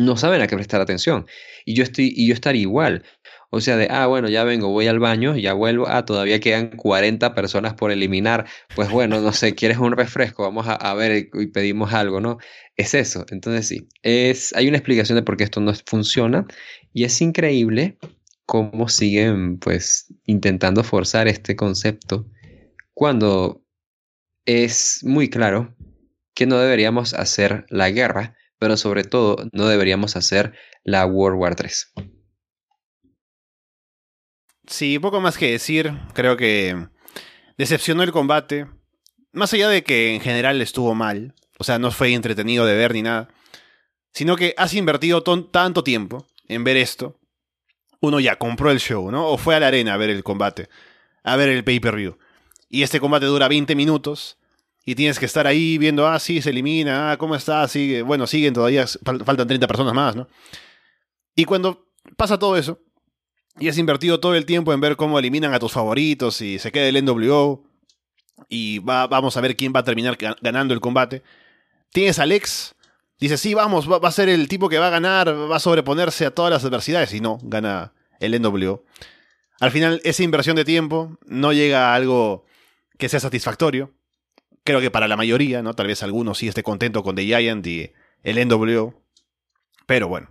no 0.05 0.17
saben 0.17 0.41
a 0.41 0.47
qué 0.47 0.57
prestar 0.57 0.81
atención. 0.81 1.27
Y 1.65 1.75
yo, 1.75 1.83
estoy, 1.83 2.13
y 2.15 2.29
yo 2.29 2.35
estaría 2.35 2.63
igual. 2.63 3.05
O 3.51 3.61
sea, 3.61 3.77
de, 3.77 3.89
ah, 3.91 4.07
bueno, 4.07 4.29
ya 4.29 4.45
vengo, 4.45 4.69
voy 4.69 4.87
al 4.87 5.01
baño, 5.01 5.37
ya 5.37 5.55
vuelvo, 5.55 5.87
ah, 5.89 6.05
todavía 6.05 6.41
quedan 6.41 6.71
40 6.77 7.35
personas 7.35 7.75
por 7.75 7.91
eliminar. 7.91 8.47
Pues 8.77 8.91
bueno, 8.91 9.21
no 9.21 9.33
sé, 9.33 9.55
¿quieres 9.55 9.79
un 9.79 9.93
refresco? 9.93 10.45
Vamos 10.45 10.69
a, 10.69 10.75
a 10.75 10.95
ver 10.95 11.29
y 11.33 11.47
pedimos 11.49 11.93
algo, 11.93 12.21
¿no? 12.21 12.39
Es 12.77 12.95
eso. 12.95 13.27
Entonces 13.31 13.67
sí, 13.67 13.89
es, 14.03 14.55
hay 14.55 14.69
una 14.69 14.79
explicación 14.79 15.17
de 15.17 15.23
por 15.23 15.37
qué 15.37 15.45
esto 15.45 15.61
no 15.61 15.73
funciona 15.87 16.47
y 16.93 17.05
es 17.05 17.21
increíble 17.21 17.99
cómo 18.47 18.89
siguen 18.89 19.59
pues 19.59 20.13
intentando 20.27 20.83
forzar 20.83 21.29
este 21.29 21.55
concepto 21.55 22.27
cuando 22.95 23.65
es 24.45 25.01
muy 25.05 25.31
claro 25.31 25.75
que 26.35 26.47
no 26.47 26.59
deberíamos 26.59 27.15
hacer 27.15 27.67
la 27.69 27.91
guerra, 27.91 28.37
pero 28.61 28.77
sobre 28.77 29.05
todo 29.05 29.49
no 29.53 29.67
deberíamos 29.67 30.17
hacer 30.17 30.53
la 30.85 31.07
World 31.07 31.41
War 31.41 31.57
3. 31.57 31.95
Sí, 34.67 34.99
poco 34.99 35.21
más 35.21 35.39
que 35.39 35.51
decir, 35.51 35.93
creo 36.13 36.37
que 36.37 36.87
decepcionó 37.57 38.03
el 38.03 38.13
combate, 38.13 38.67
más 39.33 39.53
allá 39.55 39.69
de 39.71 39.83
que 39.83 40.15
en 40.15 40.21
general 40.21 40.61
estuvo 40.61 40.95
mal, 40.95 41.35
o 41.59 41.65
sea, 41.65 41.79
no 41.79 41.91
fue 41.91 42.13
entretenido 42.13 42.67
de 42.67 42.77
ver 42.77 42.93
ni 42.93 43.03
nada, 43.03 43.29
sino 44.13 44.37
que 44.37 44.55
has 44.59 44.75
invertido 44.75 45.23
tanto 45.23 45.83
tiempo 45.83 46.27
en 46.47 46.63
ver 46.63 46.77
esto, 46.77 47.19
uno 48.01 48.21
ya 48.21 48.37
compró 48.37 48.71
el 48.71 48.79
show, 48.79 49.11
¿no? 49.11 49.27
O 49.27 49.39
fue 49.39 49.57
a 49.57 49.61
la 49.61 49.69
arena 49.69 49.95
a 49.95 49.97
ver 49.97 50.11
el 50.11 50.23
combate, 50.23 50.69
a 51.25 51.37
ver 51.37 51.49
el 51.49 51.65
pay-per-view. 51.65 52.19
Y 52.69 52.83
este 52.83 53.01
combate 53.01 53.27
dura 53.27 53.49
20 53.49 53.75
minutos 53.75 54.39
y 54.85 54.95
tienes 54.95 55.19
que 55.19 55.27
estar 55.27 55.47
ahí 55.47 55.79
viendo, 55.79 56.07
ah, 56.07 56.19
sí, 56.19 56.41
se 56.41 56.51
elimina, 56.51 57.13
ah, 57.13 57.17
¿cómo 57.17 57.35
está? 57.35 57.67
Sigue, 57.69 58.03
bueno, 58.03 58.27
siguen 58.27 58.55
todavía, 58.55 58.87
faltan 58.87 59.47
30 59.47 59.67
personas 59.67 59.95
más, 59.95 60.17
¿no? 60.17 60.29
Y 61.35 61.45
cuando 61.45 61.87
pasa 62.17 62.39
todo 62.39 62.57
eso, 62.57 62.81
y 63.59 63.69
has 63.69 63.79
invertido 63.79 64.21
todo 64.21 64.35
el 64.35 64.47
tiempo 64.47 64.73
en 64.73 64.81
ver 64.81 64.97
cómo 64.97 65.19
eliminan 65.19 65.53
a 65.53 65.59
tus 65.59 65.73
favoritos 65.73 66.41
y 66.41 66.59
se 66.59 66.73
queda 66.73 66.89
el 66.89 67.05
NWO, 67.05 67.65
y 68.49 68.79
va, 68.79 69.07
vamos 69.07 69.37
a 69.37 69.41
ver 69.41 69.57
quién 69.57 69.73
va 69.75 69.81
a 69.81 69.85
terminar 69.85 70.17
ganando 70.41 70.75
el 70.75 70.81
combate, 70.81 71.23
tienes 71.93 72.19
a 72.19 72.23
Alex 72.23 72.75
dice, 73.21 73.37
sí, 73.37 73.55
vamos, 73.55 73.89
va, 73.89 74.01
a 74.03 74.13
ser 74.13 74.29
el 74.29 74.49
tipo 74.49 74.69
que 74.69 74.79
va 74.79 74.89
a 74.89 74.91
ganar, 74.91 75.29
va 75.29 75.57
a 75.57 75.61
sobreponerse 75.61 76.27
a 76.27 76.35
todas 76.35 76.51
las 76.51 76.65
adversidades, 76.65 77.13
y 77.13 77.21
no, 77.21 77.39
gana 77.43 77.93
el 78.19 78.41
NWO. 78.41 78.83
Al 79.61 79.71
final, 79.71 80.01
esa 80.05 80.23
inversión 80.23 80.57
de 80.57 80.65
tiempo 80.65 81.19
no 81.27 81.53
llega 81.53 81.93
a 81.93 81.95
algo 81.95 82.47
que 82.99 83.11
sea 83.11 83.21
satisfactorio. 83.21 83.93
Creo 84.65 84.81
que 84.81 84.91
para 84.91 85.09
la 85.09 85.17
mayoría, 85.17 85.63
¿no? 85.63 85.75
Tal 85.75 85.87
vez 85.87 86.03
algunos 86.03 86.39
sí 86.39 86.49
esté 86.49 86.63
contento 86.63 87.03
con 87.03 87.17
The 87.17 87.25
Giant 87.25 87.67
y 87.67 87.93
el 88.23 88.47
NWO. 88.47 89.03
Pero 89.87 90.09
bueno. 90.09 90.31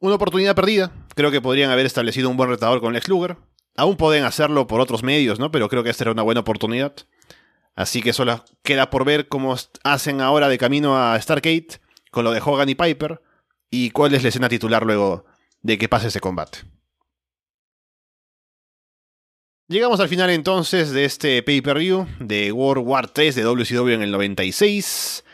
Una 0.00 0.16
oportunidad 0.16 0.56
perdida. 0.56 0.92
Creo 1.14 1.30
que 1.30 1.40
podrían 1.40 1.70
haber 1.70 1.86
establecido 1.86 2.28
un 2.28 2.36
buen 2.36 2.50
retador 2.50 2.80
con 2.80 2.92
Lex 2.92 3.08
Luger. 3.08 3.36
Aún 3.76 3.96
pueden 3.96 4.24
hacerlo 4.24 4.66
por 4.66 4.80
otros 4.80 5.02
medios, 5.02 5.38
¿no? 5.38 5.50
Pero 5.50 5.68
creo 5.68 5.84
que 5.84 5.90
esta 5.90 6.04
era 6.04 6.12
una 6.12 6.22
buena 6.22 6.40
oportunidad. 6.40 6.94
Así 7.74 8.02
que 8.02 8.12
solo 8.12 8.44
queda 8.62 8.90
por 8.90 9.04
ver 9.04 9.28
cómo 9.28 9.56
hacen 9.84 10.20
ahora 10.20 10.48
de 10.48 10.58
camino 10.58 10.98
a 10.98 11.18
Stargate 11.20 11.80
con 12.10 12.24
lo 12.24 12.32
de 12.32 12.42
Hogan 12.44 12.68
y 12.68 12.74
Piper 12.74 13.22
y 13.70 13.90
cuál 13.90 14.14
es 14.14 14.22
la 14.22 14.28
escena 14.28 14.48
titular 14.48 14.84
luego 14.84 15.24
de 15.62 15.78
que 15.78 15.88
pase 15.88 16.08
ese 16.08 16.20
combate. 16.20 16.58
Llegamos 19.72 20.00
al 20.00 20.08
final 20.10 20.28
entonces 20.28 20.90
de 20.90 21.06
este 21.06 21.42
pay-per-view 21.42 22.06
de 22.18 22.52
World 22.52 22.86
War 22.86 23.08
3 23.08 23.34
de 23.34 23.42
WCW 23.42 23.88
en 23.92 24.02
el 24.02 24.10
96. 24.10 25.24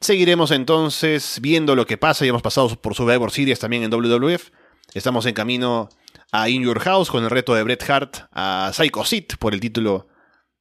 Seguiremos 0.00 0.50
entonces 0.50 1.38
viendo 1.40 1.76
lo 1.76 1.86
que 1.86 1.96
pasa 1.96 2.26
y 2.26 2.28
hemos 2.28 2.42
pasado 2.42 2.68
por 2.82 2.96
Survivor 2.96 3.30
Series 3.30 3.60
también 3.60 3.84
en 3.84 3.92
WWF. 3.92 4.50
Estamos 4.92 5.24
en 5.26 5.34
camino 5.34 5.88
a 6.32 6.48
In 6.48 6.64
Your 6.64 6.80
House 6.80 7.12
con 7.12 7.22
el 7.22 7.30
reto 7.30 7.54
de 7.54 7.62
Bret 7.62 7.88
Hart 7.88 8.26
a 8.32 8.72
Psycho 8.74 9.04
Sid 9.04 9.36
por 9.38 9.54
el 9.54 9.60
título 9.60 10.08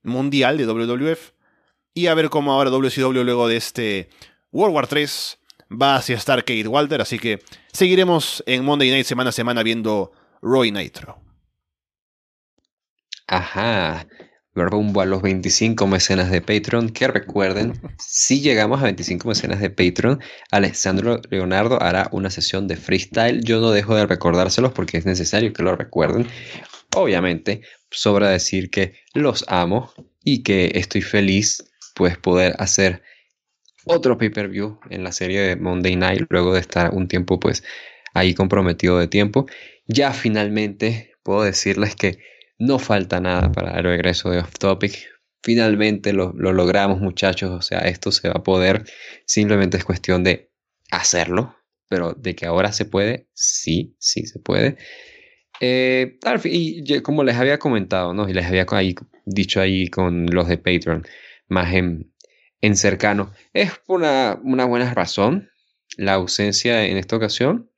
mundial 0.03 0.59
de 0.59 0.67
WWF. 0.67 1.31
Y 1.95 2.05
a 2.05 2.13
ver 2.13 2.29
cómo 2.29 2.53
ahora 2.53 2.69
WCW 2.69 3.23
luego 3.23 3.47
de 3.47 3.57
este 3.57 4.09
World 4.51 4.75
War 4.75 4.85
3 4.85 5.39
va 5.71 5.95
hacia 5.95 6.19
Starcade 6.19 6.67
Walter. 6.67 7.01
Así 7.01 7.17
que 7.17 7.39
seguiremos 7.73 8.43
en 8.45 8.63
Monday 8.63 8.91
Night 8.91 9.07
semana 9.07 9.31
a 9.31 9.33
semana 9.33 9.63
viendo 9.63 10.11
Roy 10.43 10.71
Nitro. 10.71 11.24
Ajá. 13.27 14.07
Rumbo 14.53 15.01
a 15.01 15.05
los 15.05 15.21
25 15.21 15.85
mecenas 15.87 16.31
de 16.31 16.41
Patreon. 16.41 16.89
Que 16.89 17.07
recuerden, 17.07 17.73
si 17.99 18.41
llegamos 18.41 18.79
a 18.79 18.85
25 18.85 19.27
mecenas 19.27 19.59
de 19.59 19.69
Patreon, 19.69 20.21
Alessandro 20.51 21.21
Leonardo 21.29 21.81
hará 21.81 22.07
una 22.11 22.29
sesión 22.29 22.67
de 22.67 22.77
freestyle. 22.77 23.43
Yo 23.43 23.59
no 23.59 23.71
dejo 23.71 23.95
de 23.95 24.05
recordárselos 24.05 24.71
porque 24.71 24.97
es 24.97 25.05
necesario 25.05 25.51
que 25.51 25.63
lo 25.63 25.75
recuerden. 25.75 26.27
Obviamente, 26.95 27.61
sobra 27.91 28.29
decir 28.29 28.69
que 28.69 28.93
los 29.13 29.43
amo 29.49 29.91
y 30.23 30.43
que 30.43 30.71
estoy 30.75 31.01
feliz 31.01 31.65
pues 31.93 32.17
poder 32.17 32.55
hacer 32.59 33.01
otro 33.85 34.17
pay-per-view 34.17 34.79
en 34.89 35.03
la 35.03 35.11
serie 35.11 35.41
de 35.41 35.55
Monday 35.55 35.95
Night 35.95 36.23
luego 36.29 36.53
de 36.53 36.59
estar 36.59 36.91
un 36.93 37.07
tiempo 37.07 37.39
pues 37.39 37.63
ahí 38.13 38.33
comprometido 38.33 38.97
de 38.97 39.07
tiempo. 39.07 39.45
Ya 39.87 40.13
finalmente 40.13 41.15
puedo 41.23 41.43
decirles 41.43 41.95
que 41.95 42.17
no 42.57 42.79
falta 42.79 43.19
nada 43.19 43.51
para 43.51 43.77
el 43.77 43.83
regreso 43.83 44.29
de 44.29 44.39
Off 44.39 44.53
Topic. 44.59 44.93
Finalmente 45.43 46.13
lo, 46.13 46.33
lo 46.33 46.53
logramos 46.53 46.99
muchachos, 46.99 47.51
o 47.51 47.61
sea, 47.61 47.79
esto 47.79 48.11
se 48.11 48.29
va 48.29 48.35
a 48.35 48.43
poder. 48.43 48.85
Simplemente 49.25 49.77
es 49.77 49.85
cuestión 49.85 50.23
de 50.23 50.51
hacerlo, 50.91 51.55
pero 51.87 52.13
de 52.13 52.35
que 52.35 52.45
ahora 52.45 52.71
se 52.71 52.85
puede, 52.85 53.27
sí, 53.33 53.95
sí 53.99 54.25
se 54.25 54.39
puede. 54.39 54.77
Eh, 55.61 56.17
y 56.43 57.01
como 57.01 57.23
les 57.23 57.35
había 57.35 57.59
comentado, 57.59 58.13
¿no? 58.13 58.27
Y 58.27 58.33
les 58.33 58.45
había 58.45 58.65
dicho 59.25 59.61
ahí 59.61 59.87
con 59.87 60.25
los 60.27 60.47
de 60.47 60.57
Patreon, 60.57 61.05
más 61.47 61.73
en, 61.73 62.11
cercano, 62.75 63.31
es 63.53 63.71
una, 63.87 64.39
una 64.43 64.65
buena 64.65 64.91
razón 64.93 65.49
la 65.97 66.13
ausencia 66.13 66.85
en 66.85 66.97
esta 66.97 67.15
ocasión, 67.15 67.69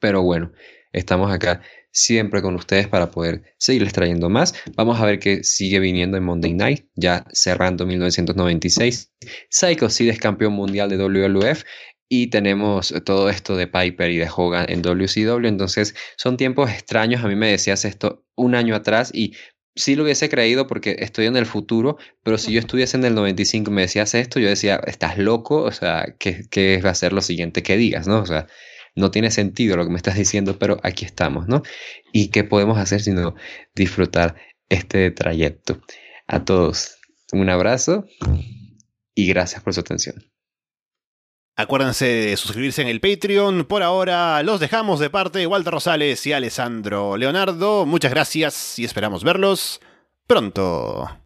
pero 0.00 0.22
bueno, 0.22 0.52
estamos 0.92 1.30
acá 1.30 1.60
siempre 1.92 2.42
con 2.42 2.54
ustedes 2.54 2.88
para 2.88 3.10
poder 3.10 3.42
seguirles 3.58 3.92
trayendo 3.92 4.28
más. 4.28 4.54
Vamos 4.74 5.00
a 5.00 5.06
ver 5.06 5.18
qué 5.18 5.44
sigue 5.44 5.78
viniendo 5.78 6.16
en 6.16 6.24
Monday 6.24 6.54
Night, 6.54 6.86
ya 6.96 7.24
cerrando 7.32 7.86
1996. 7.86 9.12
Psycho 9.50 9.88
Sid 9.88 10.08
es 10.08 10.18
campeón 10.18 10.54
mundial 10.54 10.88
de 10.88 10.96
WWF 10.96 11.64
y 12.08 12.28
tenemos 12.28 12.92
todo 13.04 13.30
esto 13.30 13.56
de 13.56 13.68
Piper 13.68 14.10
y 14.10 14.18
de 14.18 14.28
Hogan 14.34 14.66
en 14.68 14.82
WCW. 14.82 15.46
Entonces 15.46 15.94
son 16.16 16.36
tiempos 16.36 16.70
extraños. 16.70 17.24
A 17.24 17.28
mí 17.28 17.36
me 17.36 17.50
decías 17.50 17.84
esto 17.84 18.24
un 18.34 18.54
año 18.54 18.74
atrás 18.74 19.10
y 19.14 19.34
sí 19.74 19.94
lo 19.94 20.04
hubiese 20.04 20.28
creído 20.28 20.66
porque 20.66 20.96
estoy 20.98 21.26
en 21.26 21.36
el 21.36 21.46
futuro, 21.46 21.96
pero 22.22 22.38
si 22.38 22.52
yo 22.52 22.60
estuviese 22.60 22.96
en 22.96 23.04
el 23.04 23.14
95 23.14 23.70
y 23.70 23.74
me 23.74 23.82
decías 23.82 24.14
esto, 24.14 24.40
yo 24.40 24.48
decía, 24.48 24.80
estás 24.86 25.18
loco, 25.18 25.62
o 25.62 25.72
sea, 25.72 26.14
¿qué, 26.18 26.44
¿qué, 26.50 26.80
va 26.84 26.90
a 26.90 26.94
ser 26.94 27.12
lo 27.12 27.22
siguiente 27.22 27.62
que 27.62 27.76
digas, 27.76 28.06
no? 28.06 28.20
O 28.20 28.26
sea, 28.26 28.46
no 28.94 29.10
tiene 29.10 29.30
sentido 29.30 29.76
lo 29.76 29.84
que 29.84 29.90
me 29.90 29.96
estás 29.96 30.16
diciendo, 30.16 30.58
pero 30.58 30.78
aquí 30.82 31.04
estamos, 31.04 31.48
¿no? 31.48 31.62
¿Y 32.12 32.28
qué 32.28 32.44
podemos 32.44 32.78
hacer 32.78 33.00
sino 33.00 33.34
disfrutar 33.74 34.36
este 34.68 35.10
trayecto? 35.10 35.80
A 36.26 36.44
todos, 36.44 36.98
un 37.32 37.48
abrazo 37.48 38.04
y 39.14 39.26
gracias 39.26 39.62
por 39.62 39.74
su 39.74 39.80
atención. 39.80 40.32
Acuérdense 41.54 42.06
de 42.06 42.36
suscribirse 42.36 42.80
en 42.80 42.88
el 42.88 43.00
Patreon. 43.00 43.66
Por 43.66 43.82
ahora 43.82 44.42
los 44.42 44.58
dejamos 44.58 45.00
de 45.00 45.10
parte 45.10 45.46
Walter 45.46 45.74
Rosales 45.74 46.26
y 46.26 46.32
Alessandro 46.32 47.16
Leonardo. 47.16 47.84
Muchas 47.84 48.10
gracias 48.10 48.78
y 48.78 48.84
esperamos 48.84 49.22
verlos 49.22 49.80
pronto. 50.26 51.21